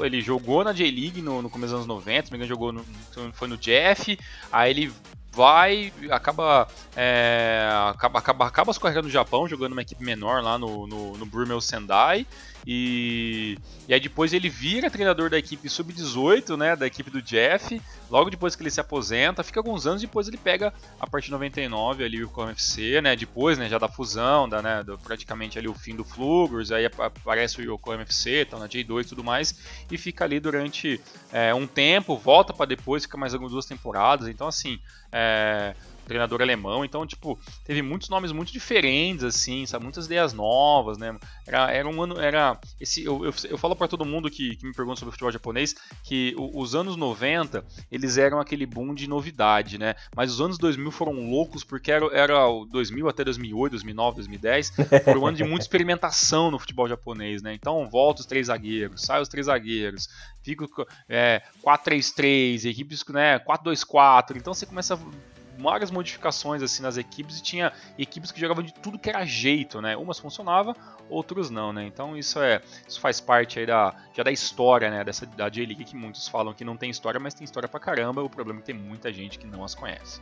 ele 0.00 0.20
jogou 0.20 0.62
na 0.62 0.74
J-League 0.74 1.22
no, 1.22 1.40
no 1.40 1.48
começo 1.48 1.72
dos 1.72 1.84
anos 1.84 1.86
90, 1.86 2.30
me 2.30 2.36
engano, 2.36 2.46
jogou 2.46 2.72
no, 2.74 2.84
foi 3.32 3.48
no 3.48 3.56
Jeff, 3.56 4.18
aí 4.52 4.70
ele 4.70 4.92
vai, 5.32 5.92
acaba, 6.10 6.68
é, 6.94 7.68
acaba, 7.90 8.18
acaba, 8.18 8.46
acaba 8.46 8.72
se 8.72 8.78
correndo 8.78 9.04
no 9.04 9.10
Japão, 9.10 9.48
jogando 9.48 9.72
uma 9.72 9.82
equipe 9.82 10.04
menor 10.04 10.42
lá 10.42 10.58
no, 10.58 10.86
no, 10.86 11.16
no 11.16 11.60
Sendai. 11.60 12.26
E, 12.66 13.58
e 13.88 13.94
aí 13.94 14.00
depois 14.00 14.32
ele 14.32 14.48
vira 14.48 14.90
treinador 14.90 15.28
da 15.28 15.38
equipe 15.38 15.68
sub-18, 15.68 16.56
né, 16.56 16.76
da 16.76 16.86
equipe 16.86 17.10
do 17.10 17.20
Jeff. 17.20 17.80
Logo 18.10 18.30
depois 18.30 18.54
que 18.54 18.62
ele 18.62 18.70
se 18.70 18.80
aposenta, 18.80 19.42
fica 19.42 19.58
alguns 19.58 19.86
anos 19.86 20.00
depois 20.00 20.28
ele 20.28 20.36
pega 20.36 20.72
a 21.00 21.06
partir 21.06 21.26
de 21.26 21.32
99 21.32 22.04
ali 22.04 22.24
o 22.24 22.30
UFC, 22.34 23.00
né, 23.00 23.16
depois, 23.16 23.58
né, 23.58 23.68
já 23.68 23.78
da 23.78 23.88
fusão, 23.88 24.48
da, 24.48 24.62
né, 24.62 24.82
do, 24.82 24.98
praticamente 24.98 25.58
ali 25.58 25.68
o 25.68 25.74
fim 25.74 25.96
do 25.96 26.04
Flugers, 26.04 26.70
aí 26.70 26.86
aparece 26.86 27.60
o 27.60 27.74
Yokohama 27.74 28.02
UFC, 28.02 28.44
tá 28.44 28.58
na 28.58 28.68
J2 28.68 29.02
e 29.02 29.08
tudo 29.08 29.24
mais, 29.24 29.58
e 29.90 29.98
fica 29.98 30.24
ali 30.24 30.38
durante 30.38 31.00
é, 31.32 31.54
um 31.54 31.66
tempo, 31.66 32.16
volta 32.16 32.52
para 32.52 32.66
depois, 32.66 33.04
fica 33.04 33.16
mais 33.16 33.32
algumas 33.32 33.52
duas 33.52 33.66
temporadas. 33.66 34.28
Então 34.28 34.46
assim, 34.46 34.78
é, 35.10 35.74
treinador 36.06 36.42
alemão, 36.42 36.84
então, 36.84 37.06
tipo, 37.06 37.38
teve 37.64 37.82
muitos 37.82 38.08
nomes 38.08 38.32
muito 38.32 38.52
diferentes, 38.52 39.24
assim, 39.24 39.66
sabe, 39.66 39.84
muitas 39.84 40.06
ideias 40.06 40.32
novas, 40.32 40.98
né, 40.98 41.16
era, 41.46 41.70
era 41.70 41.88
um 41.88 42.02
ano, 42.02 42.18
era, 42.18 42.58
esse, 42.80 43.04
eu, 43.04 43.24
eu, 43.24 43.34
eu 43.48 43.58
falo 43.58 43.76
para 43.76 43.88
todo 43.88 44.04
mundo 44.04 44.30
que, 44.30 44.56
que 44.56 44.66
me 44.66 44.72
pergunta 44.72 44.98
sobre 44.98 45.10
o 45.10 45.12
futebol 45.12 45.32
japonês, 45.32 45.74
que 46.02 46.34
os 46.36 46.74
anos 46.74 46.96
90, 46.96 47.64
eles 47.90 48.16
eram 48.18 48.40
aquele 48.40 48.66
boom 48.66 48.94
de 48.94 49.08
novidade, 49.08 49.78
né, 49.78 49.94
mas 50.14 50.32
os 50.32 50.40
anos 50.40 50.58
2000 50.58 50.90
foram 50.90 51.30
loucos, 51.30 51.64
porque 51.64 51.90
era, 51.90 52.06
era 52.12 52.46
o 52.46 52.64
2000 52.64 53.08
até 53.08 53.24
2008, 53.24 53.72
2009, 53.72 54.16
2010, 54.16 54.72
foi 55.04 55.18
um 55.18 55.26
ano 55.26 55.36
de 55.36 55.44
muita 55.44 55.64
experimentação 55.64 56.50
no 56.50 56.58
futebol 56.58 56.88
japonês, 56.88 57.42
né, 57.42 57.54
então 57.54 57.88
volta 57.88 58.20
os 58.20 58.26
três 58.26 58.46
zagueiros, 58.48 59.02
sai 59.02 59.20
os 59.20 59.28
três 59.28 59.46
zagueiros, 59.46 60.08
fica 60.42 60.66
é, 61.08 61.42
4-3-3, 61.64 62.68
equipes, 62.68 63.04
né, 63.08 63.38
4-2-4, 63.38 64.36
então 64.36 64.52
você 64.52 64.66
começa 64.66 64.94
a 64.94 65.31
várias 65.58 65.90
modificações 65.90 66.62
assim 66.62 66.82
nas 66.82 66.96
equipes 66.96 67.38
e 67.38 67.42
tinha 67.42 67.72
equipes 67.98 68.32
que 68.32 68.40
jogavam 68.40 68.62
de 68.62 68.72
tudo 68.72 68.98
que 68.98 69.08
era 69.08 69.24
jeito, 69.24 69.80
né? 69.80 69.96
Umas 69.96 70.18
funcionava, 70.18 70.74
outros 71.08 71.50
não, 71.50 71.72
né? 71.72 71.84
Então 71.84 72.16
isso 72.16 72.40
é, 72.40 72.60
isso 72.86 73.00
faz 73.00 73.20
parte 73.20 73.58
aí 73.58 73.66
da 73.66 73.94
já 74.14 74.22
da 74.22 74.30
história, 74.30 74.90
né, 74.90 75.04
dessa 75.04 75.26
da 75.26 75.48
J-League 75.48 75.84
que 75.84 75.96
muitos 75.96 76.28
falam 76.28 76.54
que 76.54 76.64
não 76.64 76.76
tem 76.76 76.90
história, 76.90 77.20
mas 77.20 77.34
tem 77.34 77.44
história 77.44 77.68
pra 77.68 77.80
caramba. 77.80 78.22
O 78.22 78.30
problema 78.30 78.60
é 78.60 78.62
que 78.62 78.66
tem 78.66 78.74
muita 78.74 79.12
gente 79.12 79.38
que 79.38 79.46
não 79.46 79.64
as 79.64 79.74
conhece. 79.74 80.20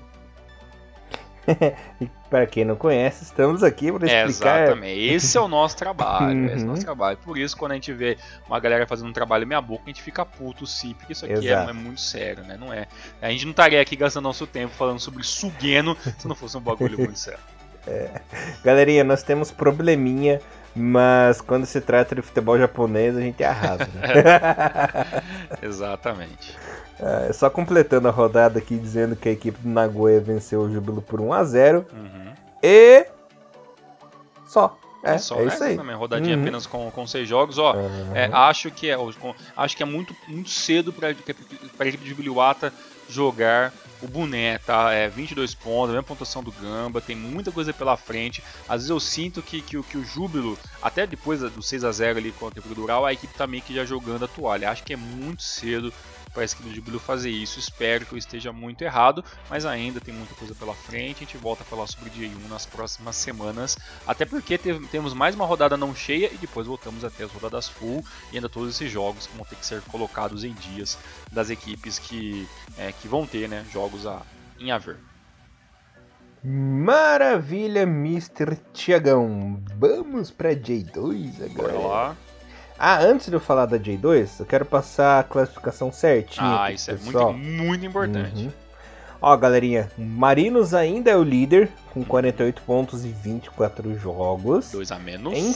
para 2.30 2.46
quem 2.46 2.64
não 2.64 2.76
conhece, 2.76 3.24
estamos 3.24 3.62
aqui 3.62 3.90
para 3.92 4.06
explicar. 4.06 4.62
Exatamente. 4.62 5.14
Esse 5.14 5.36
é 5.36 5.40
o 5.40 5.48
nosso 5.48 5.76
trabalho. 5.76 6.36
Uhum. 6.36 6.46
Esse 6.52 6.54
é 6.54 6.64
o 6.64 6.66
nosso 6.66 6.80
uhum. 6.80 6.84
trabalho. 6.84 7.18
Por 7.18 7.38
isso, 7.38 7.56
quando 7.56 7.72
a 7.72 7.74
gente 7.74 7.92
vê 7.92 8.16
uma 8.46 8.60
galera 8.60 8.86
fazendo 8.86 9.08
um 9.08 9.12
trabalho 9.12 9.46
meia 9.46 9.60
boca, 9.60 9.82
a 9.86 9.88
gente 9.88 10.02
fica 10.02 10.24
puto, 10.24 10.66
sim, 10.66 10.94
porque 10.94 11.12
isso 11.12 11.24
aqui 11.24 11.48
é, 11.48 11.52
é, 11.52 11.72
muito 11.72 12.00
sério, 12.00 12.44
né? 12.44 12.56
Não 12.58 12.72
é. 12.72 12.86
A 13.20 13.30
gente 13.30 13.44
não 13.44 13.50
estaria 13.50 13.80
aqui 13.80 13.96
gastando 13.96 14.24
nosso 14.24 14.46
tempo 14.46 14.72
falando 14.74 15.00
sobre 15.00 15.22
Sugeno 15.24 15.96
se 16.18 16.26
não 16.28 16.34
fosse 16.34 16.56
um 16.56 16.60
bagulho 16.60 16.98
muito 16.98 17.18
sério. 17.18 17.40
É. 17.86 18.20
Galerinha, 18.62 19.02
nós 19.02 19.22
temos 19.22 19.50
probleminha. 19.50 20.40
Mas 20.72 21.40
quando 21.40 21.66
se 21.66 21.80
trata 21.80 22.14
de 22.14 22.22
futebol 22.22 22.56
japonês, 22.56 23.16
a 23.16 23.20
gente 23.20 23.42
arrasa. 23.42 23.88
Né? 23.92 25.22
Exatamente. 25.60 26.56
É, 27.02 27.32
só 27.32 27.48
completando 27.48 28.08
a 28.08 28.10
rodada 28.10 28.58
aqui, 28.58 28.76
dizendo 28.76 29.16
que 29.16 29.28
a 29.28 29.32
equipe 29.32 29.58
do 29.58 29.68
Nagoya 29.68 30.20
venceu 30.20 30.60
o 30.60 30.72
Júbilo 30.72 31.00
por 31.00 31.20
1 31.20 31.32
a 31.32 31.44
0 31.44 31.86
uhum. 31.92 32.34
E. 32.62 33.06
Só. 34.46 34.76
É, 35.02 35.16
só, 35.16 35.40
é 35.40 35.46
isso 35.46 35.64
aí. 35.64 35.76
Também. 35.76 35.96
Rodadinha 35.96 36.36
uhum. 36.36 36.42
apenas 36.42 36.66
com, 36.66 36.90
com 36.90 37.06
seis 37.06 37.26
jogos. 37.26 37.56
Ó, 37.56 37.74
uhum. 37.74 38.14
é, 38.14 38.28
acho 38.30 38.70
que 38.70 38.90
é, 38.90 38.96
acho 39.56 39.76
que 39.76 39.82
é 39.82 39.86
muito, 39.86 40.14
muito 40.28 40.50
cedo 40.50 40.92
para 40.92 41.08
a 41.08 41.86
equipe 41.86 42.04
de 42.04 42.10
Jubiluata 42.10 42.70
jogar 43.08 43.72
o 44.02 44.08
boné, 44.08 44.58
tá? 44.58 44.92
É 44.92 45.08
22 45.08 45.54
pontos, 45.54 45.90
a 45.90 45.92
mesma 45.92 46.02
pontuação 46.02 46.42
do 46.42 46.52
Gamba, 46.52 47.00
tem 47.00 47.16
muita 47.16 47.50
coisa 47.50 47.72
pela 47.72 47.96
frente. 47.96 48.42
Às 48.68 48.82
vezes 48.82 48.90
eu 48.90 49.00
sinto 49.00 49.42
que, 49.42 49.60
que, 49.60 49.82
que 49.82 49.98
o 49.98 50.04
Júbilo, 50.04 50.58
até 50.82 51.06
depois 51.06 51.40
do 51.40 51.62
6 51.62 51.84
a 51.84 51.92
0 51.92 52.18
ali 52.18 52.32
contra 52.32 52.60
o 52.60 52.74
Dural, 52.74 53.04
a 53.04 53.12
equipe 53.12 53.34
tá 53.34 53.46
meio 53.46 53.62
que 53.62 53.74
já 53.74 53.84
jogando 53.84 54.24
a 54.24 54.28
toalha. 54.28 54.70
Acho 54.70 54.84
que 54.84 54.92
é 54.92 54.96
muito 54.96 55.42
cedo 55.42 55.92
para 56.32 56.42
a 56.42 56.44
equipe 56.44 56.68
do 56.68 56.82
Blue 56.82 57.00
fazer 57.00 57.30
isso. 57.30 57.58
Espero 57.58 58.06
que 58.06 58.14
eu 58.14 58.18
esteja 58.18 58.52
muito 58.52 58.82
errado, 58.82 59.24
mas 59.48 59.64
ainda 59.66 60.00
tem 60.00 60.14
muita 60.14 60.34
coisa 60.34 60.54
pela 60.54 60.74
frente. 60.74 61.18
A 61.18 61.26
gente 61.26 61.36
volta 61.36 61.62
a 61.62 61.66
falar 61.66 61.86
sobre 61.86 62.10
J1 62.10 62.48
nas 62.48 62.66
próximas 62.66 63.16
semanas, 63.16 63.76
até 64.06 64.24
porque 64.24 64.58
temos 64.58 65.14
mais 65.14 65.34
uma 65.34 65.44
rodada 65.44 65.76
não 65.76 65.94
cheia 65.94 66.30
e 66.32 66.36
depois 66.36 66.66
voltamos 66.66 67.04
até 67.04 67.24
as 67.24 67.30
rodadas 67.30 67.68
full 67.68 68.04
e 68.32 68.36
ainda 68.36 68.48
todos 68.48 68.74
esses 68.74 68.90
jogos 68.90 69.26
que 69.26 69.36
vão 69.36 69.44
ter 69.44 69.56
que 69.56 69.66
ser 69.66 69.80
colocados 69.82 70.44
em 70.44 70.52
dias 70.52 70.98
das 71.30 71.50
equipes 71.50 71.98
que, 71.98 72.48
é, 72.78 72.92
que 72.92 73.08
vão 73.08 73.26
ter 73.26 73.48
né, 73.48 73.64
jogos 73.72 74.06
a, 74.06 74.22
em 74.58 74.70
haver. 74.70 74.98
Maravilha, 76.42 77.82
Mr. 77.82 78.56
Tiagão. 78.72 79.62
Vamos 79.76 80.30
para 80.30 80.54
J2 80.54 81.44
agora. 81.44 81.72
Bora 81.72 81.86
lá. 81.86 82.16
Ah, 82.82 82.98
antes 82.98 83.28
de 83.28 83.34
eu 83.34 83.40
falar 83.40 83.66
da 83.66 83.78
J2, 83.78 84.40
eu 84.40 84.46
quero 84.46 84.64
passar 84.64 85.20
a 85.20 85.22
classificação 85.22 85.92
certinha. 85.92 86.62
Ah, 86.62 86.72
isso 86.72 86.90
é 86.90 86.94
muito, 86.94 87.32
muito 87.34 87.84
importante. 87.84 88.44
Uhum. 88.44 88.52
Ó, 89.20 89.36
galerinha, 89.36 89.90
Marinos 89.98 90.72
ainda 90.72 91.10
é 91.10 91.16
o 91.16 91.22
líder, 91.22 91.68
com 91.92 92.02
48 92.02 92.62
pontos 92.62 93.04
e 93.04 93.08
24 93.08 93.98
jogos. 93.98 94.72
Dois 94.72 94.90
a 94.90 94.98
menos. 94.98 95.34
Em... 95.34 95.54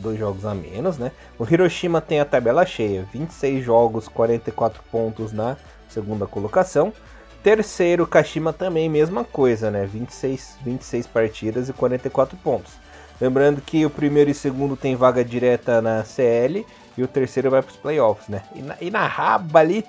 Dois 0.00 0.18
jogos 0.18 0.44
a 0.44 0.52
menos, 0.52 0.98
né? 0.98 1.12
O 1.38 1.44
Hiroshima 1.44 2.00
tem 2.00 2.18
a 2.18 2.24
tabela 2.24 2.66
cheia, 2.66 3.06
26 3.12 3.64
jogos, 3.64 4.08
44 4.08 4.82
pontos 4.90 5.32
na 5.32 5.56
segunda 5.88 6.26
colocação. 6.26 6.92
Terceiro, 7.40 8.04
Kashima 8.04 8.52
também, 8.52 8.88
mesma 8.88 9.22
coisa, 9.22 9.70
né? 9.70 9.86
26, 9.86 10.58
26 10.64 11.06
partidas 11.06 11.68
e 11.68 11.72
44 11.72 12.36
pontos. 12.38 12.72
Lembrando 13.20 13.60
que 13.60 13.84
o 13.84 13.90
primeiro 13.90 14.30
e 14.30 14.34
segundo 14.34 14.76
tem 14.76 14.94
vaga 14.94 15.24
direta 15.24 15.80
na 15.80 16.04
CL 16.04 16.66
e 16.96 17.02
o 17.02 17.08
terceiro 17.08 17.50
vai 17.50 17.62
para 17.62 17.70
os 17.70 17.76
playoffs, 17.76 18.28
né? 18.28 18.42
E 18.54 18.62
na, 18.62 18.76
e 18.80 18.90
na, 18.90 19.06
raba 19.06 19.60
ali, 19.60 19.84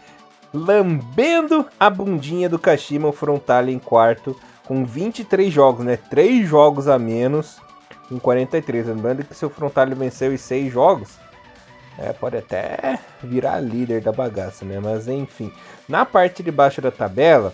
lambendo 0.53 1.65
a 1.79 1.89
bundinha 1.89 2.47
do 2.47 2.59
Kashima, 2.59 3.07
o 3.07 3.13
Frontale 3.13 3.73
em 3.73 3.79
quarto, 3.79 4.35
com 4.65 4.85
23 4.85 5.51
jogos, 5.51 5.85
né? 5.85 5.97
3 6.09 6.47
jogos 6.47 6.87
a 6.87 6.97
menos, 6.97 7.57
com 8.07 8.19
43. 8.19 8.87
Lembrando 8.87 9.23
que 9.23 9.35
se 9.35 9.45
o 9.45 9.49
Frontale 9.49 9.93
venceu 9.93 10.33
os 10.33 10.41
6 10.41 10.71
jogos, 10.71 11.17
é, 11.97 12.13
pode 12.13 12.37
até 12.37 12.99
virar 13.23 13.59
líder 13.59 14.01
da 14.01 14.11
bagaça, 14.11 14.63
né? 14.63 14.79
Mas 14.79 15.07
enfim. 15.07 15.51
Na 15.87 16.05
parte 16.05 16.43
de 16.43 16.51
baixo 16.51 16.81
da 16.81 16.91
tabela, 16.91 17.51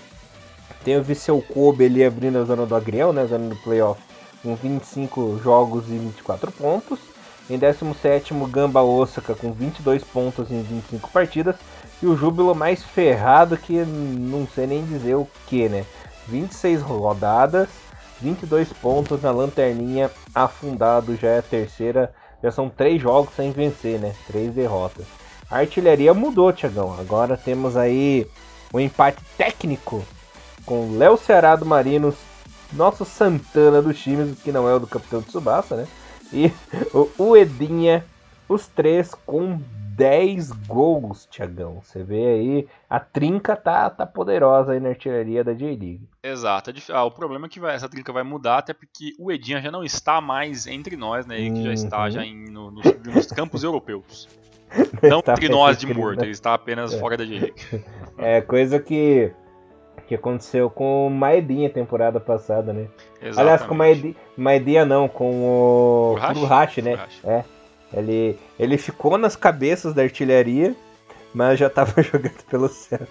tem 0.84 0.98
o 0.98 1.04
Viseu 1.04 1.42
Kobe 1.42 1.86
ali 1.86 2.04
abrindo 2.04 2.40
a 2.40 2.44
zona 2.44 2.66
do 2.66 2.76
agrião, 2.76 3.14
né? 3.14 3.22
A 3.22 3.28
zona 3.28 3.50
do 3.50 3.56
playoff, 3.58 4.02
com 4.44 4.56
25 4.56 5.40
jogos 5.42 5.88
e 5.88 5.98
24 5.98 6.52
pontos. 6.52 7.00
Em 7.50 7.58
17, 7.58 8.34
Gamba 8.50 8.84
Osaka 8.84 9.34
com 9.34 9.52
22 9.52 10.04
pontos 10.04 10.52
em 10.52 10.62
25 10.62 11.10
partidas. 11.10 11.56
E 12.02 12.06
o 12.06 12.16
Júbilo 12.16 12.54
mais 12.54 12.84
ferrado 12.84 13.58
que 13.58 13.74
não 13.74 14.46
sei 14.54 14.68
nem 14.68 14.86
dizer 14.86 15.16
o 15.16 15.28
que, 15.48 15.68
né? 15.68 15.86
26 16.28 16.82
rodadas, 16.82 17.70
22 18.22 18.72
pontos 18.74 19.22
na 19.22 19.32
lanterninha, 19.32 20.12
afundado 20.36 21.16
já 21.16 21.30
é 21.30 21.40
a 21.40 21.42
terceira 21.42 22.14
já 22.44 22.52
são 22.52 22.70
três 22.70 23.02
jogos 23.02 23.34
sem 23.36 23.52
vencer, 23.52 23.98
né? 24.00 24.14
Três 24.28 24.54
derrotas. 24.54 25.06
A 25.50 25.60
artilharia 25.60 26.14
mudou, 26.14 26.52
Tiagão. 26.52 26.94
Agora 27.00 27.38
temos 27.38 27.78
aí 27.78 28.28
um 28.74 28.80
empate 28.80 29.24
técnico 29.38 30.04
com 30.66 30.98
Léo 30.98 31.18
Ceará 31.18 31.56
do 31.56 31.66
Marinos, 31.66 32.16
nosso 32.76 33.06
Santana 33.06 33.82
dos 33.82 34.00
times, 34.02 34.42
que 34.42 34.52
não 34.52 34.68
é 34.68 34.74
o 34.74 34.80
do 34.80 34.88
capitão 34.88 35.22
de 35.22 35.32
Subasa, 35.32 35.76
né? 35.76 35.88
E 36.32 36.52
o 37.18 37.38
Edinha, 37.38 38.06
os 38.48 38.68
três 38.68 39.14
com 39.26 39.60
10 39.96 40.52
gols, 40.68 41.28
Tiagão. 41.30 41.82
Você 41.84 42.04
vê 42.04 42.26
aí, 42.26 42.68
a 42.90 43.00
trinca 43.00 43.56
tá, 43.56 43.90
tá 43.90 44.06
poderosa 44.06 44.74
aí 44.74 44.80
na 44.80 44.90
artilharia 44.90 45.44
da 45.44 45.54
J-League. 45.54 46.02
Exato. 46.24 46.72
É 46.72 46.74
ah, 46.90 47.04
o 47.04 47.12
problema 47.12 47.46
é 47.46 47.50
que 47.50 47.60
vai, 47.60 47.76
essa 47.76 47.88
trinca 47.88 48.12
vai 48.12 48.24
mudar, 48.24 48.58
até 48.58 48.74
porque 48.74 49.14
o 49.20 49.32
Edinha 49.32 49.62
já 49.62 49.72
não 49.72 49.84
está 49.84 50.20
mais 50.20 50.66
entre 50.66 50.96
nós, 50.96 51.26
né? 51.26 51.40
Ele 51.40 51.52
que 51.52 51.62
já 51.62 51.68
uhum. 51.68 51.74
está 51.74 52.10
já 52.10 52.26
em, 52.26 52.50
no, 52.50 52.72
nos, 52.72 52.86
nos 53.06 53.28
campos 53.28 53.64
europeus. 53.64 54.28
Não 55.04 55.20
entre 55.20 55.50
nós 55.50 55.78
de 55.78 55.86
morto, 55.94 56.20
né? 56.20 56.26
ele 56.26 56.32
está 56.32 56.56
apenas 56.56 56.94
é. 56.94 57.00
fora 57.00 57.16
da 57.16 57.26
J-League. 57.26 57.54
É, 58.16 58.42
coisa 58.42 58.80
que 58.80 59.34
que 60.08 60.16
aconteceu 60.16 60.70
com 60.70 61.08
o 61.08 61.10
Maedinha 61.10 61.70
temporada 61.70 62.20
passada, 62.20 62.74
né? 62.74 62.88
Exatamente. 63.22 63.40
Aliás, 63.40 63.62
com 63.64 63.74
o 63.74 64.42
Maedinha 64.42 64.86
não, 64.86 65.08
com 65.08 65.44
o 65.44 66.18
Furuhashi, 66.20 66.82
né? 66.82 67.00
É. 67.24 67.44
Ele, 67.94 68.38
ele 68.60 68.78
ficou 68.78 69.18
nas 69.18 69.36
cabeças 69.36 69.94
da 69.94 70.02
artilharia, 70.02 70.76
mas 71.34 71.60
já 71.60 71.68
estava 71.68 72.02
jogando 72.02 72.44
pelo 72.50 72.68
centro. 72.68 73.08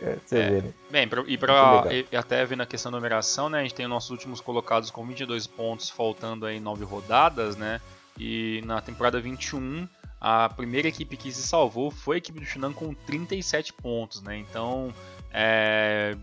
É, 0.00 0.16
você 0.24 0.38
é, 0.38 0.50
vê, 0.50 0.60
né? 0.60 0.72
Bem, 0.90 1.08
pra, 1.08 1.24
e, 1.26 1.38
pra, 1.38 1.84
e, 1.90 2.16
até 2.16 2.44
vendo 2.44 2.62
a 2.62 2.66
questão 2.66 2.92
da 2.92 2.98
numeração, 2.98 3.48
né? 3.48 3.60
A 3.60 3.62
gente 3.62 3.74
tem 3.74 3.86
os 3.86 3.90
nossos 3.90 4.10
últimos 4.10 4.40
colocados 4.40 4.90
com 4.90 5.06
22 5.06 5.46
pontos, 5.46 5.88
faltando 5.88 6.44
aí 6.44 6.60
9 6.60 6.84
rodadas, 6.84 7.56
né? 7.56 7.80
E 8.18 8.62
na 8.66 8.80
temporada 8.80 9.20
21, 9.20 9.88
a 10.20 10.48
primeira 10.50 10.88
equipe 10.88 11.16
que 11.16 11.32
se 11.32 11.42
salvou 11.42 11.90
foi 11.90 12.16
a 12.16 12.18
equipe 12.18 12.38
do 12.38 12.44
Shunan 12.44 12.72
com 12.72 12.92
37 12.92 13.72
pontos, 13.72 14.22
né? 14.22 14.36
Então, 14.36 14.92
é, 15.32 16.14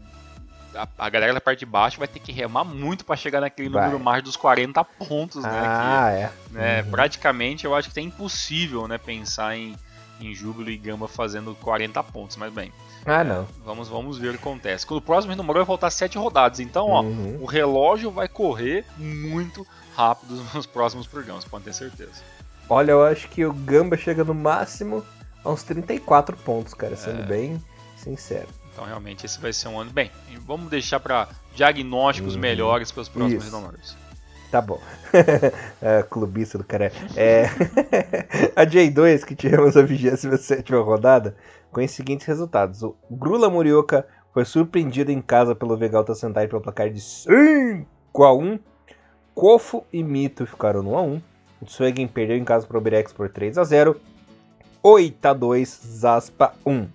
a, 0.76 0.88
a, 0.98 1.10
galera 1.10 1.34
da 1.34 1.42
parte 1.42 1.60
de 1.60 1.66
baixo 1.66 2.00
vai 2.00 2.08
ter 2.08 2.20
que 2.20 2.32
remar 2.32 2.64
muito 2.64 3.06
para 3.06 3.16
chegar 3.16 3.42
naquele 3.42 3.70
vai. 3.70 3.86
número 3.86 4.04
mais 4.04 4.24
dos 4.24 4.36
40 4.36 4.84
pontos, 4.84 5.44
né? 5.44 5.50
Ah, 5.52 6.10
que, 6.10 6.18
é. 6.18 6.32
Né, 6.52 6.82
uhum. 6.82 6.92
Praticamente 6.92 7.66
eu 7.66 7.76
acho 7.76 7.92
que 7.92 8.00
é 8.00 8.04
impossível, 8.04 8.88
né, 8.88 8.98
pensar 8.98 9.56
em, 9.56 9.76
em 10.20 10.34
Júbilo 10.34 10.70
e 10.70 10.78
Gamba 10.78 11.08
fazendo 11.08 11.56
40 11.56 12.02
pontos, 12.04 12.38
mas 12.38 12.54
bem. 12.54 12.72
Ah, 13.06 13.24
não. 13.24 13.48
Vamos, 13.66 13.90
vamos 13.90 14.18
ver 14.18 14.30
o 14.30 14.32
que 14.32 14.40
acontece. 14.40 14.86
Quando 14.86 15.00
o 15.00 15.02
próximo 15.02 15.36
número 15.36 15.60
vai 15.60 15.66
faltar 15.66 15.92
7 15.92 16.18
rodadas, 16.18 16.60
então, 16.60 16.88
ó, 16.88 17.02
uhum. 17.02 17.40
o 17.42 17.46
relógio 17.46 18.10
vai 18.10 18.28
correr 18.28 18.86
muito 18.98 19.66
rápido 19.96 20.44
nos 20.54 20.66
próximos 20.66 21.08
programas, 21.08 21.46
pode 21.46 21.66
ter 21.66 21.74
certeza. 21.74 22.22
Olha, 22.70 22.92
eu 22.92 23.04
acho 23.04 23.28
que 23.28 23.46
o 23.46 23.54
Gamba 23.54 23.98
chega 23.98 24.24
no 24.24 24.34
máximo 24.34 25.04
a 25.44 25.52
uns 25.52 25.64
34 25.64 26.38
pontos, 26.38 26.74
cara, 26.74 26.96
sendo 26.96 27.22
é... 27.24 27.26
bem 27.26 27.64
sincero. 27.98 28.48
Então 28.74 28.84
realmente 28.84 29.26
esse 29.26 29.40
vai 29.40 29.54
ser 29.54 29.68
um 29.68 29.80
ano. 29.80 29.92
Bem, 29.92 30.12
vamos 30.46 30.70
deixar 30.70 31.00
para 31.00 31.30
diagnósticos 31.56 32.36
uhum. 32.36 32.42
melhores 32.42 32.92
para 32.92 33.02
os 33.02 33.10
próximos 33.10 33.46
renomadores. 33.46 33.96
Tá 34.52 34.62
bom. 34.62 34.80
é, 35.82 36.04
clubista 36.04 36.58
do 36.58 36.64
cara. 36.64 36.92
É... 37.16 37.46
a 38.56 38.66
J2, 38.66 39.24
que 39.24 39.36
tivemos 39.36 39.78
a 39.78 39.82
27 39.82 40.74
rodada, 40.74 41.36
com 41.72 41.84
os 41.84 41.92
seguintes 41.92 42.26
resultados: 42.28 42.84
o 42.84 42.96
Grula 43.10 43.50
Murioka 43.50 44.06
foi 44.34 44.46
surpreendido 44.46 45.12
em 45.12 45.22
casa 45.22 45.56
pelo 45.56 45.78
Vegalta 45.78 46.14
Sentai 46.16 46.48
pelo 46.48 46.62
placar 46.62 46.90
de 46.90 47.00
5 47.00 48.24
a 48.24 48.34
1 48.34 48.60
Kofo 49.34 49.84
e 49.92 50.04
Mito 50.04 50.46
ficaram 50.46 50.84
no 50.84 50.92
1x1. 50.92 51.22
O 51.62 51.66
Tsuegen 51.66 52.08
perdeu 52.08 52.38
em 52.38 52.44
casa 52.44 52.68
para 52.68 52.78
o 52.78 52.82
Birex 52.82 53.14
por 53.14 53.30
3 53.30 53.58
a 53.58 53.64
0 53.64 54.00
8 54.82 55.26
a 55.26 55.34
2 55.34 55.82
Zaspa 55.84 56.54
1. 56.66 56.88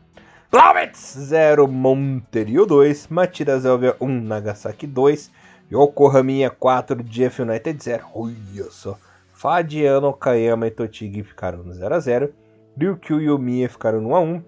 Plavets 0.51 1.14
0, 1.18 1.68
Monterio 1.68 2.64
2, 2.64 3.09
Matida 3.09 3.61
Zelvia 3.61 3.94
1, 4.01 4.09
Nagasaki 4.09 4.86
2, 4.86 5.30
Yokohama 5.70 6.49
4, 6.59 7.03
Jeff 7.03 7.42
United 7.42 7.78
0. 7.84 8.07
Olha 8.14 8.70
só. 8.70 8.99
Fadiano, 9.34 10.11
Kayama 10.14 10.66
e 10.66 10.70
Totigi 10.70 11.22
ficaram 11.22 11.62
no 11.62 11.74
0x0. 11.74 12.30
Ryukyu 12.80 13.20
e 13.20 13.28
Omiya 13.28 13.68
ficaram 13.68 14.01
no 14.01 14.09
1x1. 14.09 14.42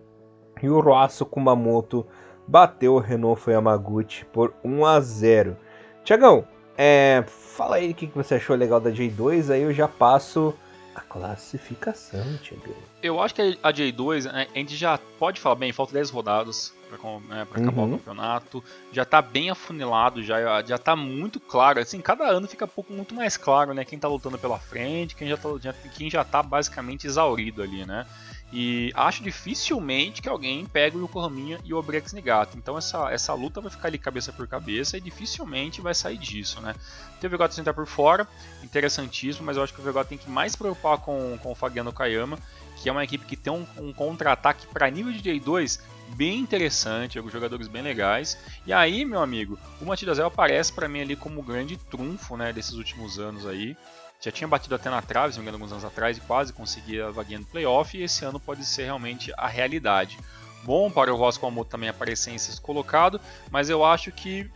E 0.62 0.70
o 0.70 0.80
Roasso 0.80 1.26
Kumamoto 1.26 2.07
bateu 2.48 2.94
o 2.94 2.98
Renault 2.98 3.51
Yamaguchi 3.51 4.24
por 4.24 4.55
1x0. 4.64 5.55
Tiagão, 6.03 6.46
é, 6.78 7.22
fala 7.26 7.76
aí 7.76 7.90
o 7.90 7.94
que 7.94 8.11
você 8.14 8.36
achou 8.36 8.57
legal 8.57 8.80
da 8.80 8.90
J2, 8.90 9.51
aí 9.51 9.62
eu 9.62 9.72
já 9.74 9.86
passo 9.86 10.55
a 10.95 11.01
classificação, 11.01 12.36
Tiagão. 12.38 12.74
Eu 13.03 13.20
acho 13.20 13.34
que 13.34 13.59
a 13.62 13.72
J2, 13.72 14.30
né, 14.30 14.47
a 14.55 14.59
gente 14.59 14.76
já 14.76 14.99
pode 15.18 15.41
falar 15.41 15.55
bem, 15.55 15.72
falta 15.72 15.93
10 15.93 16.11
rodadas 16.11 16.74
para 16.88 16.99
né, 17.20 17.43
acabar 17.43 17.82
uhum. 17.82 17.95
o 17.95 17.99
campeonato. 17.99 18.64
Já 18.93 19.05
tá 19.05 19.22
bem 19.22 19.51
afunilado, 19.51 20.22
já, 20.22 20.62
já 20.62 20.76
tá 20.76 20.97
muito 20.97 21.38
claro. 21.38 21.80
Assim, 21.80 22.01
cada 22.01 22.24
ano 22.24 22.49
fica 22.49 22.64
um 22.64 22.68
pouco 22.68 22.93
muito 22.93 23.14
mais 23.14 23.36
claro, 23.36 23.72
né? 23.72 23.84
Quem 23.84 23.99
tá 23.99 24.09
lutando 24.09 24.38
pela 24.38 24.59
frente, 24.59 25.14
quem 25.14 25.28
já 25.28 25.36
tá, 25.36 25.49
já, 25.61 25.72
quem 25.72 26.11
já 26.11 26.24
tá 26.24 26.43
basicamente 26.43 27.07
exaurido 27.07 27.62
ali, 27.62 27.86
né? 27.86 28.07
E 28.53 28.92
acho 28.96 29.22
dificilmente 29.22 30.20
que 30.20 30.28
alguém 30.28 30.66
pegue 30.66 30.96
o 30.96 31.05
Yokohama 31.05 31.59
e 31.64 31.72
o 31.72 31.78
Obrex 31.78 32.12
Nigato. 32.12 32.59
Então 32.59 32.76
essa, 32.76 33.11
essa 33.11 33.32
luta 33.32 33.61
vai 33.61 33.70
ficar 33.70 33.88
ali 33.88 33.98
cabeça 33.98 34.32
por 34.32 34.48
cabeça 34.48 34.96
e 34.96 35.01
dificilmente 35.01 35.80
vai 35.80 35.94
sair 35.94 36.18
disso, 36.18 36.61
né? 36.61 36.74
Tem 37.20 37.28
o 37.28 37.30
Vegato 37.30 37.55
sentar 37.55 37.74
por 37.74 37.86
fora, 37.86 38.26
interessantíssimo, 38.62 39.46
mas 39.46 39.57
eu 39.57 39.62
acho 39.62 39.72
que 39.72 39.80
o 39.80 39.84
Vegato 39.84 40.09
tem 40.09 40.18
que 40.18 40.28
mais 40.28 40.53
se 40.53 40.59
preocupar 40.59 40.98
com, 40.98 41.38
com 41.38 41.53
o 41.53 41.55
Fagiano 41.55 41.92
Kayama, 41.92 42.38
que 42.76 42.88
é 42.88 42.92
uma 42.92 43.05
equipe 43.05 43.24
que 43.24 43.36
tem 43.36 43.53
um, 43.53 43.64
um 43.78 43.92
contra-ataque 43.92 44.66
para 44.66 44.90
nível 44.90 45.12
de 45.12 45.22
J2 45.22 45.80
bem 46.16 46.40
interessante, 46.40 47.18
alguns 47.18 47.32
jogadores 47.32 47.68
bem 47.68 47.82
legais. 47.82 48.36
E 48.66 48.72
aí, 48.72 49.05
meu 49.05 49.22
amigo, 49.22 49.57
o 49.80 49.84
Matidazel 49.84 50.26
aparece 50.26 50.72
para 50.72 50.88
mim 50.88 51.03
ali 51.03 51.14
como 51.14 51.40
grande 51.40 51.76
trunfo, 51.76 52.36
né, 52.36 52.53
desses 52.53 52.72
últimos 52.72 53.18
anos 53.18 53.46
aí 53.46 53.76
já 54.21 54.31
tinha 54.31 54.47
batido 54.47 54.75
até 54.75 54.91
na 54.91 55.01
trave, 55.01 55.33
se 55.33 55.39
não 55.39 55.45
me 55.45 55.49
engano, 55.49 55.64
alguns 55.64 55.73
anos 55.73 55.85
atrás, 55.85 56.18
e 56.18 56.21
quase 56.21 56.53
conseguia 56.53 57.07
a 57.07 57.11
vaguinha 57.11 57.39
no 57.39 57.47
playoff, 57.47 57.97
e 57.97 58.03
esse 58.03 58.25
ano 58.25 58.39
pode 58.39 58.64
ser 58.64 58.85
realmente 58.85 59.33
a 59.37 59.49
realidade. 59.49 60.18
Bom 60.62 60.91
para 60.91 61.12
o 61.12 61.16
Ross 61.16 61.39
Kumamoto 61.39 61.71
também 61.71 61.89
aparecer 61.89 62.31
em 62.31 62.39
sexto 62.39 62.61
colocado, 62.61 63.18
mas 63.51 63.71
eu 63.71 63.83
acho 63.83 64.12
que 64.12 64.51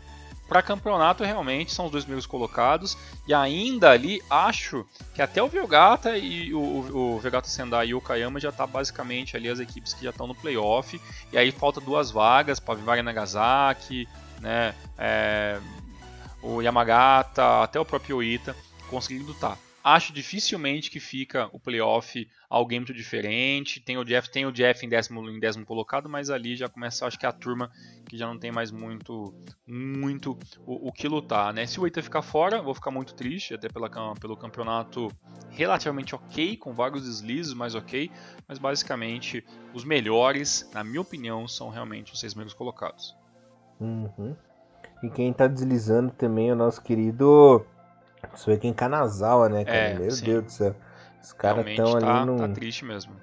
para 0.47 0.61
campeonato 0.61 1.25
realmente 1.25 1.73
são 1.73 1.87
os 1.87 1.91
dois 1.91 2.05
primeiros 2.05 2.27
colocados, 2.27 2.99
e 3.27 3.33
ainda 3.33 3.91
ali 3.91 4.23
acho 4.29 4.87
que 5.15 5.23
até 5.23 5.43
o 5.43 5.49
Velgata 5.49 6.19
e 6.19 6.53
o, 6.53 6.59
o, 6.59 7.15
o 7.15 7.19
Velgata 7.19 7.49
Sendai 7.49 7.89
e 7.89 7.95
o 7.95 8.01
Kayama 8.03 8.39
já 8.39 8.53
tá 8.53 8.67
basicamente 8.67 9.35
ali 9.35 9.49
as 9.49 9.59
equipes 9.59 9.95
que 9.95 10.05
já 10.05 10.11
estão 10.11 10.27
no 10.27 10.35
playoff, 10.35 11.01
e 11.33 11.39
aí 11.39 11.51
falta 11.51 11.81
duas 11.81 12.11
vagas 12.11 12.61
para 12.61 12.75
Vivari 12.75 13.01
Nagasaki, 13.01 14.07
né, 14.43 14.75
é, 14.99 15.59
o 16.43 16.61
Yamagata, 16.61 17.63
até 17.63 17.81
o 17.81 17.85
próprio 17.87 18.23
Ita 18.23 18.55
conseguindo 18.95 19.27
lutar. 19.27 19.59
Acho 19.85 20.15
dificilmente 20.15 20.91
que 20.91 20.99
fica 20.99 21.51
o 21.53 21.61
playoff 21.61 22.27
alguém 22.49 22.79
muito 22.81 22.95
diferente. 22.95 23.81
Tem 23.81 23.99
o 23.99 24.05
Jeff, 24.05 24.31
tem 24.31 24.47
o 24.47 24.51
Jeff 24.51 24.87
em 24.87 24.89
décimo, 24.89 25.29
em 25.29 25.39
décimo 25.39 25.67
colocado, 25.67 26.09
mas 26.09 26.31
ali 26.31 26.57
já 26.57 26.71
começa, 26.71 27.07
acho 27.07 27.19
que 27.19 27.27
a 27.27 27.33
turma 27.33 27.71
que 28.09 28.17
já 28.17 28.27
não 28.27 28.39
tem 28.39 28.51
mais 28.51 28.71
muito, 28.71 29.35
muito 29.67 30.39
o, 30.67 30.89
o 30.89 30.91
que 30.93 31.07
lutar, 31.07 31.53
né? 31.53 31.67
Se 31.67 31.79
o 31.79 31.87
Eita 31.87 32.03
ficar 32.03 32.23
fora, 32.23 32.63
vou 32.63 32.75
ficar 32.75 32.91
muito 32.91 33.15
triste, 33.15 33.53
até 33.53 33.69
pela, 33.69 33.91
pelo 34.15 34.39
campeonato 34.39 35.13
relativamente 35.51 36.15
ok, 36.15 36.57
com 36.57 36.73
vários 36.73 37.05
deslizes, 37.05 37.53
mas 37.53 37.75
ok. 37.75 38.11
Mas 38.49 38.59
basicamente 38.59 39.45
os 39.75 39.85
melhores, 39.85 40.67
na 40.73 40.83
minha 40.83 41.03
opinião, 41.03 41.47
são 41.47 41.69
realmente 41.69 42.11
os 42.11 42.21
seis 42.21 42.33
primeiros 42.33 42.55
colocados. 42.55 43.15
Uhum. 43.79 44.35
E 45.03 45.11
quem 45.11 45.31
está 45.31 45.47
deslizando 45.47 46.11
também 46.11 46.49
é 46.49 46.53
o 46.55 46.57
nosso 46.57 46.81
querido 46.81 47.67
Você 48.35 48.51
vê 48.53 48.59
que 48.59 48.67
em 48.69 48.73
Kanazawa, 48.73 49.49
né, 49.49 49.65
cara? 49.65 49.77
É, 49.79 49.99
Meu 49.99 50.11
sim. 50.11 50.25
Deus 50.25 50.45
do 50.45 50.51
céu. 50.51 50.77
Os 51.23 51.33
caras 51.33 51.67
estão 51.67 51.99
tá, 51.99 52.21
ali 52.21 52.27
num. 52.27 52.37
tá 52.37 52.49
triste 52.49 52.85
mesmo. 52.85 53.15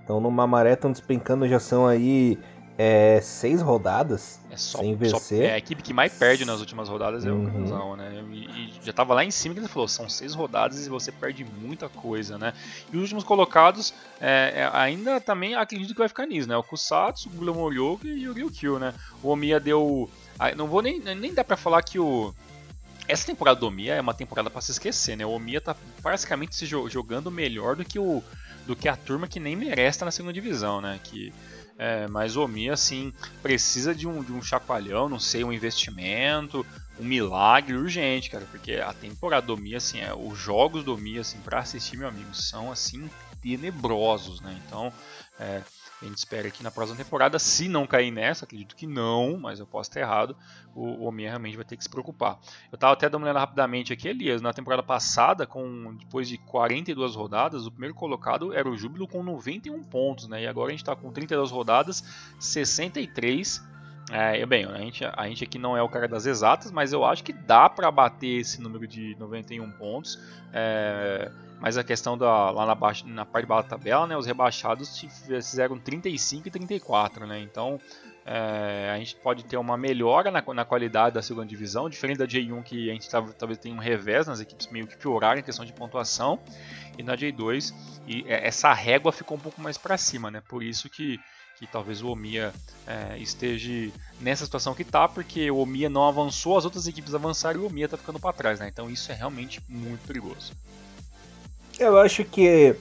Estão 0.00 0.20
numa 0.20 0.46
maré, 0.46 0.72
estão 0.72 0.90
despencando, 0.90 1.46
já 1.46 1.60
são 1.60 1.86
aí 1.86 2.38
é, 2.76 3.20
seis 3.20 3.60
rodadas 3.62 4.40
É 4.50 4.56
só, 4.56 4.78
sem 4.78 4.94
só- 4.94 4.96
vencer. 5.18 5.44
é, 5.44 5.52
a 5.52 5.58
equipe 5.58 5.82
que 5.82 5.92
mais 5.92 6.12
perde 6.12 6.44
nas 6.44 6.58
últimas 6.58 6.88
rodadas 6.88 7.24
é 7.24 7.30
Uhum. 7.30 7.44
o 7.46 7.52
Canzão, 7.52 7.96
né? 7.96 8.24
E, 8.32 8.44
e 8.46 8.74
já 8.82 8.92
tava 8.92 9.14
lá 9.14 9.22
em 9.24 9.30
cima 9.30 9.54
que 9.54 9.60
ele 9.60 9.68
falou, 9.68 9.86
são 9.86 10.08
seis 10.08 10.34
rodadas 10.34 10.84
e 10.84 10.88
você 10.88 11.12
perde 11.12 11.44
muita 11.44 11.88
coisa, 11.88 12.36
né? 12.36 12.52
E 12.92 12.96
os 12.96 13.02
últimos 13.02 13.22
colocados 13.22 13.94
é, 14.20 14.52
é, 14.56 14.70
ainda 14.72 15.20
também 15.20 15.54
acredito 15.54 15.92
que 15.92 15.98
vai 16.00 16.08
ficar 16.08 16.26
nisso, 16.26 16.48
né? 16.48 16.56
O 16.56 16.62
Kusatsu, 16.64 17.28
o 17.28 17.32
Gula 17.32 17.52
Morioka 17.52 18.06
e 18.06 18.26
o 18.28 18.32
Ryukyu, 18.32 18.78
né? 18.80 18.92
O 19.22 19.28
Omiya 19.28 19.60
deu... 19.60 20.10
ah, 20.38 20.52
Não 20.54 20.66
vou 20.66 20.82
nem, 20.82 20.98
nem 20.98 21.32
dar 21.32 21.44
pra 21.44 21.56
falar 21.56 21.82
que 21.82 21.98
o... 21.98 22.34
Essa 23.12 23.26
temporada 23.26 23.60
do 23.60 23.66
Omiya 23.66 23.94
é 23.96 24.00
uma 24.00 24.14
temporada 24.14 24.48
pra 24.48 24.62
se 24.62 24.70
esquecer, 24.70 25.16
né? 25.18 25.26
O 25.26 25.32
Omiya 25.32 25.60
tá 25.60 25.76
praticamente 26.02 26.56
se 26.56 26.66
jo- 26.66 26.88
jogando 26.88 27.30
melhor 27.30 27.76
do 27.76 27.84
que, 27.84 27.98
o, 27.98 28.22
do 28.66 28.74
que 28.74 28.88
a 28.88 28.96
turma 28.96 29.28
que 29.28 29.38
nem 29.38 29.54
merece 29.54 29.96
estar 29.96 30.06
na 30.06 30.10
segunda 30.10 30.32
divisão, 30.32 30.80
né? 30.80 30.98
Que, 31.04 31.30
é, 31.76 32.08
mas 32.08 32.36
o 32.36 32.44
Omiya, 32.44 32.72
assim, 32.72 33.12
precisa 33.42 33.94
de 33.94 34.08
um, 34.08 34.22
de 34.24 34.32
um 34.32 34.40
chacoalhão, 34.40 35.10
não 35.10 35.20
sei, 35.20 35.44
um 35.44 35.52
investimento, 35.52 36.64
um 36.98 37.04
milagre 37.04 37.76
urgente, 37.76 38.30
cara, 38.30 38.46
porque 38.50 38.76
a 38.76 38.94
temporada 38.94 39.46
do 39.46 39.52
Omiya, 39.52 39.76
assim, 39.76 40.00
é, 40.00 40.14
os 40.14 40.38
jogos 40.38 40.82
do 40.82 40.94
Omiya, 40.94 41.20
assim, 41.20 41.38
pra 41.40 41.58
assistir, 41.58 41.98
meu 41.98 42.08
amigo, 42.08 42.34
são, 42.34 42.72
assim, 42.72 43.10
tenebrosos, 43.42 44.40
né? 44.40 44.58
Então, 44.66 44.90
é, 45.38 45.60
a 46.02 46.04
gente 46.04 46.18
espera 46.18 46.50
que 46.50 46.62
na 46.62 46.70
próxima 46.70 47.02
temporada, 47.02 47.38
se 47.38 47.68
não 47.68 47.86
cair 47.86 48.10
nessa, 48.10 48.44
acredito 48.44 48.74
que 48.74 48.86
não, 48.86 49.38
mas 49.38 49.60
eu 49.60 49.66
posso 49.66 49.88
estar 49.88 50.00
errado, 50.00 50.36
o, 50.74 51.06
o 51.06 51.10
realmente 51.10 51.56
vai 51.56 51.64
ter 51.64 51.76
que 51.76 51.84
se 51.84 51.88
preocupar. 51.88 52.38
Eu 52.70 52.76
tava 52.76 52.92
até 52.94 53.08
dando 53.08 53.22
uma 53.22 53.26
olhada 53.26 53.38
rapidamente 53.38 53.92
aqui, 53.92 54.08
Elias, 54.08 54.42
na 54.42 54.52
temporada 54.52 54.82
passada, 54.82 55.46
com 55.46 55.94
depois 55.94 56.28
de 56.28 56.38
42 56.38 57.14
rodadas, 57.14 57.66
o 57.66 57.70
primeiro 57.70 57.94
colocado 57.94 58.52
era 58.52 58.68
o 58.68 58.76
Júbilo 58.76 59.06
com 59.06 59.22
91 59.22 59.82
pontos, 59.84 60.26
né? 60.26 60.42
E 60.42 60.46
agora 60.46 60.68
a 60.68 60.70
gente 60.72 60.82
está 60.82 60.96
com 60.96 61.12
32 61.12 61.50
rodadas, 61.50 62.02
63. 62.40 63.62
É, 64.10 64.44
bem, 64.44 64.64
a 64.64 64.78
gente, 64.78 65.04
a 65.04 65.28
gente 65.28 65.44
aqui 65.44 65.58
não 65.58 65.76
é 65.76 65.82
o 65.82 65.88
cara 65.88 66.08
das 66.08 66.26
exatas, 66.26 66.70
mas 66.70 66.92
eu 66.92 67.04
acho 67.04 67.22
que 67.22 67.32
dá 67.32 67.68
para 67.68 67.90
bater 67.90 68.40
esse 68.40 68.60
número 68.60 68.86
de 68.86 69.16
91 69.18 69.70
pontos. 69.72 70.18
É, 70.52 71.30
mas 71.60 71.78
a 71.78 71.84
questão 71.84 72.18
da, 72.18 72.50
lá 72.50 72.66
na, 72.66 72.74
baixa, 72.74 73.06
na 73.06 73.24
parte 73.24 73.44
de 73.44 73.48
baixo 73.48 73.68
da 73.68 73.76
tabela, 73.76 74.06
né, 74.06 74.16
os 74.16 74.26
rebaixados 74.26 74.98
fizeram 74.98 75.78
35 75.78 76.48
e 76.48 76.50
34, 76.50 77.26
né? 77.26 77.40
Então 77.40 77.78
é, 78.24 78.90
a 78.94 78.98
gente 78.98 79.16
pode 79.16 79.44
ter 79.44 79.56
uma 79.56 79.76
melhora 79.76 80.30
na, 80.30 80.42
na, 80.54 80.64
qualidade 80.64 81.14
da 81.14 81.22
segunda 81.22 81.46
divisão, 81.46 81.88
diferente 81.88 82.18
da 82.18 82.26
J1 82.26 82.62
que 82.62 82.88
a 82.88 82.92
gente 82.92 83.08
talvez 83.10 83.58
tenha 83.58 83.74
um 83.74 83.80
revés 83.80 84.26
nas 84.26 84.40
equipes 84.40 84.68
meio 84.68 84.86
que 84.86 84.96
pioraram 84.96 85.40
em 85.40 85.42
questão 85.42 85.64
de 85.64 85.72
pontuação, 85.72 86.38
e 86.96 87.02
na 87.02 87.16
J2 87.16 87.72
e 88.06 88.24
essa 88.28 88.72
régua 88.72 89.12
ficou 89.12 89.36
um 89.36 89.40
pouco 89.40 89.60
mais 89.60 89.76
para 89.76 89.96
cima, 89.96 90.30
né? 90.30 90.40
Por 90.48 90.62
isso 90.62 90.88
que, 90.88 91.18
que 91.62 91.66
talvez 91.68 92.02
o 92.02 92.08
Omiya 92.08 92.52
é, 92.88 93.16
esteja 93.18 93.92
nessa 94.20 94.44
situação 94.44 94.74
que 94.74 94.82
tá, 94.82 95.06
porque 95.06 95.48
o 95.48 95.58
Omiya 95.58 95.88
não 95.88 96.08
avançou, 96.08 96.58
as 96.58 96.64
outras 96.64 96.88
equipes 96.88 97.14
avançaram 97.14 97.60
e 97.60 97.62
o 97.62 97.66
Omiya 97.68 97.88
tá 97.88 97.96
ficando 97.96 98.18
para 98.18 98.32
trás, 98.32 98.58
né? 98.58 98.68
Então 98.68 98.90
isso 98.90 99.12
é 99.12 99.14
realmente 99.14 99.62
muito 99.68 100.04
perigoso. 100.04 100.52
Eu 101.78 101.96
acho 102.00 102.24
que 102.24 102.74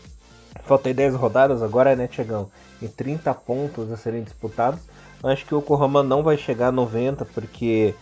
faltam 0.65 0.91
10 0.91 1.13
rodadas 1.13 1.61
agora, 1.61 1.95
né, 1.95 2.07
Tiagão? 2.07 2.49
E 2.81 2.87
30 2.87 3.31
pontos 3.35 3.91
a 3.91 3.97
serem 3.97 4.23
disputados. 4.23 4.79
Eu 5.21 5.29
acho 5.29 5.45
que 5.45 5.53
o 5.53 5.59
Yokohama 5.59 6.01
não 6.01 6.23
vai 6.23 6.35
chegar 6.35 6.69
a 6.69 6.71
90, 6.71 7.23
porque 7.25 7.93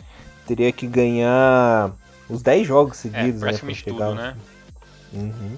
teria 0.47 0.71
que 0.71 0.87
ganhar 0.87 1.91
os 2.29 2.41
10 2.41 2.65
jogos 2.65 2.95
seguidos, 2.95 3.41
é, 3.41 3.45
praticamente 3.45 3.85
né? 3.85 3.91
tudo, 3.91 4.15
né? 4.15 4.37
Uhum. 5.11 5.57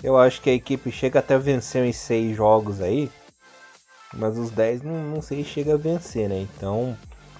Eu 0.00 0.16
acho 0.16 0.40
que 0.40 0.48
a 0.48 0.54
equipe 0.54 0.92
chega 0.92 1.18
até 1.18 1.36
vencer 1.36 1.84
em 1.84 1.92
6 1.92 2.36
jogos 2.36 2.80
aí, 2.80 3.10
mas 4.14 4.36
os 4.36 4.50
10 4.50 4.82
não, 4.82 5.02
não 5.04 5.22
sei 5.22 5.42
se 5.42 5.50
chega 5.50 5.74
a 5.74 5.78
vencer, 5.78 6.28
né? 6.28 6.40
Então, 6.40 6.96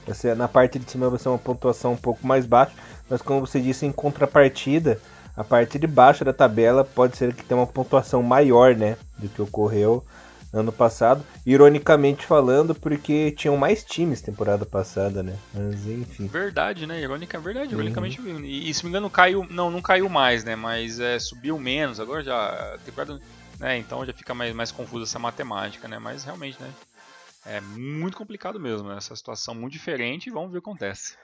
você, 0.06 0.34
na 0.34 0.48
parte 0.48 0.78
de 0.78 0.90
cima 0.90 1.10
vai 1.10 1.18
ser 1.18 1.28
uma 1.28 1.38
pontuação 1.38 1.92
um 1.92 1.96
pouco 1.96 2.26
mais 2.26 2.46
baixa, 2.46 2.72
mas 3.08 3.22
como 3.22 3.46
você 3.46 3.60
disse, 3.60 3.86
em 3.86 3.92
contrapartida, 3.92 5.00
a 5.36 5.44
parte 5.44 5.78
de 5.78 5.86
baixo 5.86 6.24
da 6.24 6.32
tabela 6.32 6.84
pode 6.84 7.16
ser 7.16 7.34
que 7.34 7.44
tenha 7.44 7.60
uma 7.60 7.66
pontuação 7.66 8.22
maior, 8.22 8.74
né, 8.74 8.96
do 9.18 9.28
que 9.28 9.42
ocorreu 9.42 10.04
ano 10.52 10.72
passado. 10.72 11.24
Ironicamente 11.46 12.26
falando, 12.26 12.74
porque 12.74 13.30
tinham 13.32 13.56
mais 13.56 13.84
times 13.84 14.20
temporada 14.20 14.66
passada, 14.66 15.22
né? 15.22 15.36
Mas 15.54 15.86
enfim. 15.86 16.26
Verdade, 16.26 16.86
né? 16.86 17.00
Irônica, 17.00 17.38
verdade, 17.38 17.72
ironicamente. 17.72 18.20
Uhum. 18.20 18.40
E, 18.40 18.68
e, 18.68 18.74
se 18.74 18.84
me 18.84 18.90
engano, 18.90 19.08
caiu. 19.08 19.46
Não, 19.48 19.70
não 19.70 19.80
caiu 19.80 20.08
mais, 20.08 20.44
né? 20.44 20.56
Mas 20.56 20.98
é, 20.98 21.18
subiu 21.18 21.58
menos. 21.58 22.00
Agora 22.00 22.22
já. 22.22 22.76
Temporada, 22.84 23.20
né? 23.60 23.78
Então 23.78 24.04
já 24.04 24.12
fica 24.12 24.34
mais, 24.34 24.54
mais 24.54 24.72
confusa 24.72 25.04
essa 25.04 25.18
matemática, 25.18 25.86
né? 25.86 25.98
Mas 25.98 26.24
realmente, 26.24 26.60
né? 26.60 26.72
É 27.46 27.60
muito 27.60 28.16
complicado 28.16 28.58
mesmo, 28.58 28.88
né? 28.88 28.96
Essa 28.96 29.14
situação 29.14 29.54
muito 29.54 29.72
diferente 29.72 30.26
e 30.26 30.32
vamos 30.32 30.50
ver 30.50 30.58
o 30.58 30.62
que 30.62 30.68
acontece. 30.68 31.14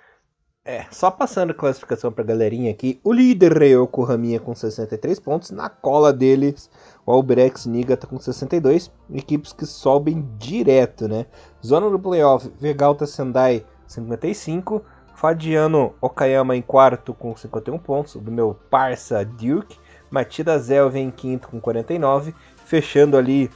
É, 0.64 0.84
só 0.90 1.12
passando 1.12 1.50
a 1.52 1.54
classificação 1.54 2.10
pra 2.10 2.24
galerinha 2.24 2.72
aqui, 2.72 3.00
o 3.04 3.12
líder 3.12 3.62
é 3.62 3.78
o 3.78 3.86
Kohaminha 3.86 4.40
com 4.40 4.52
63 4.52 5.20
pontos, 5.20 5.52
na 5.52 5.68
cola 5.68 6.12
deles 6.12 6.68
o 7.06 7.12
Albrex 7.12 7.66
Niga 7.66 7.96
tá 7.96 8.04
com 8.04 8.18
62, 8.18 8.90
equipes 9.14 9.52
que 9.52 9.64
sobem 9.64 10.28
direto, 10.36 11.06
né? 11.06 11.26
Zona 11.64 11.88
do 11.88 12.00
playoff, 12.00 12.52
Vegalta 12.58 13.06
Sendai 13.06 13.64
55, 13.86 14.84
Fadiano 15.14 15.94
Okayama 16.00 16.56
em 16.56 16.62
quarto 16.62 17.14
com 17.14 17.36
51 17.36 17.78
pontos, 17.78 18.16
do 18.16 18.32
meu 18.32 18.58
parça 18.68 19.24
Duke, 19.24 19.78
Matida 20.10 20.58
Zelva 20.58 20.98
em 20.98 21.10
quinto 21.10 21.48
com 21.48 21.60
49, 21.60 22.34
fechando 22.64 23.16
ali 23.16 23.50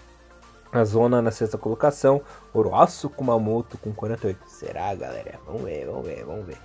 a 0.72 0.84
zona 0.84 1.20
na 1.20 1.30
sexta 1.30 1.58
colocação, 1.58 2.22
Oroaço 2.54 3.08
Kumamoto 3.08 3.76
com 3.78 3.92
48. 3.92 4.38
Será, 4.46 4.94
galera? 4.94 5.38
Vamos 5.46 5.62
ver, 5.62 5.86
vamos 5.86 6.06
ver, 6.06 6.24
vamos 6.24 6.46
ver. 6.46 6.58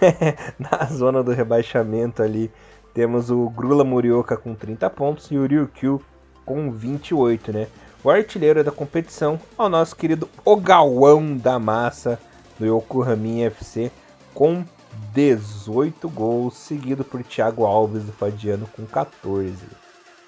na 0.58 0.84
zona 0.86 1.22
do 1.22 1.32
rebaixamento 1.32 2.22
ali 2.22 2.50
temos 2.92 3.30
o 3.30 3.48
Grula 3.50 3.84
Morioka 3.84 4.36
com 4.36 4.54
30 4.54 4.90
pontos 4.90 5.30
e 5.30 5.38
o 5.38 5.46
Ryukyu 5.46 6.02
com 6.44 6.70
28, 6.70 7.52
né? 7.52 7.68
O 8.02 8.10
artilheiro 8.10 8.64
da 8.64 8.72
competição 8.72 9.38
é 9.56 9.62
o 9.62 9.68
nosso 9.68 9.94
querido 9.94 10.28
Ogawão 10.44 11.36
da 11.36 11.58
Massa 11.58 12.18
do 12.58 12.66
Yokohama 12.66 13.44
FC 13.44 13.92
com 14.34 14.64
18 15.14 16.08
gols, 16.08 16.56
seguido 16.56 17.04
por 17.04 17.22
Thiago 17.22 17.64
Alves 17.64 18.04
do 18.04 18.12
Fadiano 18.12 18.66
com 18.68 18.86
14. 18.86 19.56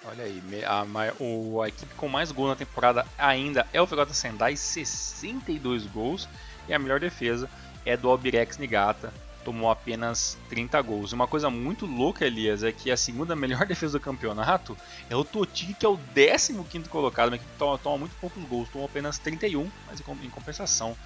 Olha 0.06 0.24
aí, 0.24 0.42
a, 0.64 0.80
a, 0.80 1.62
a, 1.62 1.68
equipe 1.68 1.94
com 1.94 2.08
mais 2.08 2.30
gols 2.30 2.50
na 2.50 2.56
temporada 2.56 3.06
ainda 3.16 3.66
é 3.72 3.80
o 3.80 3.86
Vegalta 3.86 4.12
Sendai, 4.12 4.54
62 4.54 5.86
gols, 5.86 6.28
e 6.68 6.74
a 6.74 6.78
melhor 6.78 7.00
defesa 7.00 7.48
é 7.86 7.96
do 7.96 8.08
Albirex 8.10 8.58
Nigata, 8.58 9.12
tomou 9.44 9.70
apenas 9.70 10.36
30 10.48 10.80
gols. 10.82 11.12
Uma 11.12 11.26
coisa 11.26 11.48
muito 11.50 11.86
louca, 11.86 12.26
Elias, 12.26 12.62
é 12.62 12.72
que 12.72 12.90
a 12.90 12.96
segunda 12.96 13.34
melhor 13.36 13.64
defesa 13.68 13.98
do 13.98 14.02
campeonato 14.02 14.76
é 15.08 15.16
o 15.16 15.24
Totigi, 15.24 15.74
que 15.74 15.86
é 15.86 15.88
o 15.88 15.98
15 15.98 16.88
colocado, 16.88 17.28
uma 17.28 17.36
equipe 17.36 17.50
que 17.50 17.58
toma, 17.58 17.78
toma 17.78 17.98
muito 17.98 18.14
poucos 18.20 18.42
gols, 18.44 18.68
tomou 18.68 18.86
apenas 18.86 19.18
31, 19.18 19.70
mas 19.86 20.00
em 20.00 20.30
compensação 20.30 20.96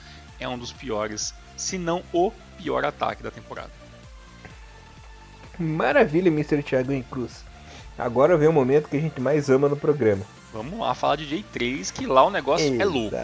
é 0.40 0.48
um 0.48 0.58
dos 0.58 0.72
piores, 0.72 1.34
se 1.56 1.78
não 1.78 2.02
o 2.12 2.32
pior 2.56 2.84
ataque 2.84 3.22
da 3.22 3.30
temporada. 3.30 3.70
Maravilha, 5.58 6.28
Mr. 6.28 6.62
Thiago 6.62 6.92
em 6.92 7.02
Cruz. 7.02 7.44
Agora 7.98 8.36
vem 8.36 8.48
o 8.48 8.52
momento 8.52 8.88
que 8.88 8.96
a 8.96 9.00
gente 9.00 9.20
mais 9.20 9.50
ama 9.50 9.68
no 9.68 9.76
programa. 9.76 10.24
Vamos 10.52 10.78
lá 10.78 10.94
falar 10.94 11.16
de 11.16 11.26
J3, 11.26 11.92
que 11.92 12.06
lá 12.06 12.24
o 12.24 12.30
negócio 12.30 12.66
Exato. 12.66 12.80
é 12.80 12.84
louco. 12.84 13.16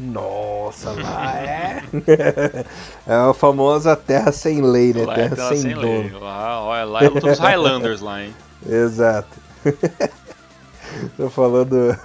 Nossa, 0.00 0.92
lá 0.92 1.36
é. 1.36 1.82
é 3.06 3.14
a 3.14 3.34
famosa 3.34 3.94
terra 3.94 4.32
sem 4.32 4.62
lei, 4.62 4.94
né? 4.94 5.04
Lá 5.04 5.14
terra, 5.14 5.26
é 5.26 5.36
terra 5.36 5.48
sem, 5.48 5.58
sem 5.58 5.74
lei. 5.74 6.10
Lá, 6.10 6.62
olha, 6.62 6.84
lá 6.84 7.04
é 7.04 7.08
luta 7.08 7.28
dos 7.28 7.38
Highlanders 7.40 8.00
lá, 8.00 8.22
hein? 8.22 8.34
Exato. 8.66 9.36
Tô 11.16 11.28
falando 11.28 11.98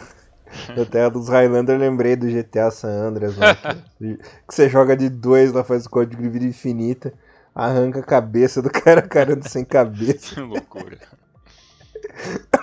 da 0.76 0.86
terra 0.86 1.10
dos 1.10 1.30
Highlanders, 1.30 1.80
lembrei 1.80 2.16
do 2.16 2.28
GTA 2.28 2.72
San 2.72 2.90
Andreas 2.90 3.38
lá. 3.38 3.56
que, 3.98 4.18
que 4.48 4.56
você 4.56 4.70
joga 4.70 4.96
de 4.96 5.10
dois, 5.10 5.52
lá 5.52 5.64
faz 5.64 5.86
o 5.86 5.90
código 5.90 6.22
de 6.22 6.30
vida 6.30 6.46
infinita, 6.46 7.14
arranca 7.54 8.00
a 8.00 8.04
cabeça 8.04 8.62
do 8.62 8.70
cara 8.70 9.02
carando 9.08 9.48
sem 9.48 9.64
cabeça. 9.66 10.36
Que 10.36 10.42
loucura. 10.42 10.98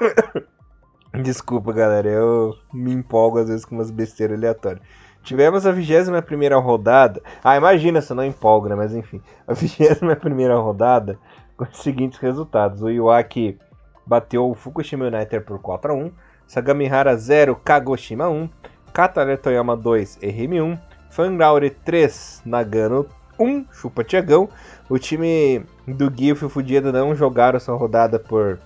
Desculpa, 1.23 1.73
galera, 1.73 2.09
eu 2.09 2.55
me 2.73 2.93
empolgo 2.93 3.39
às 3.39 3.49
vezes 3.49 3.65
com 3.65 3.75
umas 3.75 3.91
besteiras 3.91 4.37
aleatórias. 4.37 4.83
Tivemos 5.23 5.67
a 5.67 5.73
21 5.73 6.61
rodada. 6.61 7.21
Ah, 7.43 7.57
imagina 7.57 8.01
se 8.01 8.15
não 8.15 8.25
empolgo, 8.25 8.69
né? 8.69 8.75
Mas 8.75 8.95
enfim. 8.95 9.21
A 9.47 9.53
21 9.53 10.61
rodada 10.61 11.19
com 11.57 11.65
os 11.65 11.79
seguintes 11.83 12.19
resultados: 12.19 12.83
o 12.83 12.89
Iwaki 12.89 13.59
bateu 14.07 14.49
o 14.49 14.55
Fukushima 14.55 15.07
United 15.07 15.45
por 15.45 15.59
4x1, 15.59 16.13
Sagamihara 16.49 17.15
0, 17.15 17.55
Kagoshima 17.63 18.29
1, 18.31 18.49
Katare 18.91 19.37
Toyama 19.37 19.77
2, 19.77 20.19
RM1, 20.23 20.79
Fangraure 21.11 21.69
3, 21.69 22.43
Nagano 22.47 23.07
1, 23.39 23.67
chupa 23.71 24.03
Tiagão. 24.03 24.49
O 24.89 24.99
time 24.99 25.63
do 25.87 26.11
Gif 26.11 26.47
e 26.47 26.49
Fudido 26.49 26.91
não 26.91 27.15
jogaram 27.15 27.59
essa 27.59 27.73
rodada 27.75 28.19
por 28.19 28.59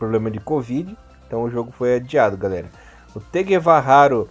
problema 0.00 0.32
de 0.32 0.40
Covid, 0.40 0.96
então 1.24 1.44
o 1.44 1.50
jogo 1.50 1.70
foi 1.70 1.94
adiado, 1.94 2.36
galera. 2.36 2.68
O 3.14 3.20
Tegevarraro 3.20 4.28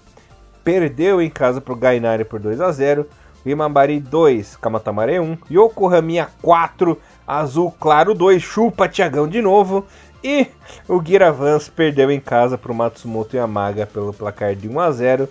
perdeu 0.62 1.22
em 1.22 1.30
casa 1.30 1.62
pro 1.62 1.78
Gainari 1.78 2.26
por 2.26 2.42
2 2.42 2.60
a 2.60 2.72
0 2.74 3.08
o 3.44 3.50
Imambari 3.50 4.00
2, 4.00 4.58
Kamatamare 4.58 5.20
1, 5.20 5.38
Yokohama 5.50 6.30
4, 6.42 6.98
Azul 7.26 7.72
Claro 7.80 8.14
2, 8.14 8.42
chupa 8.42 8.88
Tiagão 8.88 9.28
de 9.28 9.42
novo. 9.42 9.86
E 10.24 10.48
o 10.88 11.04
Giravans 11.04 11.68
perdeu 11.68 12.12
em 12.12 12.20
casa 12.20 12.58
para 12.58 12.72
o 12.72 12.76
Matsumoto 12.76 13.36
Yamaga 13.36 13.88
pelo 13.88 14.14
placar 14.14 14.56
de 14.56 14.70
1 14.70 14.80
a 14.80 14.92
0. 14.92 15.30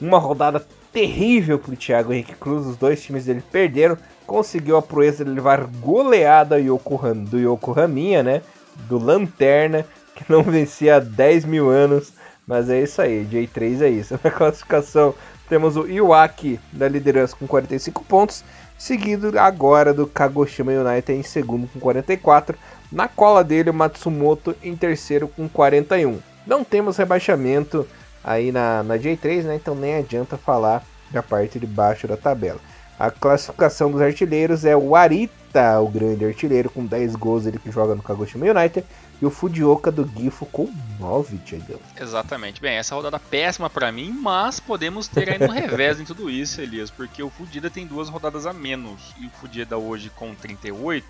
Uma 0.00 0.18
rodada 0.18 0.64
terrível 0.92 1.58
para 1.58 1.72
o 1.72 1.76
Thiago 1.76 2.12
Henrique 2.12 2.34
Cruz, 2.34 2.66
os 2.66 2.76
dois 2.76 3.02
times 3.02 3.26
dele 3.26 3.42
perderam. 3.52 3.96
Conseguiu 4.26 4.76
a 4.76 4.82
proeza 4.82 5.24
de 5.24 5.30
levar 5.30 5.64
goleada 5.66 6.56
do 6.58 7.38
Yokohaminha, 7.38 8.22
né? 8.22 8.42
Do 8.88 8.98
Lanterna, 8.98 9.84
que 10.14 10.24
não 10.28 10.42
vencia 10.42 10.96
há 10.96 11.00
10 11.00 11.44
mil 11.44 11.68
anos. 11.68 12.12
Mas 12.46 12.70
é 12.70 12.80
isso 12.82 13.02
aí, 13.02 13.26
J3 13.30 13.82
é 13.82 13.88
isso. 13.88 14.18
Na 14.24 14.30
classificação 14.30 15.14
temos 15.48 15.76
o 15.76 15.86
Iwaki 15.86 16.58
na 16.72 16.88
liderança 16.88 17.36
com 17.36 17.46
45 17.46 18.04
pontos, 18.04 18.42
seguido 18.78 19.38
agora 19.38 19.92
do 19.92 20.06
Kagoshima 20.06 20.72
United 20.72 21.12
em 21.12 21.22
segundo 21.22 21.68
com 21.68 21.78
44. 21.78 22.56
Na 22.92 23.08
cola 23.08 23.42
dele, 23.42 23.70
o 23.70 23.74
Matsumoto 23.74 24.54
em 24.62 24.76
terceiro 24.76 25.26
com 25.26 25.48
41. 25.48 26.20
Não 26.46 26.62
temos 26.62 26.98
rebaixamento 26.98 27.88
aí 28.22 28.52
na, 28.52 28.82
na 28.82 28.98
J3, 28.98 29.44
né? 29.44 29.56
Então 29.56 29.74
nem 29.74 29.94
adianta 29.94 30.36
falar 30.36 30.84
da 31.10 31.22
parte 31.22 31.58
de 31.58 31.66
baixo 31.66 32.06
da 32.06 32.18
tabela. 32.18 32.60
A 32.98 33.10
classificação 33.10 33.90
dos 33.90 34.02
artilheiros 34.02 34.66
é 34.66 34.76
o 34.76 34.94
Arita, 34.94 35.80
o 35.80 35.88
grande 35.88 36.24
artilheiro, 36.24 36.68
com 36.68 36.84
10 36.84 37.16
gols, 37.16 37.46
ele 37.46 37.58
que 37.58 37.70
joga 37.70 37.94
no 37.94 38.02
Kagoshima 38.02 38.46
United, 38.46 38.86
e 39.20 39.26
o 39.26 39.30
Fudioka 39.30 39.90
do 39.90 40.06
Gifo 40.06 40.44
com 40.46 40.70
9, 41.00 41.38
Tiagão. 41.38 41.80
Exatamente. 41.98 42.60
Bem, 42.60 42.76
essa 42.76 42.94
rodada 42.94 43.18
péssima 43.18 43.70
para 43.70 43.90
mim, 43.90 44.10
mas 44.10 44.60
podemos 44.60 45.08
ter 45.08 45.30
aí 45.30 45.38
no 45.38 45.50
revés 45.52 45.98
em 45.98 46.04
tudo 46.04 46.28
isso, 46.28 46.60
Elias, 46.60 46.90
porque 46.90 47.22
o 47.22 47.30
Fudida 47.30 47.70
tem 47.70 47.86
duas 47.86 48.08
rodadas 48.08 48.46
a 48.46 48.52
menos, 48.52 49.14
e 49.18 49.26
o 49.26 49.30
Fudida 49.30 49.78
hoje 49.78 50.10
com 50.10 50.34
38 50.34 51.04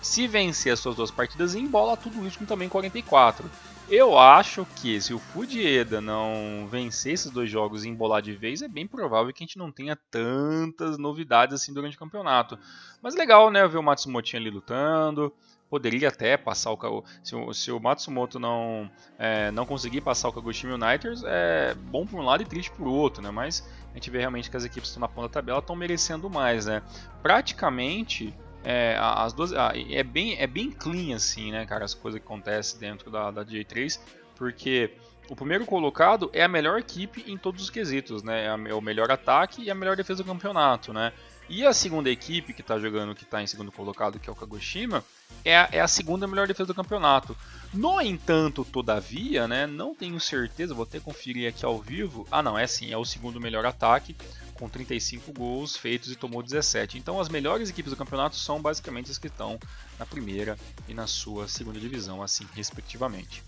se 0.00 0.26
vencer 0.26 0.72
as 0.72 0.80
suas 0.80 0.96
duas 0.96 1.10
partidas, 1.10 1.54
embola 1.54 1.96
tudo 1.96 2.26
isso 2.26 2.38
com 2.38 2.44
também 2.44 2.68
44. 2.68 3.50
Eu 3.88 4.18
acho 4.18 4.66
que 4.76 5.00
se 5.00 5.14
o 5.14 5.18
Fudieda 5.18 6.00
não 6.00 6.66
vencer 6.68 7.12
esses 7.12 7.30
dois 7.30 7.48
jogos 7.48 7.84
e 7.84 7.88
embolar 7.88 8.20
de 8.20 8.32
vez, 8.32 8.60
é 8.60 8.66
bem 8.66 8.84
provável 8.84 9.32
que 9.32 9.44
a 9.44 9.46
gente 9.46 9.58
não 9.58 9.70
tenha 9.70 9.96
tantas 10.10 10.98
novidades 10.98 11.54
assim 11.54 11.72
durante 11.72 11.96
o 11.96 11.98
campeonato. 11.98 12.58
Mas 13.00 13.14
legal, 13.14 13.48
né, 13.48 13.66
ver 13.68 13.78
o 13.78 13.82
Matsumoto 13.82 14.36
ali 14.36 14.50
lutando. 14.50 15.32
Poderia 15.70 16.08
até 16.08 16.36
passar 16.36 16.72
o 16.72 17.04
se 17.22 17.34
o, 17.34 17.52
se 17.52 17.72
o 17.72 17.80
Matsumoto 17.80 18.38
não 18.40 18.90
é, 19.18 19.50
não 19.52 19.66
conseguir 19.66 20.00
passar 20.00 20.28
o 20.28 20.32
Kagoshima 20.32 20.74
United, 20.74 21.22
é 21.24 21.74
bom 21.74 22.06
por 22.06 22.20
um 22.20 22.24
lado 22.24 22.42
e 22.42 22.46
triste 22.46 22.70
por 22.70 22.86
outro, 22.86 23.22
né? 23.22 23.30
Mas 23.30 23.68
a 23.90 23.94
gente 23.94 24.10
vê 24.10 24.18
realmente 24.18 24.48
que 24.48 24.56
as 24.56 24.64
equipes 24.64 24.82
que 24.82 24.96
estão 24.96 25.00
na 25.00 25.08
ponta 25.08 25.28
da 25.28 25.34
tabela 25.34 25.58
estão 25.58 25.74
merecendo 25.74 26.30
mais, 26.30 26.66
né? 26.66 26.82
Praticamente 27.20 28.32
é, 28.68 28.98
as 28.98 29.32
duas, 29.32 29.52
é, 29.52 30.02
bem, 30.02 30.36
é 30.40 30.46
bem 30.46 30.72
clean 30.72 31.14
assim, 31.14 31.52
né, 31.52 31.64
cara, 31.64 31.84
as 31.84 31.94
coisas 31.94 32.20
que 32.20 32.26
acontecem 32.26 32.80
dentro 32.80 33.12
da, 33.12 33.30
da 33.30 33.44
J3, 33.44 34.00
porque 34.34 34.90
o 35.30 35.36
primeiro 35.36 35.64
colocado 35.64 36.28
é 36.32 36.42
a 36.42 36.48
melhor 36.48 36.76
equipe 36.76 37.22
em 37.30 37.38
todos 37.38 37.62
os 37.62 37.70
quesitos, 37.70 38.24
né, 38.24 38.46
é, 38.46 38.70
é 38.70 38.74
o 38.74 38.80
melhor 38.80 39.08
ataque 39.08 39.62
e 39.62 39.70
a 39.70 39.74
melhor 39.74 39.94
defesa 39.94 40.24
do 40.24 40.26
campeonato, 40.26 40.92
né. 40.92 41.12
E 41.48 41.64
a 41.64 41.72
segunda 41.72 42.10
equipe 42.10 42.52
que 42.52 42.60
está 42.60 42.76
jogando, 42.76 43.14
que 43.14 43.22
está 43.22 43.40
em 43.40 43.46
segundo 43.46 43.70
colocado, 43.70 44.18
que 44.18 44.28
é 44.28 44.32
o 44.32 44.34
Kagoshima, 44.34 45.04
é 45.44 45.56
a, 45.56 45.68
é 45.70 45.80
a, 45.80 45.86
segunda 45.86 46.26
melhor 46.26 46.48
defesa 46.48 46.66
do 46.66 46.74
campeonato. 46.74 47.36
No 47.76 48.00
entanto, 48.00 48.64
todavia, 48.64 49.46
né, 49.46 49.66
não 49.66 49.94
tenho 49.94 50.18
certeza, 50.18 50.72
vou 50.72 50.84
até 50.84 50.98
conferir 50.98 51.46
aqui 51.46 51.64
ao 51.64 51.78
vivo. 51.78 52.26
Ah, 52.30 52.42
não, 52.42 52.58
é 52.58 52.66
sim, 52.66 52.90
é 52.90 52.96
o 52.96 53.04
segundo 53.04 53.38
melhor 53.38 53.66
ataque 53.66 54.16
com 54.54 54.66
35 54.66 55.30
gols 55.32 55.76
feitos 55.76 56.10
e 56.10 56.16
tomou 56.16 56.42
17. 56.42 56.96
Então 56.96 57.20
as 57.20 57.28
melhores 57.28 57.68
equipes 57.68 57.90
do 57.90 57.96
campeonato 57.96 58.34
são 58.36 58.62
basicamente 58.62 59.10
as 59.10 59.18
que 59.18 59.26
estão 59.26 59.58
na 59.98 60.06
primeira 60.06 60.56
e 60.88 60.94
na 60.94 61.06
sua 61.06 61.46
segunda 61.48 61.78
divisão, 61.78 62.22
assim, 62.22 62.46
respectivamente. 62.54 63.44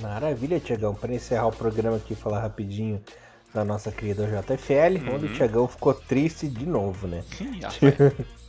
Maravilha, 0.00 0.60
Tiagão. 0.60 0.94
Para 0.94 1.12
encerrar 1.12 1.48
o 1.48 1.52
programa 1.52 1.96
aqui, 1.96 2.14
falar 2.14 2.40
rapidinho 2.40 3.02
da 3.52 3.64
nossa 3.64 3.90
querida 3.90 4.28
JFL, 4.28 5.08
uhum. 5.08 5.16
onde 5.16 5.26
o 5.26 5.34
Tiagão 5.34 5.66
ficou 5.66 5.92
triste 5.92 6.46
de 6.46 6.64
novo, 6.64 7.08
né? 7.08 7.24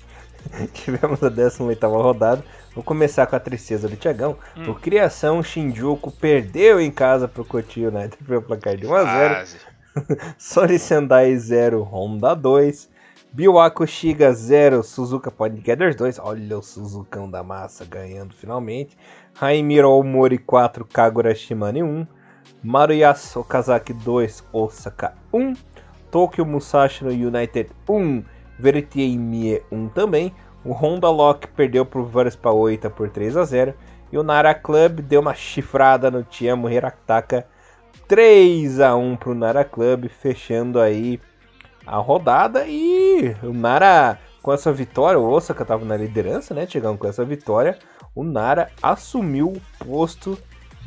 Tivemos 0.74 1.24
a 1.24 1.30
18 1.30 1.88
rodada. 1.88 2.44
Vou 2.74 2.84
começar 2.84 3.26
com 3.28 3.36
a 3.36 3.40
tristeza 3.40 3.88
do 3.88 3.96
Tiagão. 3.96 4.38
Hum. 4.56 4.72
O 4.72 4.76
Criação 4.76 5.44
Shinjuku 5.44 6.12
perdeu 6.12 6.80
em 6.80 6.92
casa 6.92 7.28
pro 7.28 7.44
Cotil, 7.44 7.92
né? 7.92 8.08
Teve 8.08 8.36
o 8.36 8.42
placar 8.42 8.78
de 8.78 8.88
1x0. 8.88 9.58
Sony 10.38 10.80
Sendai 10.80 11.36
0, 11.36 11.82
Honda 11.84 12.34
2. 12.34 12.90
Biwako 13.34 13.88
Shiga 13.88 14.34
0, 14.34 14.84
Suzuka 14.84 15.32
Podgather 15.32 15.96
2. 15.96 16.20
Olha 16.20 16.58
o 16.58 16.62
Suzukão 16.62 17.30
da 17.30 17.44
massa 17.44 17.86
ganhando 17.86 18.34
finalmente. 18.34 18.98
Raimiro 19.34 19.90
Omori 19.90 20.38
4, 20.38 20.86
Kagura 20.86 21.34
Shimane 21.34 21.84
1. 21.84 22.08
Maruyasu 22.64 23.40
Okazaki 23.40 23.94
2, 23.94 24.44
Osaka 24.52 25.14
1. 25.34 25.54
Tokyo 26.12 26.46
Musashi 26.46 27.06
no 27.06 27.12
United 27.12 27.70
1. 27.88 28.24
Veritiei 28.62 29.18
Mie 29.18 29.62
1 29.72 29.90
também. 29.90 30.34
O 30.64 30.72
Honda 30.72 31.10
Lock 31.10 31.48
perdeu 31.48 31.86
para 31.86 32.00
o 32.00 32.06
Varspa 32.06 32.52
8 32.52 32.90
por 32.92 33.10
3 33.10 33.36
a 33.36 33.44
0. 33.44 33.74
E 34.12 34.18
o 34.18 34.24
Nara 34.24 34.54
Club 34.54 35.00
deu 35.02 35.22
uma 35.22 35.34
chifrada 35.34 36.12
no 36.12 36.24
Tiamo 36.24 36.70
Hirataka 36.70 37.48
3 38.08 38.80
a 38.82 38.96
1 38.96 39.16
pro 39.16 39.34
Nara 39.34 39.64
Club, 39.64 40.08
fechando 40.10 40.80
aí 40.80 41.20
a 41.86 41.98
rodada 41.98 42.66
e 42.68 43.36
o 43.42 43.54
Nara 43.54 44.20
com 44.42 44.52
essa 44.52 44.72
vitória, 44.72 45.20
o 45.20 45.30
Osaka 45.30 45.64
estava 45.64 45.86
na 45.86 45.96
liderança, 45.96 46.54
né? 46.54 46.68
Chegando 46.68 46.98
com 46.98 47.08
essa 47.08 47.24
vitória, 47.24 47.78
o 48.16 48.24
Nara 48.24 48.70
assumiu 48.82 49.54
o 49.54 49.86
posto 49.86 50.38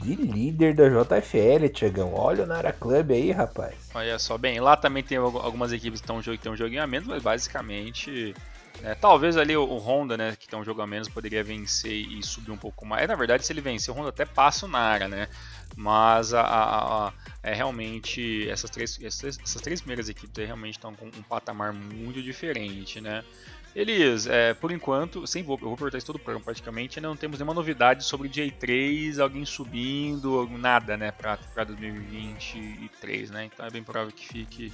de 0.05 0.17
líder 0.17 0.75
da 0.75 0.89
JFL, 0.89 1.67
Tiagão. 1.73 2.13
Olha 2.15 2.45
o 2.45 2.47
Nara 2.47 2.73
Club 2.73 3.11
aí, 3.11 3.31
rapaz. 3.31 3.75
Olha 3.95 4.19
só, 4.19 4.37
bem, 4.37 4.61
lá 4.61 4.77
também 4.77 5.03
tem 5.03 5.17
algumas 5.17 5.73
equipes 5.73 6.01
que 6.01 6.05
estão 6.05 6.21
tem 6.37 6.53
um 6.53 6.57
joguinho 6.57 6.83
a 6.83 6.87
menos, 6.87 7.09
mas 7.09 7.23
basicamente 7.23 8.35
é, 8.83 8.95
talvez 8.95 9.37
ali 9.37 9.57
o, 9.57 9.79
Honda, 9.79 10.17
né, 10.17 10.37
que 10.39 10.47
tem 10.47 10.59
um 10.59 10.65
jogo 10.65 10.83
a 10.83 10.87
menos, 10.87 11.09
poderia 11.09 11.43
vencer 11.43 11.93
e 11.93 12.23
subir 12.23 12.51
um 12.51 12.57
pouco 12.57 12.85
mais. 12.85 13.09
Na 13.09 13.15
verdade, 13.15 13.47
se 13.47 13.53
ele 13.53 13.63
vencer, 13.63 13.95
o 13.95 13.97
Honda 13.97 14.11
até 14.11 14.27
passa 14.27 14.67
o 14.67 14.69
Nara, 14.69 15.09
né? 15.09 15.29
Mas 15.77 16.35
a, 16.35 16.43
a, 16.43 17.07
a, 17.09 17.13
é 17.43 17.55
realmente 17.55 18.49
essas 18.49 18.71
três, 18.71 18.99
essas, 19.03 19.39
essas 19.39 19.63
três 19.63 19.81
primeiras 19.81 20.09
equipes 20.09 20.45
realmente 20.45 20.75
estão 20.75 20.95
com 20.95 21.07
um 21.07 21.23
patamar 21.23 21.73
muito 21.73 22.23
diferente, 22.23 23.01
né? 23.01 23.25
Elias, 23.75 24.29
é, 24.29 24.55
por 24.55 24.71
enquanto, 24.71 25.27
sem 25.27 25.43
vou, 25.43 25.59
eu 25.61 25.69
vou 25.69 25.77
perguntar 25.77 25.99
isso 25.99 26.07
todo 26.07 26.17
o 26.17 26.21
programa 26.21 26.45
praticamente, 26.45 26.99
ainda 26.99 27.09
não 27.09 27.17
temos 27.17 27.39
nenhuma 27.39 27.55
novidade 27.55 28.05
sobre 28.05 28.29
J3, 28.29 29.19
alguém 29.19 29.45
subindo, 29.45 30.49
nada, 30.57 30.97
né, 30.97 31.11
para 31.11 31.65
2023, 31.65 33.31
né? 33.31 33.47
Então 33.47 33.67
é 33.67 33.71
bem 33.71 33.83
provável 33.83 34.13
que 34.13 34.29
fique 34.29 34.73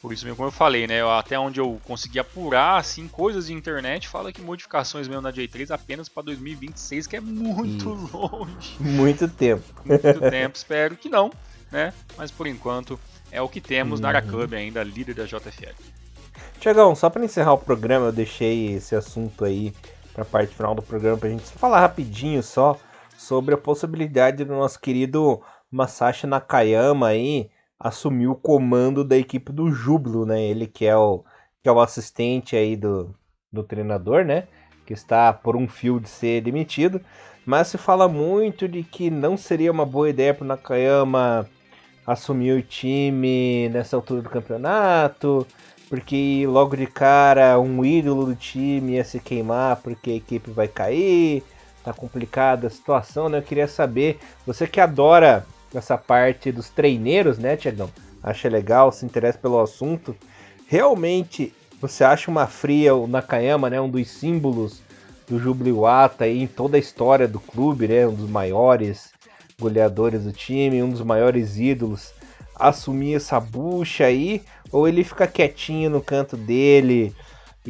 por 0.00 0.12
isso 0.12 0.24
mesmo, 0.24 0.36
como 0.36 0.48
eu 0.48 0.52
falei, 0.52 0.86
né? 0.86 1.02
Até 1.18 1.36
onde 1.36 1.58
eu 1.58 1.80
consegui 1.82 2.20
apurar, 2.20 2.78
assim, 2.78 3.08
coisas 3.08 3.48
de 3.48 3.52
internet, 3.52 4.06
fala 4.06 4.32
que 4.32 4.40
modificações 4.40 5.08
mesmo 5.08 5.22
na 5.22 5.32
J3 5.32 5.72
apenas 5.72 6.08
para 6.08 6.22
2026, 6.22 7.08
que 7.08 7.16
é 7.16 7.20
muito 7.20 7.92
isso. 7.92 8.16
longe. 8.16 8.76
Muito 8.78 9.26
tempo. 9.26 9.64
Muito 9.84 10.20
tempo, 10.30 10.56
espero 10.56 10.96
que 10.96 11.08
não, 11.08 11.32
né? 11.72 11.92
Mas 12.16 12.30
por 12.30 12.46
enquanto 12.46 12.98
é 13.32 13.42
o 13.42 13.48
que 13.48 13.60
temos 13.60 13.98
na 13.98 14.08
Aracub 14.08 14.54
ainda, 14.54 14.84
líder 14.84 15.14
da 15.14 15.24
JFL. 15.24 15.97
Tiagão, 16.60 16.94
só 16.94 17.08
para 17.08 17.24
encerrar 17.24 17.52
o 17.52 17.58
programa, 17.58 18.06
eu 18.06 18.12
deixei 18.12 18.74
esse 18.74 18.94
assunto 18.94 19.44
aí 19.44 19.72
para 20.12 20.22
a 20.22 20.26
parte 20.26 20.54
final 20.54 20.74
do 20.74 20.82
programa 20.82 21.16
para 21.16 21.28
a 21.28 21.32
gente 21.32 21.44
falar 21.44 21.80
rapidinho 21.80 22.42
só 22.42 22.76
sobre 23.16 23.54
a 23.54 23.58
possibilidade 23.58 24.44
do 24.44 24.54
nosso 24.54 24.80
querido 24.80 25.40
Masashi 25.70 26.26
Nakayama 26.26 27.08
aí 27.08 27.50
assumiu 27.78 28.32
o 28.32 28.36
comando 28.36 29.04
da 29.04 29.16
equipe 29.16 29.52
do 29.52 29.70
Júbilo, 29.70 30.26
né? 30.26 30.42
Ele 30.42 30.66
que 30.66 30.86
é 30.86 30.96
o, 30.96 31.24
que 31.62 31.68
é 31.68 31.72
o 31.72 31.80
assistente 31.80 32.56
aí 32.56 32.74
do, 32.76 33.14
do 33.52 33.62
treinador, 33.62 34.24
né? 34.24 34.48
Que 34.84 34.92
está 34.92 35.32
por 35.32 35.54
um 35.56 35.68
fio 35.68 36.00
de 36.00 36.08
ser 36.08 36.40
demitido. 36.40 37.00
Mas 37.46 37.68
se 37.68 37.78
fala 37.78 38.08
muito 38.08 38.66
de 38.68 38.82
que 38.82 39.10
não 39.10 39.36
seria 39.36 39.70
uma 39.70 39.86
boa 39.86 40.10
ideia 40.10 40.34
para 40.34 40.46
Nakayama 40.46 41.48
assumir 42.06 42.52
o 42.52 42.62
time 42.62 43.68
nessa 43.68 43.96
altura 43.96 44.22
do 44.22 44.30
campeonato, 44.30 45.46
porque 45.88 46.44
logo 46.46 46.76
de 46.76 46.86
cara 46.86 47.58
um 47.58 47.84
ídolo 47.84 48.26
do 48.26 48.34
time 48.34 48.94
ia 48.94 49.04
se 49.04 49.18
queimar 49.18 49.76
porque 49.76 50.10
a 50.10 50.16
equipe 50.16 50.50
vai 50.50 50.68
cair. 50.68 51.42
Tá 51.84 51.92
complicada 51.92 52.66
a 52.66 52.70
situação, 52.70 53.28
né? 53.28 53.38
Eu 53.38 53.42
queria 53.42 53.68
saber, 53.68 54.18
você 54.46 54.66
que 54.66 54.80
adora 54.80 55.46
essa 55.74 55.96
parte 55.96 56.52
dos 56.52 56.68
treineiros, 56.68 57.38
né, 57.38 57.56
Tiagão? 57.56 57.90
Acha 58.22 58.48
legal, 58.48 58.92
se 58.92 59.06
interessa 59.06 59.38
pelo 59.38 59.60
assunto. 59.60 60.14
Realmente 60.66 61.54
você 61.80 62.02
acha 62.04 62.30
uma 62.30 62.46
fria 62.46 62.94
o 62.94 63.06
Nakayama, 63.06 63.70
né, 63.70 63.80
um 63.80 63.88
dos 63.88 64.10
símbolos 64.10 64.82
do 65.28 65.38
Jubiluata 65.38 66.24
aí 66.24 66.42
em 66.42 66.46
toda 66.46 66.76
a 66.76 66.80
história 66.80 67.28
do 67.28 67.38
clube, 67.38 67.86
né, 67.86 68.06
um 68.06 68.14
dos 68.14 68.28
maiores 68.28 69.12
goleadores 69.60 70.24
do 70.24 70.32
time, 70.32 70.82
um 70.82 70.90
dos 70.90 71.02
maiores 71.02 71.58
ídolos, 71.58 72.12
assumir 72.54 73.14
essa 73.14 73.38
bucha 73.38 74.04
aí, 74.04 74.42
ou 74.72 74.88
ele 74.88 75.04
fica 75.04 75.26
quietinho 75.26 75.90
no 75.90 76.02
canto 76.02 76.36
dele 76.36 77.14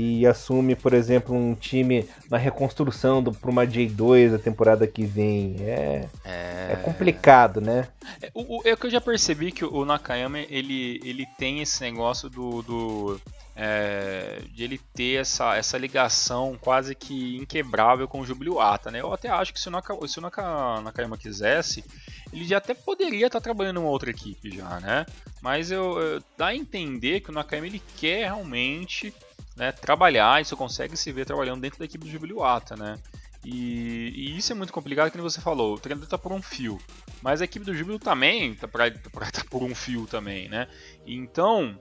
e 0.00 0.24
assume, 0.26 0.76
por 0.76 0.92
exemplo, 0.92 1.34
um 1.34 1.56
time 1.56 2.08
na 2.30 2.38
reconstrução 2.38 3.22
para 3.24 3.50
uma 3.50 3.66
J2 3.66 4.36
a 4.36 4.38
temporada 4.38 4.86
que 4.86 5.04
vem. 5.04 5.56
É, 5.60 6.08
é... 6.24 6.68
é 6.72 6.76
complicado, 6.76 7.60
né? 7.60 7.88
É, 8.22 8.30
o, 8.32 8.62
é 8.64 8.76
que 8.76 8.86
eu 8.86 8.90
já 8.90 9.00
percebi 9.00 9.50
que 9.50 9.64
o 9.64 9.84
Nakayama 9.84 10.38
ele, 10.38 11.00
ele 11.04 11.26
tem 11.36 11.60
esse 11.60 11.80
negócio 11.80 12.30
do, 12.30 12.62
do 12.62 13.20
é, 13.60 14.40
de 14.52 14.62
ele 14.62 14.78
ter 14.94 15.20
essa, 15.20 15.56
essa 15.56 15.76
ligação 15.76 16.56
quase 16.60 16.94
que 16.94 17.36
inquebrável 17.36 18.06
com 18.06 18.20
o 18.20 18.24
Jubiluata, 18.24 18.88
né? 18.88 19.00
Eu 19.00 19.12
até 19.12 19.28
acho 19.28 19.52
que 19.52 19.58
se 19.58 19.66
o, 19.66 19.70
Naka, 19.72 19.94
se 20.06 20.20
o 20.20 20.22
Naka, 20.22 20.80
Nakayama 20.80 21.18
quisesse, 21.18 21.84
ele 22.32 22.44
já 22.44 22.58
até 22.58 22.72
poderia 22.72 23.26
estar 23.26 23.40
trabalhando 23.40 23.78
em 23.78 23.82
uma 23.82 23.90
outra 23.90 24.10
equipe 24.10 24.56
já, 24.56 24.78
né? 24.78 25.04
Mas 25.42 25.72
eu, 25.72 25.98
eu 25.98 26.22
dá 26.36 26.46
a 26.46 26.54
entender 26.54 27.20
que 27.20 27.30
o 27.30 27.34
Nakayama 27.34 27.66
ele 27.66 27.82
quer 27.96 28.26
realmente 28.26 29.12
né, 29.56 29.72
trabalhar, 29.72 30.40
isso 30.40 30.56
consegue 30.56 30.96
se 30.96 31.10
ver 31.10 31.26
trabalhando 31.26 31.60
dentro 31.60 31.80
da 31.80 31.84
equipe 31.84 32.04
do 32.04 32.10
Jubiluata, 32.12 32.76
né? 32.76 32.96
E, 33.44 34.12
e, 34.14 34.38
isso 34.38 34.52
é 34.52 34.54
muito 34.54 34.72
complicado, 34.72 35.10
como 35.10 35.24
você 35.24 35.40
falou, 35.40 35.74
o 35.74 35.78
treinador 35.80 36.04
está 36.04 36.18
por 36.18 36.32
um 36.32 36.42
fio, 36.42 36.78
mas 37.20 37.40
a 37.40 37.44
equipe 37.44 37.64
do 37.64 37.74
Júbilo 37.74 37.98
também 37.98 38.52
está 38.52 38.68
tá 38.70 39.44
por 39.50 39.64
um 39.64 39.74
fio 39.74 40.06
também, 40.06 40.48
né? 40.48 40.68
Então, 41.04 41.76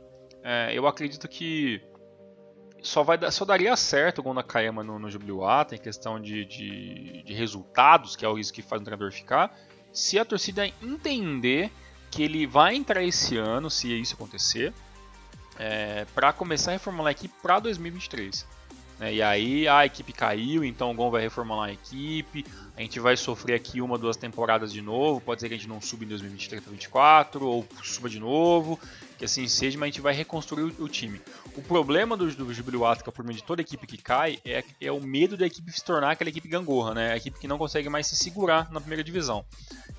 é, 0.50 0.72
eu 0.74 0.88
acredito 0.88 1.28
que 1.28 1.82
só, 2.82 3.04
vai, 3.04 3.20
só 3.30 3.44
daria 3.44 3.76
certo 3.76 4.20
o 4.20 4.24
gol 4.24 4.34
Nakayama 4.34 4.82
no, 4.82 4.98
no 4.98 5.12
Jubiluata 5.12 5.76
em 5.76 5.78
questão 5.78 6.22
de, 6.22 6.46
de, 6.46 7.22
de, 7.24 7.34
resultados, 7.34 8.16
que 8.16 8.24
é 8.24 8.30
o 8.30 8.40
isso 8.40 8.54
que 8.54 8.62
faz 8.62 8.82
o 8.82 8.86
treinador 8.86 9.12
ficar, 9.12 9.54
se 9.92 10.18
a 10.18 10.24
torcida 10.24 10.66
entender 10.82 11.70
que 12.10 12.24
ele 12.24 12.48
vai 12.48 12.76
entrar 12.76 13.04
esse 13.04 13.36
ano, 13.36 13.70
se 13.70 13.94
isso 14.00 14.16
acontecer, 14.16 14.74
é, 15.60 16.06
para 16.16 16.32
começar 16.32 16.72
a 16.72 16.74
reformular 16.76 17.10
a 17.10 17.12
equipe 17.12 17.34
para 17.42 17.60
2023. 17.60 18.48
Né? 19.00 19.16
E 19.16 19.22
aí 19.22 19.68
a 19.68 19.86
equipe 19.86 20.14
caiu, 20.14 20.64
então 20.64 20.92
o 20.92 20.94
Gon 20.94 21.12
vai 21.12 21.24
reformular 21.24 21.68
a 21.68 21.74
equipe. 21.74 22.46
A 22.78 22.82
gente 22.82 23.02
vai 23.02 23.18
sofrer 23.18 23.56
aqui 23.56 23.82
uma, 23.82 23.98
duas 23.98 24.16
temporadas 24.16 24.72
de 24.72 24.82
novo. 24.82 25.20
Pode 25.20 25.42
ser 25.42 25.50
que 25.50 25.56
a 25.56 25.58
gente 25.58 25.68
não 25.68 25.82
suba 25.82 26.06
em 26.06 26.08
2023 26.08 26.62
para 26.62 26.70
2024 26.70 27.46
ou 27.46 27.68
suba 27.84 28.08
de 28.08 28.20
novo 28.20 28.80
que 29.18 29.26
assim 29.26 29.48
seja, 29.48 29.78
mas 29.78 29.88
a 29.88 29.92
gente 29.92 30.02
vai 30.02 30.14
reconstruir 30.14 30.64
o, 30.64 30.84
o 30.84 30.88
time. 30.88 31.22
O 31.56 31.62
problema 31.62 32.16
do, 32.16 32.34
do 32.36 32.54
Jubiluato, 32.54 33.04
que 33.04 33.10
é 33.10 33.12
o 33.12 33.14
problema 33.14 33.38
de 33.38 33.44
toda 33.44 33.62
equipe 33.62 33.88
que 33.88 33.98
cai, 33.98 34.40
é, 34.46 34.64
é 34.80 34.92
o 34.92 35.02
medo 35.02 35.36
da 35.36 35.46
equipe 35.46 35.72
se 35.72 35.84
tornar 35.84 36.12
aquela 36.12 36.30
equipe 36.30 36.48
gangorra, 36.48 36.94
né? 36.94 37.12
A 37.14 37.18
equipe 37.18 37.40
que 37.40 37.48
não 37.48 37.58
consegue 37.58 37.90
mais 37.90 38.08
se 38.08 38.16
segurar 38.16 38.72
na 38.72 38.80
primeira 38.80 39.04
divisão. 39.04 39.44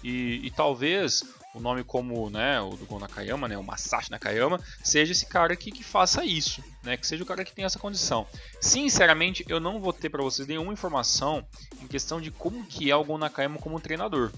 E, 0.03 0.41
e 0.45 0.51
talvez 0.51 1.25
o 1.55 1.61
nome 1.61 1.83
como 1.83 2.31
né, 2.31 2.61
o 2.61 2.71
do 2.71 2.87
Gon 2.87 2.99
Nakayama, 2.99 3.49
né, 3.49 3.59
o 3.59 3.63
Masashi 3.63 4.11
Nakayama, 4.11 4.61
seja 4.83 5.13
esse 5.13 5.27
cara 5.27 5.53
aqui 5.53 5.73
que 5.73 5.83
faça 5.83 6.25
isso, 6.25 6.63
né, 6.85 6.97
que 6.97 7.07
seja 7.07 7.23
o 7.23 7.27
cara 7.27 7.45
que 7.45 7.53
tenha 7.53 7.67
essa 7.67 7.79
condição. 7.79 8.27
Sinceramente, 8.61 9.45
eu 9.49 9.59
não 9.59 9.81
vou 9.81 9.93
ter 9.93 10.09
para 10.09 10.23
vocês 10.23 10.47
nenhuma 10.47 10.73
informação 10.73 11.45
em 11.83 11.87
questão 11.87 12.21
de 12.21 12.31
como 12.31 12.65
que 12.65 12.91
é 12.91 12.97
o 12.97 13.05
Gon 13.05 13.19
Nakayama 13.19 13.59
como 13.59 13.81
treinador, 13.81 14.31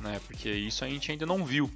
né, 0.00 0.20
porque 0.26 0.50
isso 0.50 0.84
a 0.84 0.88
gente 0.88 1.10
ainda 1.10 1.26
não 1.26 1.44
viu 1.44 1.70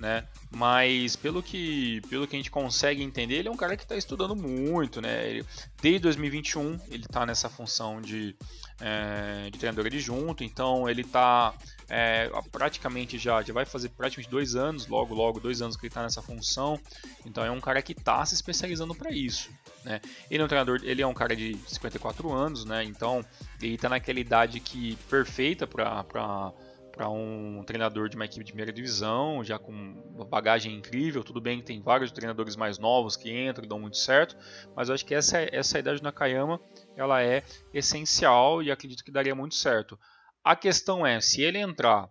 né? 0.00 0.24
Mas 0.50 1.14
pelo 1.14 1.42
que, 1.42 2.00
pelo 2.08 2.26
que 2.26 2.34
a 2.34 2.38
gente 2.38 2.50
consegue 2.50 3.02
entender, 3.02 3.36
ele 3.36 3.48
é 3.48 3.50
um 3.50 3.56
cara 3.56 3.76
que 3.76 3.82
está 3.82 3.94
estudando 3.94 4.34
muito, 4.34 5.00
né? 5.00 5.28
Ele, 5.28 5.46
desde 5.80 6.00
2021 6.00 6.80
ele 6.88 7.04
está 7.04 7.26
nessa 7.26 7.50
função 7.50 8.00
de, 8.00 8.34
é, 8.80 9.50
de 9.50 9.58
treinador 9.58 9.86
adjunto, 9.86 10.42
então 10.42 10.88
ele 10.88 11.02
está 11.02 11.54
é, 11.88 12.30
praticamente 12.50 13.18
já, 13.18 13.42
já 13.42 13.52
vai 13.52 13.66
fazer 13.66 13.90
praticamente 13.90 14.30
dois 14.30 14.56
anos, 14.56 14.86
logo 14.86 15.14
logo 15.14 15.38
dois 15.38 15.60
anos 15.60 15.76
que 15.76 15.82
ele 15.82 15.90
está 15.90 16.02
nessa 16.02 16.22
função, 16.22 16.80
então 17.26 17.44
é 17.44 17.50
um 17.50 17.60
cara 17.60 17.82
que 17.82 17.92
está 17.92 18.24
se 18.24 18.34
especializando 18.34 18.94
para 18.94 19.10
isso, 19.10 19.50
né? 19.84 20.00
Ele 20.30 20.42
é 20.42 20.44
um 20.44 20.48
treinador, 20.48 20.80
ele 20.82 21.02
é 21.02 21.06
um 21.06 21.14
cara 21.14 21.36
de 21.36 21.58
54 21.66 22.32
anos, 22.32 22.64
né? 22.64 22.82
Então 22.84 23.22
ele 23.60 23.74
está 23.74 23.90
naquela 23.90 24.18
idade 24.18 24.60
que 24.60 24.96
perfeita 25.10 25.66
para 25.66 26.52
para 27.00 27.08
um 27.08 27.64
treinador 27.64 28.10
de 28.10 28.16
uma 28.16 28.26
equipe 28.26 28.44
de 28.44 28.52
primeira 28.52 28.70
divisão, 28.70 29.42
já 29.42 29.58
com 29.58 29.72
uma 29.72 30.26
bagagem 30.26 30.76
incrível. 30.76 31.24
Tudo 31.24 31.40
bem 31.40 31.58
que 31.58 31.64
tem 31.64 31.80
vários 31.80 32.12
treinadores 32.12 32.56
mais 32.56 32.78
novos 32.78 33.16
que 33.16 33.32
entram 33.32 33.64
e 33.64 33.68
dão 33.68 33.80
muito 33.80 33.96
certo, 33.96 34.36
mas 34.76 34.90
eu 34.90 34.94
acho 34.94 35.06
que 35.06 35.14
essa, 35.14 35.38
essa 35.50 35.78
idade 35.78 36.00
do 36.00 36.04
Nakayama 36.04 36.60
ela 36.94 37.22
é 37.22 37.42
essencial 37.72 38.62
e 38.62 38.70
acredito 38.70 39.02
que 39.02 39.10
daria 39.10 39.34
muito 39.34 39.54
certo. 39.54 39.98
A 40.44 40.54
questão 40.54 41.06
é, 41.06 41.18
se 41.22 41.40
ele 41.40 41.56
entrar, 41.56 42.06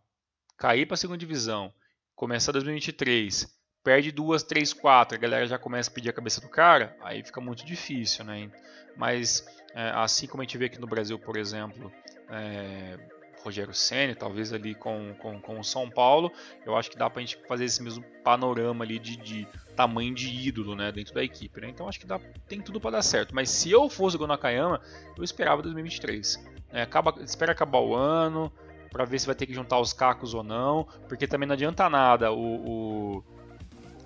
cair 0.57 0.87
para 0.87 0.95
a 0.95 0.97
segunda 0.97 1.19
divisão, 1.19 1.71
começar 2.15 2.51
2023, 2.51 3.45
perde 3.83 4.11
duas, 4.11 4.41
três, 4.41 4.73
quatro, 4.73 5.15
a 5.15 5.21
galera 5.21 5.45
já 5.45 5.59
começa 5.59 5.91
a 5.91 5.93
pedir 5.93 6.09
a 6.09 6.13
cabeça 6.13 6.41
do 6.41 6.49
cara, 6.49 6.97
aí 7.03 7.23
fica 7.23 7.39
muito 7.39 7.63
difícil, 7.63 8.25
né? 8.25 8.49
Mas 8.97 9.45
é, 9.75 9.91
assim 9.91 10.25
como 10.25 10.41
a 10.41 10.45
gente 10.45 10.57
vê 10.57 10.65
aqui 10.65 10.81
no 10.81 10.87
Brasil, 10.87 11.19
por 11.19 11.37
exemplo, 11.37 11.91
é, 12.27 12.97
Rogério 13.43 13.73
Senna, 13.73 14.15
talvez 14.15 14.51
ali 14.51 14.75
com, 14.75 15.13
com, 15.19 15.39
com 15.39 15.59
o 15.59 15.63
São 15.63 15.89
Paulo, 15.89 16.31
eu 16.65 16.75
acho 16.75 16.89
que 16.89 16.97
dá 16.97 17.09
pra 17.09 17.21
gente 17.21 17.37
fazer 17.47 17.65
esse 17.65 17.81
mesmo 17.81 18.03
panorama 18.23 18.83
ali 18.83 18.99
de, 18.99 19.17
de 19.17 19.47
tamanho 19.75 20.13
de 20.13 20.29
ídolo 20.29 20.75
né, 20.75 20.91
dentro 20.91 21.13
da 21.13 21.23
equipe. 21.23 21.61
Né? 21.61 21.69
Então 21.69 21.87
acho 21.87 21.99
que 21.99 22.05
dá, 22.05 22.19
tem 22.47 22.61
tudo 22.61 22.79
para 22.79 22.91
dar 22.91 23.01
certo. 23.01 23.33
Mas 23.33 23.49
se 23.49 23.71
eu 23.71 23.89
fosse 23.89 24.15
o 24.15 24.19
Gonakayama, 24.19 24.81
eu 25.17 25.23
esperava 25.23 25.61
2023. 25.61 26.45
É, 26.71 26.81
acaba, 26.81 27.15
espera 27.23 27.51
acabar 27.51 27.79
o 27.79 27.95
ano, 27.95 28.51
para 28.91 29.05
ver 29.05 29.19
se 29.19 29.25
vai 29.25 29.35
ter 29.35 29.45
que 29.45 29.53
juntar 29.53 29.79
os 29.79 29.93
cacos 29.93 30.33
ou 30.33 30.43
não, 30.43 30.87
porque 31.07 31.27
também 31.27 31.47
não 31.47 31.53
adianta 31.53 31.89
nada 31.89 32.31
o, 32.31 33.17
o 33.17 33.23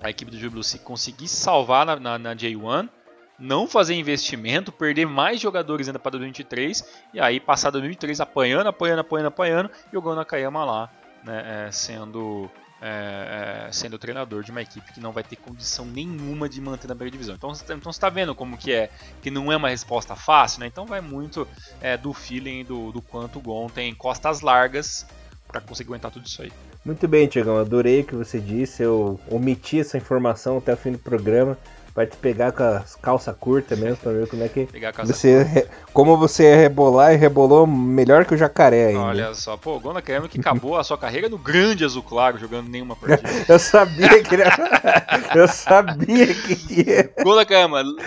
a 0.02 0.10
equipe 0.10 0.30
do 0.30 0.38
Júbilo 0.38 0.64
se 0.64 0.80
conseguir 0.80 1.30
salvar 1.30 1.86
na, 1.86 1.96
na, 1.98 2.20
na 2.20 2.36
J1 2.36 2.90
não 3.38 3.68
fazer 3.68 3.96
investimento, 3.96 4.72
perder 4.72 5.06
mais 5.06 5.40
jogadores 5.40 5.88
ainda 5.88 6.00
para 6.00 6.12
2023 6.12 6.84
e 7.14 7.20
aí 7.20 7.40
passar 7.40 7.72
2023 7.72 8.22
apanhando, 8.22 8.68
apanhando, 8.68 9.00
apanhando, 9.00 9.28
apanhando 9.28 9.72
e 9.92 9.98
o 9.98 10.02
Gon 10.02 10.16
Nakayama 10.16 10.64
lá, 10.64 10.90
né, 11.24 11.68
é, 11.68 11.72
sendo 11.72 12.50
é, 12.86 13.68
é, 13.68 13.72
sendo 13.72 13.98
treinador 13.98 14.44
de 14.44 14.52
uma 14.52 14.62
equipe 14.62 14.92
que 14.92 15.00
não 15.00 15.14
vai 15.14 15.24
ter 15.24 15.38
condição 15.38 15.86
nenhuma 15.86 16.50
de 16.50 16.60
manter 16.60 16.86
na 16.86 16.94
primeira 16.94 17.12
divisão. 17.12 17.34
Então, 17.34 17.54
então 17.54 17.80
você 17.80 17.90
está 17.98 18.10
vendo 18.10 18.36
como 18.36 18.58
que 18.58 18.74
é, 18.74 18.90
que 19.22 19.32
não 19.32 19.50
é 19.50 19.56
uma 19.56 19.70
resposta 19.70 20.18
fácil, 20.18 20.60
né? 20.60 20.68
Então 20.68 20.86
vai 20.86 21.00
muito 21.00 21.48
é, 21.80 21.96
do 21.96 22.12
feeling 22.12 22.66
do, 22.66 22.92
do 22.92 23.02
quanto 23.02 23.40
o 23.40 23.42
Gon 23.42 23.70
tem 23.70 23.96
costas 23.96 24.42
largas 24.42 25.06
para 25.48 25.62
conseguir 25.62 25.92
aguentar 25.92 26.12
tudo 26.12 26.26
isso 26.26 26.42
aí. 26.42 26.52
Muito 26.84 27.08
bem, 27.08 27.26
Tiagão, 27.26 27.58
adorei 27.58 28.02
o 28.02 28.04
que 28.04 28.16
você 28.16 28.38
disse. 28.38 28.84
Eu 28.84 29.18
omiti 29.30 29.80
essa 29.80 29.98
informação 29.98 30.58
até 30.58 30.74
o 30.74 30.78
fim 30.78 30.92
do 30.92 31.00
programa. 31.00 31.58
Vai 31.96 32.08
te 32.08 32.18
pegar 32.18 32.52
com 32.52 32.64
as 32.64 32.96
calças 32.96 33.36
curtas 33.40 33.78
mesmo 33.78 33.98
pra 33.98 34.12
ver 34.12 34.28
como 34.28 34.44
é 34.44 34.50
que. 34.50 34.66
Pegar 34.66 34.92
você 34.94 35.44
re... 35.44 35.68
Como 35.94 36.18
você 36.18 36.50
ia 36.50 36.56
rebolar 36.56 37.14
e 37.14 37.18
rebolou 37.18 37.68
melhor 37.68 38.26
que 38.26 38.34
o 38.34 38.38
jacaré 38.38 38.88
ainda. 38.88 39.00
Olha 39.00 39.34
só, 39.36 39.56
pô, 39.56 39.76
o 39.76 39.80
Gona 39.80 40.02
Cameron 40.02 40.28
que 40.28 40.40
acabou 40.40 40.76
a 40.76 40.84
sua 40.84 40.98
carreira 40.98 41.30
no 41.30 41.38
grande 41.38 41.86
azul 41.86 42.02
claro, 42.02 42.40
jogando 42.40 42.68
nenhuma 42.68 42.96
partida. 42.96 43.30
Eu 43.48 43.60
sabia 43.60 44.24
que 44.24 44.34
ele 44.34 44.44
Eu 45.36 45.48
sabia 45.48 46.34
que 46.34 46.82
ia. 46.82 47.14
Gona 47.24 47.46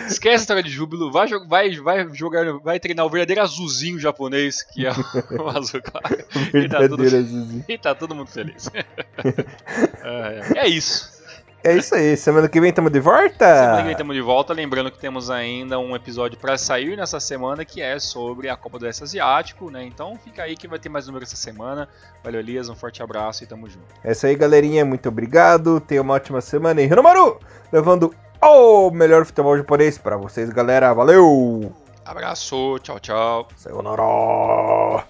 esquece 0.08 0.34
a 0.34 0.40
história 0.40 0.62
de 0.64 0.70
júbilo, 0.70 1.12
vai, 1.12 1.28
vai, 1.46 1.76
vai 1.76 2.08
jogar, 2.12 2.58
vai 2.58 2.80
treinar 2.80 3.06
o 3.06 3.10
verdadeiro 3.10 3.40
azulzinho 3.40 4.00
japonês, 4.00 4.64
que 4.64 4.84
é 4.84 4.90
o, 4.90 5.46
azul 5.48 5.80
claro. 5.80 6.24
O 6.34 6.38
verdadeiro 6.50 6.94
e 7.04 7.10
tá 7.10 7.16
azulzinho. 7.18 7.64
E 7.68 7.78
tá 7.78 7.94
todo 7.94 8.16
mundo 8.16 8.30
feliz. 8.30 8.68
é, 10.02 10.58
é 10.64 10.68
isso. 10.68 11.15
É 11.66 11.76
isso 11.76 11.96
aí. 11.96 12.16
Semana 12.16 12.48
que 12.48 12.60
vem 12.60 12.70
estamos 12.70 12.92
de 12.92 13.00
volta? 13.00 13.44
Semana 13.44 13.76
que 13.78 13.82
vem 13.82 13.92
estamos 13.92 14.14
de 14.14 14.22
volta. 14.22 14.52
Lembrando 14.52 14.88
que 14.88 14.98
temos 14.98 15.30
ainda 15.30 15.80
um 15.80 15.96
episódio 15.96 16.38
para 16.38 16.56
sair 16.56 16.96
nessa 16.96 17.18
semana 17.18 17.64
que 17.64 17.82
é 17.82 17.98
sobre 17.98 18.48
a 18.48 18.56
Copa 18.56 18.78
do 18.78 18.84
Oeste 18.84 19.02
Asiático, 19.02 19.68
né? 19.68 19.82
Então 19.84 20.16
fica 20.22 20.44
aí 20.44 20.54
que 20.56 20.68
vai 20.68 20.78
ter 20.78 20.88
mais 20.88 21.08
número 21.08 21.24
essa 21.24 21.34
semana. 21.34 21.88
Valeu, 22.22 22.38
Elias. 22.38 22.68
Um 22.68 22.76
forte 22.76 23.02
abraço 23.02 23.42
e 23.42 23.48
tamo 23.48 23.68
junto. 23.68 23.84
É 24.04 24.12
isso 24.12 24.24
aí, 24.24 24.36
galerinha. 24.36 24.84
Muito 24.84 25.08
obrigado. 25.08 25.80
Tenha 25.80 26.02
uma 26.02 26.14
ótima 26.14 26.40
semana 26.40 26.80
em 26.80 26.86
Renomaru, 26.86 27.40
levando 27.72 28.14
o 28.40 28.90
melhor 28.92 29.24
futebol 29.24 29.56
japonês 29.56 29.98
para 29.98 30.16
vocês, 30.16 30.50
galera. 30.50 30.94
Valeu! 30.94 31.74
Abraço. 32.04 32.78
Tchau, 32.78 33.00
tchau. 33.00 33.48
Sayonara. 33.56 35.04